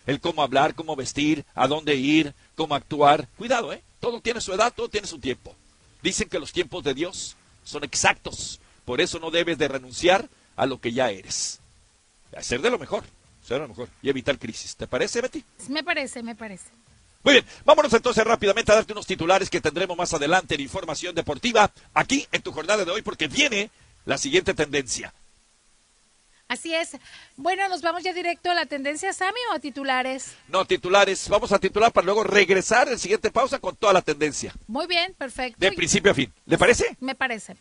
El 0.05 0.19
cómo 0.19 0.43
hablar, 0.43 0.75
cómo 0.75 0.95
vestir, 0.95 1.45
a 1.55 1.67
dónde 1.67 1.95
ir, 1.95 2.33
cómo 2.55 2.75
actuar. 2.75 3.27
Cuidado, 3.37 3.71
¿eh? 3.71 3.81
Todo 4.01 4.19
tiene 4.19 4.41
su 4.41 4.53
edad, 4.53 4.73
todo 4.75 4.89
tiene 4.89 5.07
su 5.07 5.17
tiempo. 5.17 5.55
Dicen 6.03 6.27
que 6.29 6.39
los 6.39 6.51
tiempos 6.51 6.83
de 6.83 6.93
Dios 6.93 7.37
son 7.63 7.83
exactos. 7.83 8.59
Por 8.83 9.01
eso 9.01 9.19
no 9.19 9.31
debes 9.31 9.57
de 9.57 9.67
renunciar 9.67 10.29
a 10.57 10.65
lo 10.65 10.79
que 10.79 10.91
ya 10.91 11.09
eres. 11.09 11.59
Hacer 12.35 12.61
de 12.61 12.69
lo 12.69 12.77
mejor, 12.77 13.03
ser 13.41 13.57
de 13.57 13.63
lo 13.63 13.69
mejor 13.69 13.89
y 14.01 14.09
evitar 14.09 14.37
crisis. 14.37 14.75
¿Te 14.75 14.87
parece, 14.87 15.21
Betty? 15.21 15.43
Me 15.69 15.83
parece, 15.83 16.21
me 16.21 16.35
parece. 16.35 16.65
Muy 17.26 17.34
bien, 17.34 17.45
vámonos 17.65 17.91
entonces 17.91 18.23
rápidamente 18.23 18.71
a 18.71 18.76
darte 18.76 18.93
unos 18.93 19.07
titulares 19.07 19.49
que 19.49 19.59
tendremos 19.59 19.97
más 19.97 20.13
adelante 20.13 20.53
en 20.53 20.61
información 20.61 21.15
deportiva 21.15 21.71
aquí 21.95 22.28
en 22.32 22.43
tu 22.43 22.51
jornada 22.51 22.86
de 22.86 22.91
hoy 22.91 23.01
porque 23.01 23.28
viene 23.28 23.71
la 24.05 24.19
siguiente 24.19 24.53
tendencia. 24.53 25.11
Así 26.47 26.76
es. 26.76 26.91
Bueno, 27.36 27.67
nos 27.67 27.82
vamos 27.82 28.03
ya 28.03 28.13
directo 28.13 28.51
a 28.51 28.53
la 28.53 28.67
tendencia, 28.67 29.11
Sammy, 29.11 29.39
o 29.51 29.55
a 29.55 29.59
titulares. 29.59 30.36
No, 30.47 30.65
titulares, 30.65 31.28
vamos 31.28 31.51
a 31.51 31.57
titular 31.57 31.91
para 31.91 32.05
luego 32.05 32.23
regresar 32.23 32.88
en 32.89 32.99
siguiente 32.99 33.32
pausa 33.32 33.57
con 33.57 33.76
toda 33.76 33.93
la 33.93 34.03
tendencia, 34.03 34.53
Muy 34.67 34.86
bien, 34.86 35.15
perfecto. 35.17 35.57
de 35.59 35.71
principio 35.71 36.11
a 36.11 36.13
fin. 36.13 36.32
¿Le 36.45 36.59
parece? 36.59 36.95
Me 36.99 37.15
parece. 37.15 37.55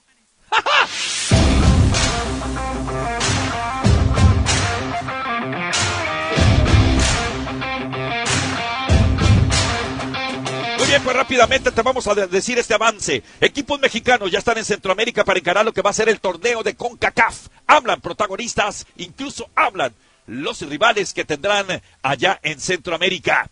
Muy 0.51 0.61
bien, 2.95 3.24
pues 11.05 11.17
rápidamente 11.17 11.71
te 11.71 11.83
vamos 11.83 12.07
a 12.07 12.15
de- 12.15 12.27
decir 12.27 12.59
este 12.59 12.75
avance. 12.75 13.23
Equipos 13.41 13.79
mexicanos 13.79 14.31
ya 14.31 14.39
están 14.39 14.57
en 14.59 14.65
Centroamérica 14.65 15.25
para 15.25 15.39
encarar 15.39 15.65
lo 15.65 15.73
que 15.73 15.83
va 15.83 15.91
a 15.91 15.95
ser 15.95 16.09
el 16.09 16.19
torneo 16.21 16.63
de 16.63 16.75
CONCACAF. 16.75 17.49
Hablan 17.67 18.01
protagonistas, 18.01 18.87
incluso 18.97 19.49
hablan 19.55 19.95
los 20.27 20.63
rivales 20.63 21.13
que 21.13 21.25
tendrán 21.25 21.67
allá 22.03 22.41
en 22.43 22.59
Centroamérica. 22.59 23.51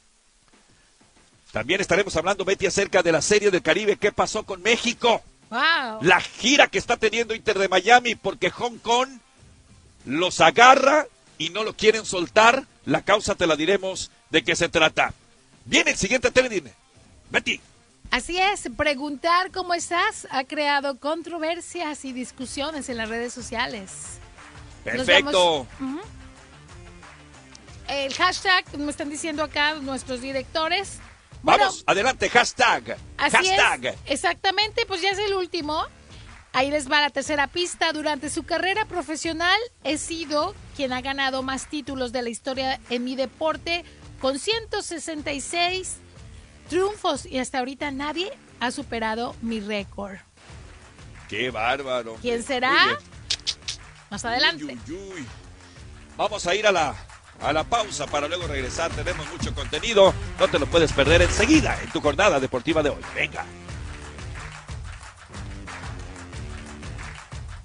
También 1.53 1.83
estaremos 1.83 2.17
hablando, 2.17 2.47
Betty, 2.47 2.65
acerca 2.67 3.03
de 3.03 3.13
la 3.13 3.21
Serie 3.21 3.51
del 3.51 3.61
Caribe. 3.63 3.97
¿Qué 3.99 4.11
pasó 4.11 4.45
con 4.45 4.63
México? 4.63 5.23
Wow. 5.51 5.99
La 6.01 6.21
gira 6.23 6.67
que 6.69 6.79
está 6.79 6.97
teniendo 6.97 7.35
Inter 7.35 7.59
de 7.59 7.69
Miami 7.69 8.15
porque 8.15 8.49
Hong 8.51 8.79
Kong 8.79 9.11
los 10.07 10.41
agarra 10.41 11.07
y 11.37 11.51
no 11.51 11.63
lo 11.63 11.75
quieren 11.75 12.07
soltar. 12.07 12.65
La 12.87 13.03
causa 13.03 13.35
te 13.35 13.47
la 13.47 13.55
diremos 13.57 14.11
de 14.31 14.43
qué 14.43 14.57
se 14.57 14.71
trata. 14.71 15.13
Viene 15.67 15.91
el 15.91 15.99
siguiente 15.99 16.31
trending. 16.31 16.73
Betty. 17.33 17.61
Así 18.11 18.39
es, 18.39 18.69
preguntar 18.77 19.51
cómo 19.51 19.73
estás 19.73 20.29
ha 20.31 20.45
creado 20.45 21.01
controversias 21.01 22.05
y 22.05 22.13
discusiones 22.13 22.91
en 22.91 22.99
las 22.99 23.09
redes 23.09 23.33
sociales. 23.33 24.19
Perfecto. 24.85 25.67
El 27.89 28.13
hashtag, 28.13 28.65
me 28.77 28.91
están 28.91 29.09
diciendo 29.09 29.43
acá 29.43 29.75
nuestros 29.77 30.21
directores. 30.21 30.99
Bueno, 31.43 31.65
Vamos, 31.65 31.85
adelante, 31.87 32.29
hashtag. 32.29 32.99
Así 33.17 33.37
hashtag. 33.37 33.87
es, 33.87 33.95
exactamente, 34.07 34.85
pues 34.87 35.01
ya 35.01 35.11
es 35.11 35.19
el 35.19 35.33
último. 35.33 35.83
Ahí 36.53 36.71
les 36.71 36.91
va 36.91 37.01
la 37.01 37.09
tercera 37.09 37.47
pista. 37.47 37.93
Durante 37.93 38.29
su 38.29 38.43
carrera 38.43 38.85
profesional 38.85 39.59
he 39.85 39.97
sido 39.97 40.55
quien 40.77 40.93
ha 40.93 41.01
ganado 41.01 41.43
más 41.43 41.67
títulos 41.67 42.13
de 42.13 42.21
la 42.21 42.29
historia 42.29 42.79
en 42.91 43.05
mi 43.05 43.17
deporte 43.17 43.87
con 44.21 44.39
166 44.39 46.02
triunfos 46.73 47.27
y 47.27 47.39
hasta 47.39 47.59
ahorita 47.59 47.91
nadie 47.91 48.33
ha 48.59 48.71
superado 48.71 49.37
mi 49.43 49.61
récord. 49.61 50.17
Qué 51.29 51.51
bárbaro. 51.51 52.17
¿Quién 52.23 52.43
será? 52.43 52.99
Más 54.11 54.25
adelante. 54.25 54.65
Uy, 54.65 54.79
uy, 54.89 54.95
uy. 54.95 55.27
Vamos 56.17 56.47
a 56.47 56.55
ir 56.55 56.67
a 56.67 56.73
la, 56.73 56.95
a 57.43 57.53
la 57.53 57.65
pausa 57.65 58.07
para 58.07 58.27
luego 58.27 58.47
regresar. 58.47 58.91
Tenemos 58.93 59.31
mucho 59.31 59.55
contenido. 59.55 60.15
No 60.41 60.49
te 60.49 60.59
lo 60.59 60.65
puedes 60.65 60.95
perder 60.95 61.21
enseguida 61.21 61.79
en 61.83 61.91
tu 61.91 62.01
jornada 62.01 62.41
deportiva 62.41 62.83
de 62.83 62.89
hoy. 62.89 63.03
Venga. 63.15 63.45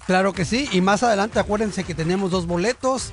Claro 0.06 0.34
que 0.34 0.44
sí, 0.44 0.68
y 0.72 0.82
más 0.82 1.02
adelante 1.02 1.38
acuérdense 1.38 1.84
que 1.84 1.94
tenemos 1.94 2.30
dos 2.30 2.46
boletos. 2.46 3.12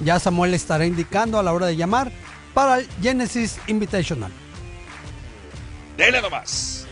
Ya 0.00 0.18
Samuel 0.18 0.54
estará 0.54 0.86
indicando 0.86 1.38
a 1.38 1.42
la 1.42 1.52
hora 1.52 1.66
de 1.66 1.76
llamar 1.76 2.10
para 2.54 2.78
el 2.78 2.88
Genesis 3.02 3.58
Invitational. 3.66 4.32
Dele 5.96 6.20
nomás. 6.20 6.86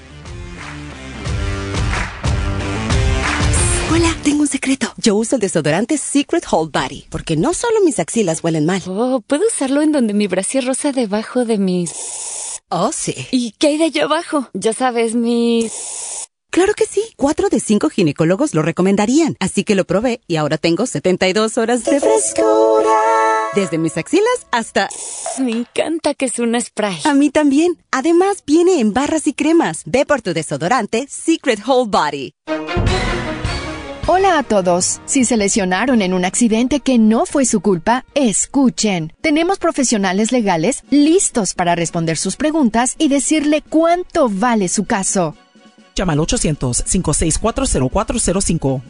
Hola, 3.93 4.17
tengo 4.25 4.41
un 4.41 4.49
secreto. 4.49 4.93
Yo 4.97 5.15
uso 5.15 5.37
el 5.37 5.41
desodorante 5.41 5.99
Secret 5.99 6.45
Hold 6.51 6.73
Body 6.73 7.05
porque 7.11 7.37
no 7.37 7.53
solo 7.55 7.81
mis 7.85 7.99
axilas 8.01 8.43
huelen 8.43 8.67
mal. 8.67 8.83
Oh, 8.87 9.21
¿puedo 9.21 9.47
usarlo 9.47 9.83
en 9.83 9.93
donde 9.93 10.15
mi 10.15 10.27
brasier 10.27 10.65
rosa 10.65 10.91
debajo 10.91 11.45
de 11.45 11.59
mis... 11.59 11.93
Oh, 12.71 12.91
sí. 12.93 13.15
¿Y 13.31 13.53
qué 13.53 13.69
hay 13.69 13.79
de 13.79 13.85
allá 13.85 14.05
abajo? 14.05 14.49
Ya 14.55 14.73
sabes, 14.73 15.15
mis... 15.15 15.73
Claro 16.51 16.73
que 16.75 16.87
sí. 16.87 17.03
Cuatro 17.17 17.51
de 17.51 17.61
cinco 17.61 17.91
ginecólogos 17.91 18.55
lo 18.55 18.63
recomendarían. 18.63 19.37
Así 19.39 19.65
que 19.65 19.75
lo 19.75 19.85
probé 19.85 20.23
y 20.27 20.37
ahora 20.37 20.57
tengo 20.57 20.87
72 20.87 21.59
horas 21.59 21.85
de 21.85 22.01
frescura. 22.01 22.89
Desde 23.55 23.77
mis 23.79 23.97
axilas 23.97 24.47
hasta... 24.51 24.89
Me 25.39 25.53
encanta 25.53 26.15
que 26.15 26.27
es 26.27 26.39
un 26.39 26.61
spray. 26.61 26.99
A 27.05 27.15
mí 27.15 27.31
también. 27.31 27.79
Además, 27.91 28.45
viene 28.47 28.81
en 28.81 28.93
barras 28.93 29.27
y 29.27 29.35
cremas. 29.35 29.83
Ve 29.85 30.07
por 30.07 30.23
tu 30.23 30.33
desodorante 30.33 31.07
Secret 31.09 31.61
Whole 31.67 31.91
Body. 31.91 32.33
Hola 34.07 34.39
a 34.39 34.43
todos. 34.43 35.01
Si 35.07 35.25
se 35.25 35.37
lesionaron 35.37 36.03
en 36.03 36.13
un 36.13 36.25
accidente 36.25 36.81
que 36.81 36.99
no 36.99 37.27
fue 37.27 37.47
su 37.47 37.61
culpa, 37.61 38.05
escuchen. 38.15 39.13
Tenemos 39.23 39.59
profesionales 39.59 40.31
legales 40.31 40.85
listos 40.91 41.55
para 41.55 41.75
responder 41.75 42.19
sus 42.19 42.37
preguntas 42.37 42.95
y 42.99 43.09
decirle 43.09 43.63
cuánto 43.63 44.29
vale 44.29 44.69
su 44.69 44.85
caso. 44.85 45.35
Llama 45.97 46.13
al 46.13 46.19
800-564-0405. 46.19 48.83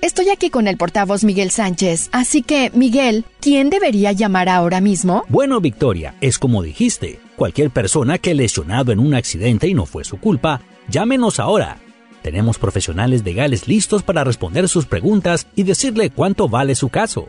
Estoy 0.00 0.28
aquí 0.28 0.48
con 0.48 0.68
el 0.68 0.76
portavoz 0.76 1.24
Miguel 1.24 1.50
Sánchez, 1.50 2.08
así 2.12 2.42
que, 2.42 2.70
Miguel, 2.72 3.24
¿quién 3.40 3.68
debería 3.68 4.12
llamar 4.12 4.48
ahora 4.48 4.80
mismo? 4.80 5.24
Bueno, 5.28 5.60
Victoria, 5.60 6.14
es 6.20 6.38
como 6.38 6.62
dijiste. 6.62 7.18
Cualquier 7.34 7.70
persona 7.70 8.18
que 8.18 8.34
lesionado 8.34 8.92
en 8.92 9.00
un 9.00 9.14
accidente 9.14 9.66
y 9.66 9.74
no 9.74 9.86
fue 9.86 10.04
su 10.04 10.18
culpa, 10.18 10.60
llámenos 10.88 11.40
ahora. 11.40 11.78
Tenemos 12.22 12.58
profesionales 12.58 13.24
legales 13.24 13.66
listos 13.66 14.04
para 14.04 14.22
responder 14.22 14.68
sus 14.68 14.86
preguntas 14.86 15.48
y 15.56 15.64
decirle 15.64 16.10
cuánto 16.10 16.48
vale 16.48 16.76
su 16.76 16.90
caso. 16.90 17.26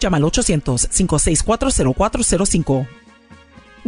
Llama 0.00 0.16
al 0.16 0.22
800-564-0405. 0.22 2.86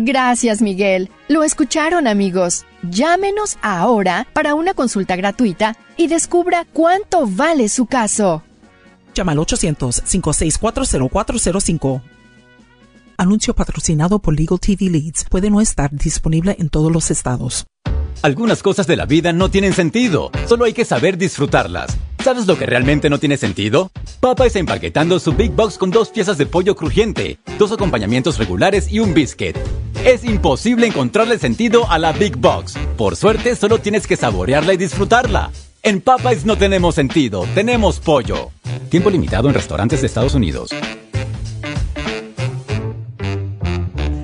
Gracias, 0.00 0.62
Miguel. 0.62 1.10
Lo 1.26 1.42
escucharon, 1.42 2.06
amigos. 2.06 2.64
Llámenos 2.88 3.58
ahora 3.62 4.28
para 4.32 4.54
una 4.54 4.72
consulta 4.72 5.16
gratuita 5.16 5.76
y 5.96 6.06
descubra 6.06 6.64
cuánto 6.72 7.26
vale 7.26 7.68
su 7.68 7.86
caso. 7.86 8.44
Llama 9.12 9.32
al 9.32 9.38
800-564-0405. 9.38 12.00
Anuncio 13.16 13.56
patrocinado 13.56 14.20
por 14.20 14.38
Legal 14.38 14.60
TV 14.60 14.88
Leads. 14.88 15.24
Puede 15.28 15.50
no 15.50 15.60
estar 15.60 15.90
disponible 15.90 16.54
en 16.60 16.68
todos 16.68 16.92
los 16.92 17.10
estados. 17.10 17.66
Algunas 18.22 18.62
cosas 18.62 18.86
de 18.86 18.94
la 18.94 19.04
vida 19.04 19.32
no 19.32 19.50
tienen 19.50 19.72
sentido, 19.72 20.30
solo 20.46 20.64
hay 20.64 20.74
que 20.74 20.84
saber 20.84 21.18
disfrutarlas. 21.18 21.98
¿Sabes 22.22 22.46
lo 22.46 22.58
que 22.58 22.66
realmente 22.66 23.08
no 23.08 23.18
tiene 23.18 23.36
sentido? 23.36 23.90
Papa 24.20 24.46
está 24.46 24.58
empaquetando 24.58 25.20
su 25.20 25.32
Big 25.32 25.52
Box 25.52 25.78
con 25.78 25.90
dos 25.90 26.10
piezas 26.10 26.36
de 26.36 26.46
pollo 26.46 26.74
crujiente, 26.74 27.38
dos 27.58 27.70
acompañamientos 27.72 28.38
regulares 28.38 28.90
y 28.92 28.98
un 28.98 29.14
biscuit. 29.14 29.56
Es 30.04 30.24
imposible 30.24 30.86
encontrarle 30.86 31.38
sentido 31.38 31.88
a 31.88 31.98
la 31.98 32.12
Big 32.12 32.36
Box. 32.36 32.74
Por 32.96 33.16
suerte, 33.16 33.54
solo 33.54 33.78
tienes 33.78 34.06
que 34.06 34.16
saborearla 34.16 34.74
y 34.74 34.76
disfrutarla. 34.76 35.50
En 35.82 36.00
Popeyes 36.00 36.44
no 36.44 36.58
tenemos 36.58 36.96
sentido, 36.96 37.46
tenemos 37.54 38.00
pollo. 38.00 38.50
Tiempo 38.90 39.10
limitado 39.10 39.48
en 39.48 39.54
restaurantes 39.54 40.00
de 40.00 40.08
Estados 40.08 40.34
Unidos. 40.34 40.70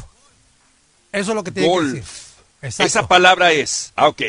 Eso 1.11 1.31
es 1.31 1.35
lo 1.35 1.43
que 1.43 1.51
tiene 1.51 1.67
Golf. 1.69 1.91
que 1.93 1.99
decir. 1.99 2.13
Exacto. 2.61 2.83
Esa 2.87 3.07
palabra 3.07 3.51
es, 3.51 3.91
ah, 3.95 4.07
ok. 4.07 4.21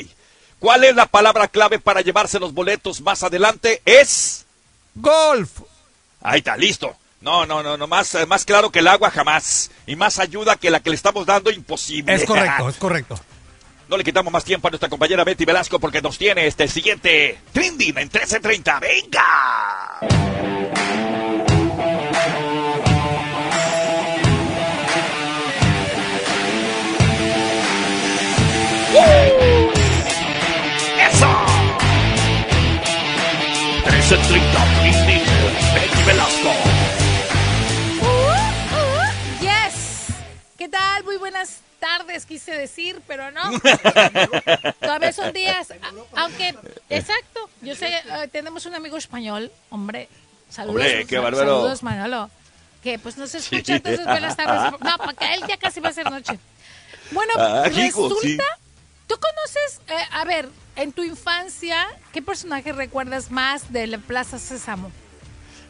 ¿Cuál 0.63 0.85
es 0.85 0.95
la 0.95 1.07
palabra 1.07 1.49
clave 1.49 1.81
para 1.81 2.03
llevarse 2.03 2.39
los 2.39 2.55
boletos 2.55 3.01
más 3.01 3.25
adelante? 3.25 3.83
Es 3.85 4.47
golf. 4.95 5.51
Ahí 6.21 6.39
está, 6.39 6.57
listo. 6.57 6.95
No, 7.21 7.45
no, 7.45 7.65
no, 7.65 7.77
no, 7.77 7.89
más, 7.89 8.17
más 8.29 8.45
claro 8.45 8.71
que 8.71 8.79
el 8.79 8.87
agua 8.87 9.11
jamás. 9.11 9.73
Y 9.89 9.97
más 9.97 10.21
ayuda 10.21 10.55
que 10.55 10.71
la 10.71 10.79
que 10.79 10.91
le 10.91 10.95
estamos 10.95 11.27
dando 11.27 11.51
imposible. 11.51 12.15
Es 12.15 12.25
correcto, 12.25 12.69
es 12.69 12.77
correcto. 12.79 13.19
No 13.89 13.97
le 13.97 14.05
quitamos 14.05 14.33
más 14.33 14.45
tiempo 14.45 14.69
a 14.69 14.71
nuestra 14.71 14.89
compañera 14.89 15.25
Betty 15.25 15.45
Velasco 15.45 15.81
porque 15.81 16.01
nos 16.01 16.17
tiene 16.17 16.47
este 16.47 16.69
siguiente 16.69 17.41
trending 17.53 17.99
en 17.99 18.05
1330. 18.05 18.79
¡Venga! 18.79 20.32
1330 34.13 34.65
trending. 34.77 35.25
Betty 35.75 36.03
Velasco. 36.05 36.51
Yes. 39.41 40.09
¿Qué 40.59 40.69
tal? 40.69 41.03
Muy 41.05 41.17
buenas 41.17 41.61
tardes, 41.81 42.27
quise 42.27 42.53
decir, 42.53 43.01
pero 43.07 43.31
no. 43.31 43.41
Todavía 44.81 45.15
son 45.15 45.33
días. 45.33 45.69
Aunque, 46.15 46.55
exacto, 46.91 47.49
yo 47.63 47.75
sé, 47.75 47.87
eh, 47.89 48.29
tenemos 48.31 48.67
un 48.67 48.75
amigo 48.75 48.99
español, 48.99 49.51
hombre. 49.71 50.11
Saludos. 50.51 50.77
Hombre, 50.83 51.07
qué 51.07 51.19
bárbaro. 51.19 51.47
Saludos, 51.47 51.83
Manolo. 51.83 52.29
Que 52.83 52.99
pues 52.99 53.17
no 53.17 53.27
se 53.27 53.39
escucha, 53.39 53.77
entonces 53.77 54.05
buenas 54.05 54.37
tardes. 54.37 54.79
No, 54.79 54.99
porque 54.99 55.33
él 55.33 55.41
ya 55.49 55.57
casi 55.57 55.81
va 55.81 55.89
a 55.89 55.93
ser 55.95 56.11
noche. 56.11 56.39
Bueno, 57.13 57.33
Ah, 57.39 57.65
hijo, 57.71 58.11
resulta, 58.11 58.21
sí. 58.21 58.62
¿Tú 59.13 59.19
conoces, 59.21 59.81
eh, 59.89 60.09
a 60.13 60.25
ver, 60.25 60.49
en 60.77 60.93
tu 60.93 61.03
infancia, 61.03 61.87
qué 62.13 62.23
personaje 62.23 62.73
recuerdas 62.73 63.31
más 63.31 63.73
de 63.73 63.87
la 63.87 63.99
Plaza 63.99 64.39
Sésamo? 64.39 64.91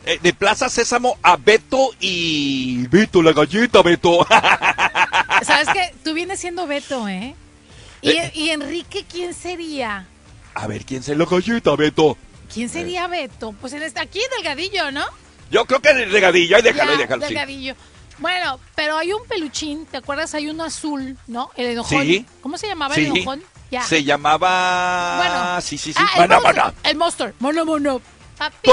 Eh, 0.07 0.19
de 0.23 0.33
Plaza 0.33 0.69
Sésamo 0.69 1.17
a 1.23 1.37
Beto 1.37 1.91
y... 2.01 2.87
Beto, 2.89 3.23
la 3.23 3.33
galleta, 3.33 3.83
Beto. 3.83 4.27
¿Sabes 5.43 5.69
qué? 5.73 5.95
Tú 6.05 6.15
vienes 6.15 6.41
siendo 6.41 6.67
Beto, 6.67 7.09
¿eh? 7.09 7.35
¿Y, 8.01 8.13
y 8.35 8.51
Enrique 8.51 9.05
quién 9.11 9.35
sería? 9.35 10.07
A 10.55 10.67
ver, 10.67 10.85
¿quién 10.85 11.03
se 11.03 11.15
la 11.15 11.25
galleta, 11.25 11.75
Beto? 11.77 12.17
¿Quién 12.53 12.69
sería 12.69 13.07
Beto? 13.07 13.55
Pues 13.61 13.73
en 13.73 13.83
este, 13.83 14.01
aquí 14.01 14.21
Delgadillo, 14.37 14.91
¿no? 14.91 15.05
Yo 15.51 15.65
creo 15.67 15.81
que 15.81 15.91
el 15.91 16.11
regadillo, 16.11 16.57
ahí 16.57 16.63
déjalo, 16.63 16.93
ahí 16.93 16.99
déjalo, 16.99 17.27
sí. 17.27 17.75
Bueno, 18.23 18.61
pero 18.77 18.97
hay 18.97 19.13
un 19.13 19.27
peluchín, 19.27 19.85
¿te 19.87 19.97
acuerdas? 19.97 20.33
Hay 20.35 20.49
uno 20.49 20.63
azul, 20.65 21.19
¿no? 21.27 21.51
El 21.57 21.67
enojón. 21.67 22.03
Sí. 22.03 22.25
¿Cómo 22.41 22.57
se 22.57 22.69
llamaba 22.69 22.95
Sí. 22.95 23.03
el 23.05 23.17
enojón? 23.17 23.43
Ya. 23.71 23.83
Se 23.83 24.05
llamaba... 24.05 25.17
Bueno. 25.19 25.61
Sí, 25.61 25.77
sí, 25.77 25.93
sí. 25.93 25.99
Ah, 26.01 26.23
el 26.23 26.29
mana. 26.29 26.73
El 26.85 26.97
monster. 26.97 27.35
Mono, 27.41 27.65
mono. 27.65 28.01
Papi, 28.39 28.71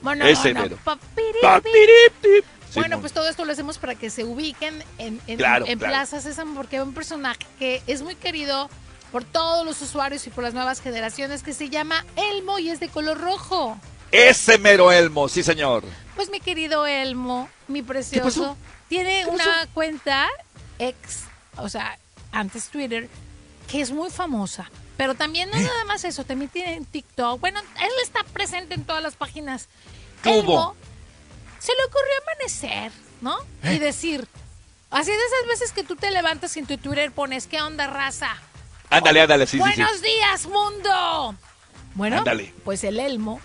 mono, 0.00 0.24
Ese 0.24 0.54
mono. 0.54 0.76
Papiri, 0.84 1.38
Papiriptip. 1.42 2.44
Sí, 2.70 2.80
Bueno, 2.80 3.00
pues 3.00 3.12
todo 3.12 3.28
esto 3.28 3.44
lo 3.44 3.52
hacemos 3.52 3.78
para 3.78 3.94
que 3.94 4.10
se 4.10 4.24
ubiquen 4.24 4.84
en, 4.98 5.20
en, 5.26 5.36
Claro, 5.38 5.66
en 5.66 5.78
claro. 5.78 5.92
Plaza 5.92 6.20
Sésamo, 6.20 6.54
porque 6.54 6.76
hay 6.76 6.82
un 6.82 6.94
personaje 6.94 7.38
que 7.58 7.82
es 7.86 8.02
muy 8.02 8.14
querido 8.14 8.68
por 9.10 9.24
todos 9.24 9.64
los 9.64 9.80
usuarios 9.82 10.26
y 10.26 10.30
por 10.30 10.44
las 10.44 10.54
nuevas 10.54 10.80
generaciones 10.80 11.42
que 11.42 11.54
se 11.54 11.70
llama 11.70 12.04
Elmo 12.16 12.58
y 12.58 12.68
es 12.70 12.78
de 12.78 12.88
color 12.88 13.18
rojo. 13.18 13.78
Ese 14.12 14.58
mero 14.58 14.92
Elmo, 14.92 15.28
sí, 15.28 15.42
señor. 15.42 15.82
Pues 16.18 16.30
mi 16.30 16.40
querido 16.40 16.84
Elmo, 16.84 17.48
mi 17.68 17.80
precioso, 17.80 18.56
tiene 18.88 19.22
¿Qué 19.22 19.30
una 19.30 19.68
cuenta 19.72 20.26
ex, 20.80 21.26
o 21.56 21.68
sea, 21.68 21.96
antes 22.32 22.70
Twitter, 22.70 23.08
que 23.70 23.80
es 23.80 23.92
muy 23.92 24.10
famosa. 24.10 24.68
Pero 24.96 25.14
también 25.14 25.48
¿Eh? 25.50 25.52
no 25.52 25.60
nada 25.62 25.84
más 25.84 26.02
eso, 26.02 26.24
también 26.24 26.50
tiene 26.50 26.84
TikTok. 26.90 27.38
Bueno, 27.38 27.60
él 27.60 27.90
está 28.02 28.24
presente 28.24 28.74
en 28.74 28.82
todas 28.82 29.00
las 29.00 29.14
páginas. 29.14 29.68
¿Qué 30.24 30.40
Elmo 30.40 30.74
se 31.60 31.70
le 31.70 31.84
ocurrió 31.84 32.12
amanecer, 32.24 32.90
¿no? 33.20 33.38
¿Eh? 33.62 33.74
Y 33.74 33.78
decir, 33.78 34.26
así 34.90 35.12
de 35.12 35.16
esas 35.16 35.46
veces 35.46 35.70
que 35.70 35.84
tú 35.84 35.94
te 35.94 36.10
levantas 36.10 36.56
y 36.56 36.58
en 36.58 36.66
tu 36.66 36.78
Twitter 36.78 37.12
pones, 37.12 37.46
¿qué 37.46 37.62
onda, 37.62 37.86
raza? 37.86 38.36
Ándale, 38.90 39.20
ándale, 39.20 39.46
sí, 39.46 39.52
sí, 39.52 39.58
sí. 39.58 39.60
Buenos 39.60 40.02
días, 40.02 40.46
mundo. 40.46 41.36
Bueno, 41.94 42.18
Ándale. 42.18 42.52
pues 42.64 42.82
el 42.82 42.98
Elmo. 42.98 43.40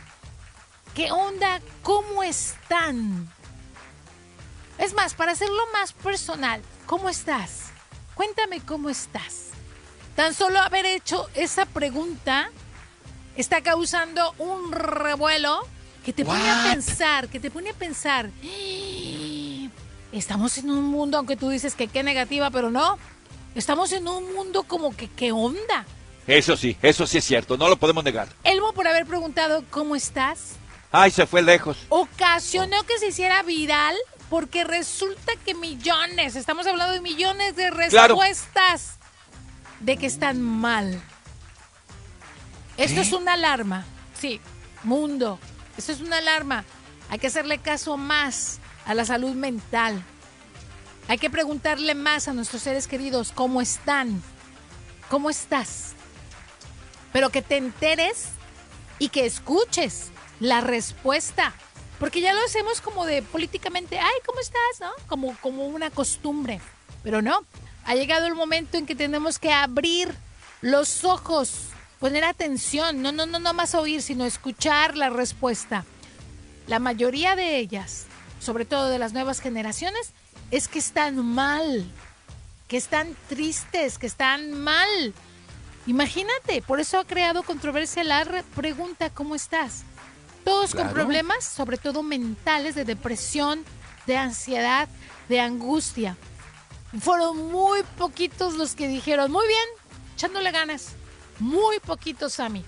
¿Qué 0.96 1.12
onda? 1.12 1.60
¿Cómo 1.82 2.22
están? 2.22 3.28
Es 4.78 4.94
más, 4.94 5.16
para 5.16 5.32
hacerlo 5.32 5.64
más 5.74 5.92
personal, 5.92 6.62
¿cómo 6.86 7.10
estás? 7.10 7.72
Cuéntame 8.14 8.62
cómo 8.62 8.92
estás. 8.92 9.50
Tan 10.16 10.36
solo 10.36 10.60
haber 10.60 10.86
hecho 10.86 11.28
esa 11.34 11.66
pregunta 11.66 12.52
está 13.36 13.62
causando 13.62 14.36
un 14.38 14.72
revuelo 14.72 15.68
que 16.06 16.14
te 16.14 16.24
pone 16.24 16.48
a 16.48 16.72
pensar, 16.72 17.28
que 17.28 17.40
te 17.40 17.50
pone 17.50 17.72
a 17.72 17.74
pensar. 17.74 18.30
Estamos 20.12 20.60
en 20.60 20.70
un 20.70 20.84
mundo, 20.84 21.18
aunque 21.18 21.36
tú 21.36 21.50
dices 21.50 21.74
que 21.74 21.88
qué 21.88 22.04
negativa, 22.04 22.52
pero 22.52 22.70
no. 22.70 23.00
Estamos 23.56 23.92
en 23.94 24.08
un 24.08 24.32
mundo 24.32 24.62
como 24.62 24.96
que 24.96 25.08
qué 25.08 25.32
onda. 25.32 25.88
Eso 26.28 26.56
sí, 26.56 26.78
eso 26.84 27.08
sí 27.08 27.18
es 27.18 27.26
cierto, 27.26 27.58
no 27.58 27.68
lo 27.68 27.78
podemos 27.78 28.04
negar. 28.04 28.30
Elmo, 28.44 28.74
por 28.74 28.88
haber 28.88 29.08
preguntado 29.08 29.64
cómo 29.72 29.96
estás, 29.96 30.58
Ay, 30.96 31.10
se 31.12 31.26
fue 31.26 31.42
lejos. 31.42 31.78
ocasionó 31.90 32.84
que 32.84 33.00
se 33.00 33.08
hiciera 33.08 33.42
viral 33.42 33.96
porque 34.30 34.64
resulta 34.64 35.34
que 35.44 35.56
millones, 35.56 36.36
estamos 36.36 36.68
hablando 36.68 36.94
de 36.94 37.02
millones 37.02 37.56
de 37.56 37.72
Claro. 37.90 38.16
respuestas 38.16 38.98
de 39.80 39.98
que 39.98 40.06
están 40.06 40.40
mal. 40.42 41.02
Esto 42.78 43.02
es 43.02 43.12
una 43.12 43.34
alarma. 43.34 43.84
Sí, 44.20 44.40
mundo. 44.84 45.40
Esto 45.78 45.92
es 45.92 46.00
una 46.02 46.18
alarma. 46.20 46.64
Hay 47.10 47.18
que 47.20 47.28
hacerle 47.28 47.58
caso 47.58 47.98
más 47.98 48.60
a 48.86 48.94
la 48.94 49.04
salud 49.06 49.34
mental. 49.34 50.02
Hay 51.08 51.18
que 51.18 51.30
preguntarle 51.32 51.96
más 51.96 52.28
a 52.28 52.34
nuestros 52.34 52.62
seres 52.62 52.88
queridos 52.88 53.32
cómo 53.34 53.62
están. 53.62 54.22
¿Cómo 55.10 55.30
estás? 55.32 55.94
Pero 57.12 57.30
que 57.30 57.42
te 57.42 57.58
enteres 57.58 58.28
y 59.00 59.10
que 59.10 59.26
escuches 59.26 60.12
la 60.44 60.62
respuesta. 60.62 61.54
Porque 62.00 62.22
ya 62.22 62.34
lo 62.34 62.44
hacemos 62.44 62.82
como 62.82 63.06
de 63.06 63.22
políticamente, 63.22 63.98
ay, 63.98 64.14
¿cómo 64.26 64.40
estás? 64.40 64.80
¿No? 64.82 64.92
Como, 65.08 65.36
como 65.42 65.66
una 65.68 65.90
costumbre. 65.90 66.60
Pero 67.02 67.22
no, 67.22 67.46
ha 67.86 67.96
llegado 67.96 68.28
el 68.28 68.36
momento 68.36 68.78
en 68.78 68.86
que 68.86 68.96
tenemos 68.96 69.40
que 69.40 69.52
abrir 69.54 70.14
los 70.62 71.04
ojos, 71.06 71.70
poner 72.00 72.24
atención, 72.26 73.02
no, 73.02 73.12
no, 73.12 73.26
no, 73.26 73.40
no 73.40 73.54
más 73.54 73.74
oír, 73.74 74.02
sino 74.02 74.26
escuchar 74.26 74.98
la 74.98 75.10
respuesta. 75.10 75.86
La 76.68 76.80
mayoría 76.80 77.36
de 77.36 77.58
ellas, 77.58 78.06
sobre 78.40 78.66
todo 78.66 78.90
de 78.90 79.00
las 79.00 79.14
nuevas 79.14 79.40
generaciones, 79.40 80.12
es 80.52 80.68
que 80.68 80.80
están 80.80 81.26
mal, 81.26 81.86
que 82.68 82.78
están 82.78 83.16
tristes, 83.30 83.98
que 83.98 84.08
están 84.08 84.54
mal. 84.54 85.14
Imagínate, 85.88 86.62
por 86.62 86.80
eso 86.80 87.00
ha 87.00 87.06
creado 87.06 87.44
controversia 87.44 88.04
la 88.04 88.24
re- 88.24 88.44
pregunta 88.56 89.10
¿cómo 89.10 89.36
estás? 89.36 89.84
Todos 90.44 90.76
con 90.76 90.90
problemas, 90.90 91.44
sobre 91.46 91.78
todo 91.78 92.04
mentales, 92.04 92.76
de 92.76 92.86
depresión, 92.86 93.64
de 94.08 94.18
ansiedad, 94.18 94.88
de 95.30 95.40
angustia. 95.40 96.18
Fueron 97.00 97.52
muy 97.52 97.82
poquitos 97.98 98.54
los 98.56 98.76
que 98.76 98.88
dijeron, 98.88 99.32
muy 99.32 99.48
bien, 99.48 99.68
echándole 100.16 100.52
ganas. 100.52 100.90
Muy 101.40 101.80
poquitos, 101.80 102.34
Sammy. 102.34 102.64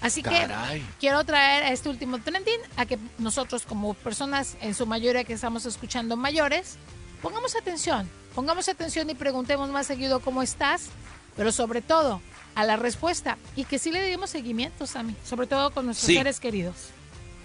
Así 0.00 0.22
Caray. 0.22 0.80
que 0.80 0.86
quiero 1.00 1.24
traer 1.24 1.62
a 1.62 1.70
este 1.72 1.88
último 1.88 2.18
trending 2.20 2.60
a 2.76 2.84
que 2.84 2.98
nosotros 3.18 3.62
como 3.64 3.94
personas, 3.94 4.56
en 4.60 4.74
su 4.74 4.84
mayoría 4.86 5.24
que 5.24 5.32
estamos 5.32 5.64
escuchando 5.64 6.14
mayores, 6.16 6.76
pongamos 7.22 7.56
atención, 7.56 8.10
pongamos 8.34 8.68
atención 8.68 9.08
y 9.08 9.14
preguntemos 9.14 9.70
más 9.70 9.86
seguido 9.86 10.20
cómo 10.20 10.42
estás, 10.42 10.88
pero 11.36 11.52
sobre 11.52 11.80
todo 11.80 12.20
a 12.54 12.64
la 12.64 12.76
respuesta 12.76 13.38
y 13.56 13.64
que 13.64 13.78
sí 13.78 13.90
le 13.92 14.02
demos 14.02 14.28
seguimiento, 14.28 14.86
Sammy, 14.86 15.16
sobre 15.24 15.46
todo 15.46 15.70
con 15.72 15.86
nuestros 15.86 16.06
Sí. 16.08 16.16
seres 16.16 16.38
queridos. 16.38 16.90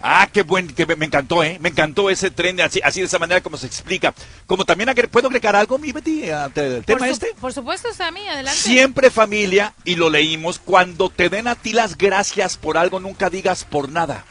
Ah, 0.02 0.30
qué 0.32 0.44
buen, 0.44 0.68
que 0.74 0.86
me, 0.86 1.06
encantó, 1.06 1.44
¿eh? 1.44 1.58
Me 1.60 1.70
encantó 1.70 2.10
ese 2.10 2.32
tren, 2.32 2.56
de 2.56 2.64
así, 2.64 2.80
así 2.84 3.02
de 3.02 3.08
esa 3.08 3.20
manera 3.20 3.42
como 3.42 3.58
se 3.58 3.68
explica. 3.68 4.14
Como 4.48 4.64
también, 4.64 4.90
¿puedo 5.12 5.28
agregar 5.28 5.56
algo, 5.58 5.78
mi 5.78 5.92
Betty, 5.92 6.30
al 6.30 6.54
te- 6.54 6.76
Por, 6.78 6.84
tema 6.86 7.06
su- 7.08 7.12
este? 7.14 7.28
por 7.40 7.52
supuesto, 7.54 7.94
Sammy, 7.94 8.26
adelante. 8.28 8.58
Siempre 8.58 9.12
familia, 9.12 9.74
y 9.84 9.96
lo 9.96 10.10
leímos, 10.10 10.58
cuando 10.60 11.10
te 11.10 11.28
den 11.30 11.48
a 11.50 11.56
ti 11.56 11.74
las 11.74 11.98
gracias 11.98 12.56
por 12.56 12.78
algo, 12.78 13.00
nunca 13.02 13.30
digas 13.30 13.66
por 13.66 13.90
nada. 13.90 14.24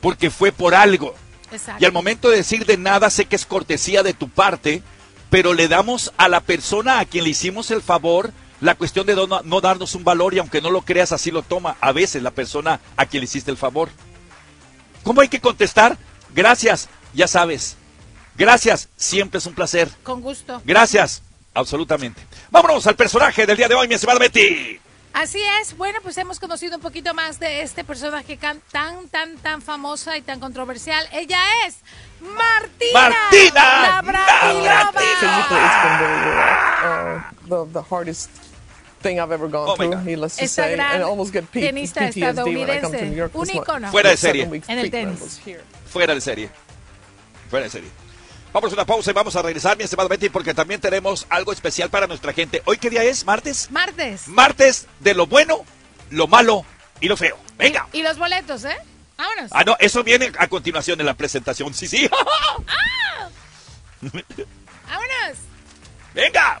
Porque 0.00 0.30
fue 0.30 0.50
por 0.52 0.74
algo. 0.74 1.14
Y 1.78 1.84
al 1.84 1.92
momento 1.92 2.30
de 2.30 2.38
decir 2.38 2.64
de 2.64 2.78
nada, 2.78 3.10
sé 3.10 3.26
que 3.26 3.36
es 3.36 3.44
cortesía 3.46 4.02
de 4.02 4.14
tu 4.14 4.28
parte, 4.28 4.82
pero 5.30 5.52
le 5.54 5.68
damos 5.68 6.12
a 6.16 6.28
la 6.28 6.40
persona 6.40 6.98
a 6.98 7.04
quien 7.04 7.24
le 7.24 7.30
hicimos 7.30 7.70
el 7.70 7.82
favor 7.82 8.32
la 8.62 8.76
cuestión 8.76 9.04
de 9.06 9.16
no, 9.16 9.26
no 9.26 9.60
darnos 9.60 9.96
un 9.96 10.04
valor 10.04 10.34
y 10.34 10.38
aunque 10.38 10.60
no 10.62 10.70
lo 10.70 10.82
creas, 10.82 11.10
así 11.10 11.32
lo 11.32 11.42
toma 11.42 11.76
a 11.80 11.90
veces 11.90 12.22
la 12.22 12.30
persona 12.30 12.78
a 12.96 13.06
quien 13.06 13.20
le 13.20 13.24
hiciste 13.24 13.50
el 13.50 13.56
favor. 13.56 13.88
¿Cómo 15.02 15.20
hay 15.20 15.26
que 15.26 15.40
contestar? 15.40 15.98
Gracias, 16.32 16.88
ya 17.12 17.26
sabes. 17.26 17.76
Gracias, 18.36 18.88
siempre 18.96 19.38
es 19.38 19.46
un 19.46 19.54
placer. 19.54 19.90
Con 20.04 20.20
gusto. 20.20 20.62
Gracias, 20.64 21.22
absolutamente. 21.54 22.22
Vámonos 22.52 22.86
al 22.86 22.94
personaje 22.94 23.46
del 23.46 23.56
día 23.56 23.66
de 23.66 23.74
hoy, 23.74 23.88
mi 23.88 23.94
estimada 23.94 24.20
Betty. 24.20 24.78
Así 25.12 25.42
es, 25.60 25.76
bueno, 25.76 25.98
pues 26.00 26.16
hemos 26.18 26.38
conocido 26.38 26.76
un 26.76 26.82
poquito 26.82 27.14
más 27.14 27.40
de 27.40 27.62
este 27.62 27.82
personaje 27.82 28.36
tan, 28.36 28.60
tan, 28.70 29.36
tan 29.38 29.60
famosa 29.60 30.16
y 30.16 30.22
tan 30.22 30.38
controversial. 30.38 31.04
Ella 31.12 31.40
es 31.66 31.78
Martina. 32.20 33.10
Martina. 33.10 34.02
Navratilova. 34.02 35.00
The, 37.48 37.66
the 37.72 37.82
hardest 37.90 38.30
thing 39.02 39.18
I've 39.18 39.32
ever 39.32 39.48
gone 39.48 39.68
Oh, 39.70 39.76
through, 39.76 39.96
needless 40.04 40.36
to 40.36 40.44
Esta 40.44 40.62
say, 40.62 40.74
gran 40.76 40.94
and 40.94 41.02
I 41.02 41.06
almost 41.06 41.32
get 41.32 41.44
P- 41.50 41.60
tenista 41.60 42.08
PTSD 42.08 42.44
when 42.44 42.70
I 42.70 42.80
come 42.80 42.92
to 42.92 43.04
New 43.04 43.12
estadounidense, 43.12 43.16
York. 43.16 43.34
un 43.34 43.50
ícono. 43.50 43.90
Fuera 43.90 44.10
de 44.10 44.16
serie. 44.16 44.44
En 44.68 44.78
el 44.78 44.90
tenis. 44.90 45.40
Fuera 45.90 46.14
de 46.14 46.20
serie. 46.20 46.48
Fuera 47.50 47.64
de 47.64 47.70
serie. 47.70 47.90
Vamos 48.52 48.70
a 48.70 48.74
una 48.74 48.84
pausa 48.84 49.10
y 49.10 49.14
vamos 49.14 49.34
a 49.36 49.40
regresar, 49.42 49.76
mi 49.78 49.84
estimada 49.84 50.08
Betty, 50.10 50.28
porque 50.28 50.52
también 50.54 50.78
tenemos 50.80 51.26
algo 51.30 51.52
especial 51.52 51.88
para 51.90 52.06
nuestra 52.06 52.32
gente. 52.34 52.62
¿Hoy 52.66 52.76
qué 52.76 52.90
día 52.90 53.02
es? 53.02 53.24
¿Martes? 53.24 53.70
Martes. 53.70 54.28
Martes 54.28 54.86
de 55.00 55.14
lo 55.14 55.26
bueno, 55.26 55.64
lo 56.10 56.26
malo 56.26 56.64
y 57.00 57.08
lo 57.08 57.16
feo. 57.16 57.38
Venga. 57.56 57.88
Y 57.94 58.02
los 58.02 58.18
boletos, 58.18 58.64
¿eh? 58.66 58.76
Vámonos. 59.16 59.50
Ah, 59.54 59.64
no, 59.64 59.76
eso 59.78 60.02
viene 60.04 60.32
a 60.38 60.48
continuación 60.48 61.00
en 61.00 61.06
la 61.06 61.14
presentación. 61.14 61.72
Sí, 61.72 61.86
sí. 61.86 62.08
Vámonos. 64.02 65.38
Venga. 66.14 66.60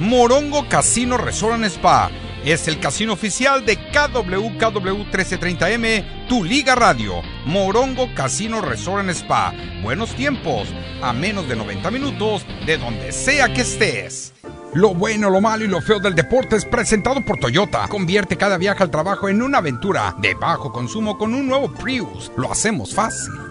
Morongo 0.00 0.66
Casino 0.66 1.18
Resort 1.18 1.62
Spa 1.64 2.10
es 2.42 2.68
el 2.68 2.80
casino 2.80 3.12
oficial 3.12 3.66
de 3.66 3.76
KWKW 3.76 5.04
1330M, 5.12 6.26
tu 6.26 6.42
liga 6.42 6.74
radio. 6.74 7.20
Morongo 7.44 8.08
Casino 8.14 8.62
Resort 8.62 9.06
Spa. 9.10 9.52
Buenos 9.82 10.14
tiempos, 10.14 10.68
a 11.02 11.12
menos 11.12 11.46
de 11.50 11.56
90 11.56 11.90
minutos 11.90 12.46
de 12.64 12.78
donde 12.78 13.12
sea 13.12 13.52
que 13.52 13.60
estés. 13.60 14.32
Lo 14.72 14.94
bueno, 14.94 15.28
lo 15.28 15.42
malo 15.42 15.66
y 15.66 15.68
lo 15.68 15.82
feo 15.82 16.00
del 16.00 16.14
deporte 16.14 16.56
es 16.56 16.64
presentado 16.64 17.22
por 17.22 17.38
Toyota. 17.38 17.86
Convierte 17.86 18.38
cada 18.38 18.56
viaje 18.56 18.82
al 18.82 18.90
trabajo 18.90 19.28
en 19.28 19.42
una 19.42 19.58
aventura 19.58 20.16
de 20.18 20.32
bajo 20.32 20.72
consumo 20.72 21.18
con 21.18 21.34
un 21.34 21.46
nuevo 21.46 21.70
Prius. 21.74 22.32
Lo 22.38 22.50
hacemos 22.50 22.94
fácil. 22.94 23.49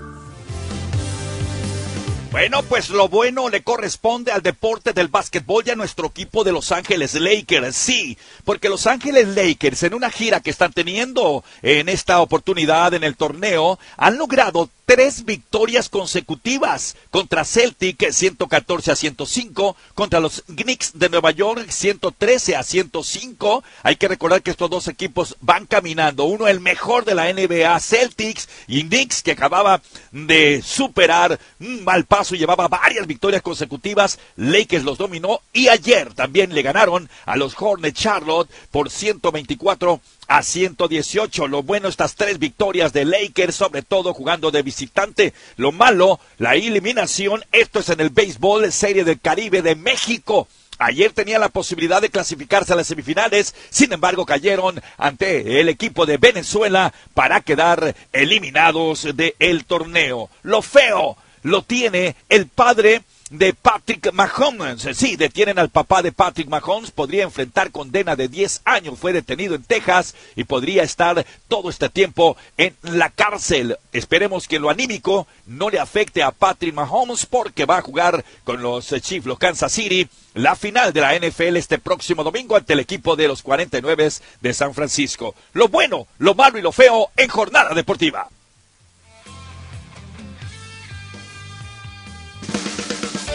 Bueno, 2.32 2.62
pues 2.62 2.92
lo 2.92 3.10
bueno 3.10 3.50
le 3.50 3.64
corresponde 3.64 4.32
al 4.32 4.44
deporte 4.44 4.94
del 4.94 5.08
básquetbol 5.08 5.64
y 5.66 5.72
a 5.72 5.76
nuestro 5.76 6.08
equipo 6.08 6.44
de 6.44 6.52
Los 6.52 6.72
Ángeles 6.72 7.16
Lakers. 7.16 7.76
Sí, 7.76 8.20
porque 8.46 8.70
Los 8.70 8.86
Ángeles 8.86 9.30
Lakers 9.30 9.82
en 9.82 9.96
una 9.96 10.12
gira 10.12 10.40
que 10.40 10.52
están 10.52 10.72
teniendo 10.72 11.44
en 11.64 11.90
esta 11.90 12.22
oportunidad 12.22 12.94
en 12.94 13.04
el 13.04 13.18
torneo 13.18 13.80
han 13.98 14.20
logrado 14.20 14.70
tres 14.90 15.24
victorias 15.24 15.88
consecutivas 15.88 16.96
contra 17.12 17.46
Celtic 17.46 18.10
114 18.10 18.92
a 18.92 18.96
105, 18.96 19.76
contra 19.94 20.20
los 20.20 20.44
Knicks 20.48 20.98
de 20.98 21.10
Nueva 21.10 21.30
York 21.30 21.70
113 21.70 22.56
a 22.56 22.64
105. 22.64 23.64
Hay 23.84 23.98
que 23.98 24.08
recordar 24.08 24.42
que 24.42 24.50
estos 24.50 24.68
dos 24.68 24.88
equipos 24.88 25.38
van 25.42 25.68
caminando, 25.68 26.24
uno 26.24 26.48
el 26.48 26.60
mejor 26.60 27.06
de 27.06 27.14
la 27.14 27.32
NBA 27.32 27.80
Celtics 27.80 28.50
y 28.68 28.82
Knicks 28.82 29.22
que 29.22 29.34
acababa 29.34 29.80
de 30.12 30.64
superar 30.64 31.40
un 31.60 31.84
mal 31.84 32.06
paso 32.06 32.34
llevaba 32.34 32.68
varias 32.68 33.06
victorias 33.06 33.44
consecutivas. 33.44 34.18
Lakers 34.38 34.86
los 34.86 34.98
dominó 34.98 35.42
y 35.54 35.68
ayer 35.68 36.16
también 36.16 36.56
le 36.56 36.64
ganaron 36.64 37.12
a 37.28 37.36
los 37.36 37.54
Hornets 37.56 38.02
Charlotte 38.02 38.50
por 38.72 38.90
124 38.90 40.02
a 40.30 40.44
118. 40.44 41.48
Lo 41.50 41.64
bueno, 41.64 41.90
estas 41.90 42.16
tres 42.16 42.40
victorias 42.40 42.94
de 42.94 43.04
Lakers, 43.04 43.56
sobre 43.56 43.82
todo 43.82 44.14
jugando 44.14 44.52
de 44.52 44.62
visitante. 44.62 45.34
Lo 45.58 45.74
malo, 45.74 46.20
la 46.38 46.56
eliminación. 46.56 47.44
Esto 47.52 47.80
es 47.80 47.90
en 47.90 48.00
el 48.00 48.12
béisbol, 48.12 48.72
Serie 48.72 49.04
del 49.04 49.20
Caribe 49.20 49.62
de 49.62 49.76
México. 49.76 50.48
Ayer 50.78 51.12
tenía 51.12 51.40
la 51.40 51.50
posibilidad 51.50 52.02
de 52.02 52.10
clasificarse 52.10 52.72
a 52.72 52.76
las 52.78 52.88
semifinales, 52.88 53.54
sin 53.70 53.92
embargo 53.92 54.26
cayeron 54.26 54.82
ante 54.98 55.60
el 55.60 55.68
equipo 55.68 56.06
de 56.06 56.18
Venezuela 56.18 56.94
para 57.14 57.42
quedar 57.42 57.96
eliminados 58.14 59.06
del 59.14 59.66
torneo. 59.66 60.30
Lo 60.42 60.62
feo 60.62 61.18
lo 61.44 61.64
tiene 61.64 62.16
el 62.30 62.48
padre 62.48 63.02
de 63.30 63.54
Patrick 63.54 64.12
Mahomes. 64.14 64.88
Sí, 64.94 65.16
detienen 65.16 65.60
al 65.60 65.70
papá 65.70 66.02
de 66.02 66.12
Patrick 66.12 66.50
Mahomes. 66.50 66.92
Podría 66.92 67.24
enfrentar 67.24 67.72
condena 67.72 68.16
de 68.16 68.28
10 68.28 68.62
años. 68.66 68.98
Fue 68.98 69.14
detenido 69.14 69.56
en 69.56 69.64
Texas 69.64 70.16
y 70.36 70.44
podría 70.44 70.84
estar 70.84 71.26
todo 71.48 71.70
este 71.70 71.90
tiempo 71.90 72.38
en 72.58 72.76
la 72.82 73.10
cárcel. 73.10 73.78
Esperemos 73.94 74.48
que 74.48 74.60
lo 74.60 74.70
anímico 74.70 75.28
no 75.46 75.70
le 75.70 75.80
afecte 75.80 76.24
a 76.24 76.32
Patrick 76.32 76.74
Mahomes 76.74 77.26
porque 77.26 77.66
va 77.66 77.78
a 77.78 77.82
jugar 77.82 78.24
con 78.44 78.62
los 78.62 78.88
Chiefs, 79.02 79.26
los 79.26 79.40
Kansas 79.40 79.72
City, 79.72 80.08
la 80.34 80.56
final 80.56 80.94
de 80.94 81.02
la 81.02 81.18
NFL 81.18 81.58
este 81.58 81.80
próximo 81.80 82.24
domingo 82.24 82.56
ante 82.56 82.74
el 82.74 82.80
equipo 82.80 83.16
de 83.16 83.28
los 83.28 83.42
49 83.42 84.10
de 84.42 84.54
San 84.54 84.74
Francisco. 84.74 85.36
Lo 85.54 85.68
bueno, 85.68 86.08
lo 86.18 86.36
malo 86.36 86.58
y 86.58 86.62
lo 86.62 86.72
feo 86.72 87.12
en 87.18 87.30
jornada 87.30 87.74
deportiva. 87.74 88.30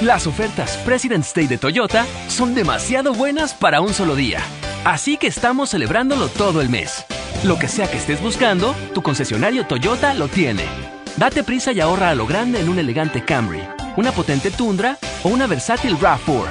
Las 0.04 0.26
ofertas 0.26 0.76
President's 0.84 1.32
Day 1.32 1.46
de 1.46 1.56
Toyota 1.56 2.04
son 2.28 2.54
demasiado 2.54 3.14
buenas 3.14 3.54
para 3.54 3.80
un 3.80 3.94
solo 3.94 4.14
día. 4.14 4.40
Así 4.84 5.16
que 5.16 5.28
estamos 5.28 5.70
celebrándolo 5.70 6.28
todo 6.28 6.60
el 6.60 6.68
mes. 6.68 7.06
Lo 7.42 7.58
que 7.58 7.68
sea 7.68 7.90
que 7.90 7.96
estés 7.96 8.20
buscando, 8.20 8.74
tu 8.92 9.00
concesionario 9.00 9.66
Toyota 9.66 10.12
lo 10.12 10.28
tiene. 10.28 10.66
Date 11.16 11.42
prisa 11.42 11.72
y 11.72 11.80
ahorra 11.80 12.10
a 12.10 12.14
lo 12.14 12.26
grande 12.26 12.60
en 12.60 12.68
un 12.68 12.78
elegante 12.78 13.24
Camry, 13.24 13.62
una 13.96 14.12
potente 14.12 14.50
Tundra 14.50 14.98
o 15.22 15.30
una 15.30 15.46
versátil 15.46 15.96
RAV4. 15.96 16.48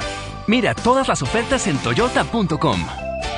Mira 0.48 0.74
todas 0.74 1.06
las 1.06 1.22
ofertas 1.22 1.68
en 1.68 1.78
toyota.com. 1.78 2.84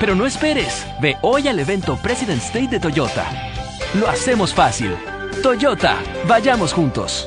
Pero 0.01 0.15
no 0.15 0.25
esperes, 0.25 0.87
ve 0.99 1.17
hoy 1.21 1.47
al 1.47 1.59
evento 1.59 1.99
President's 1.99 2.55
Day 2.55 2.67
de 2.69 2.81
Toyota. 2.81 3.27
Lo 3.93 4.09
hacemos 4.09 4.55
fácil. 4.55 4.97
Toyota, 5.43 5.99
vayamos 6.27 6.73
juntos. 6.73 7.27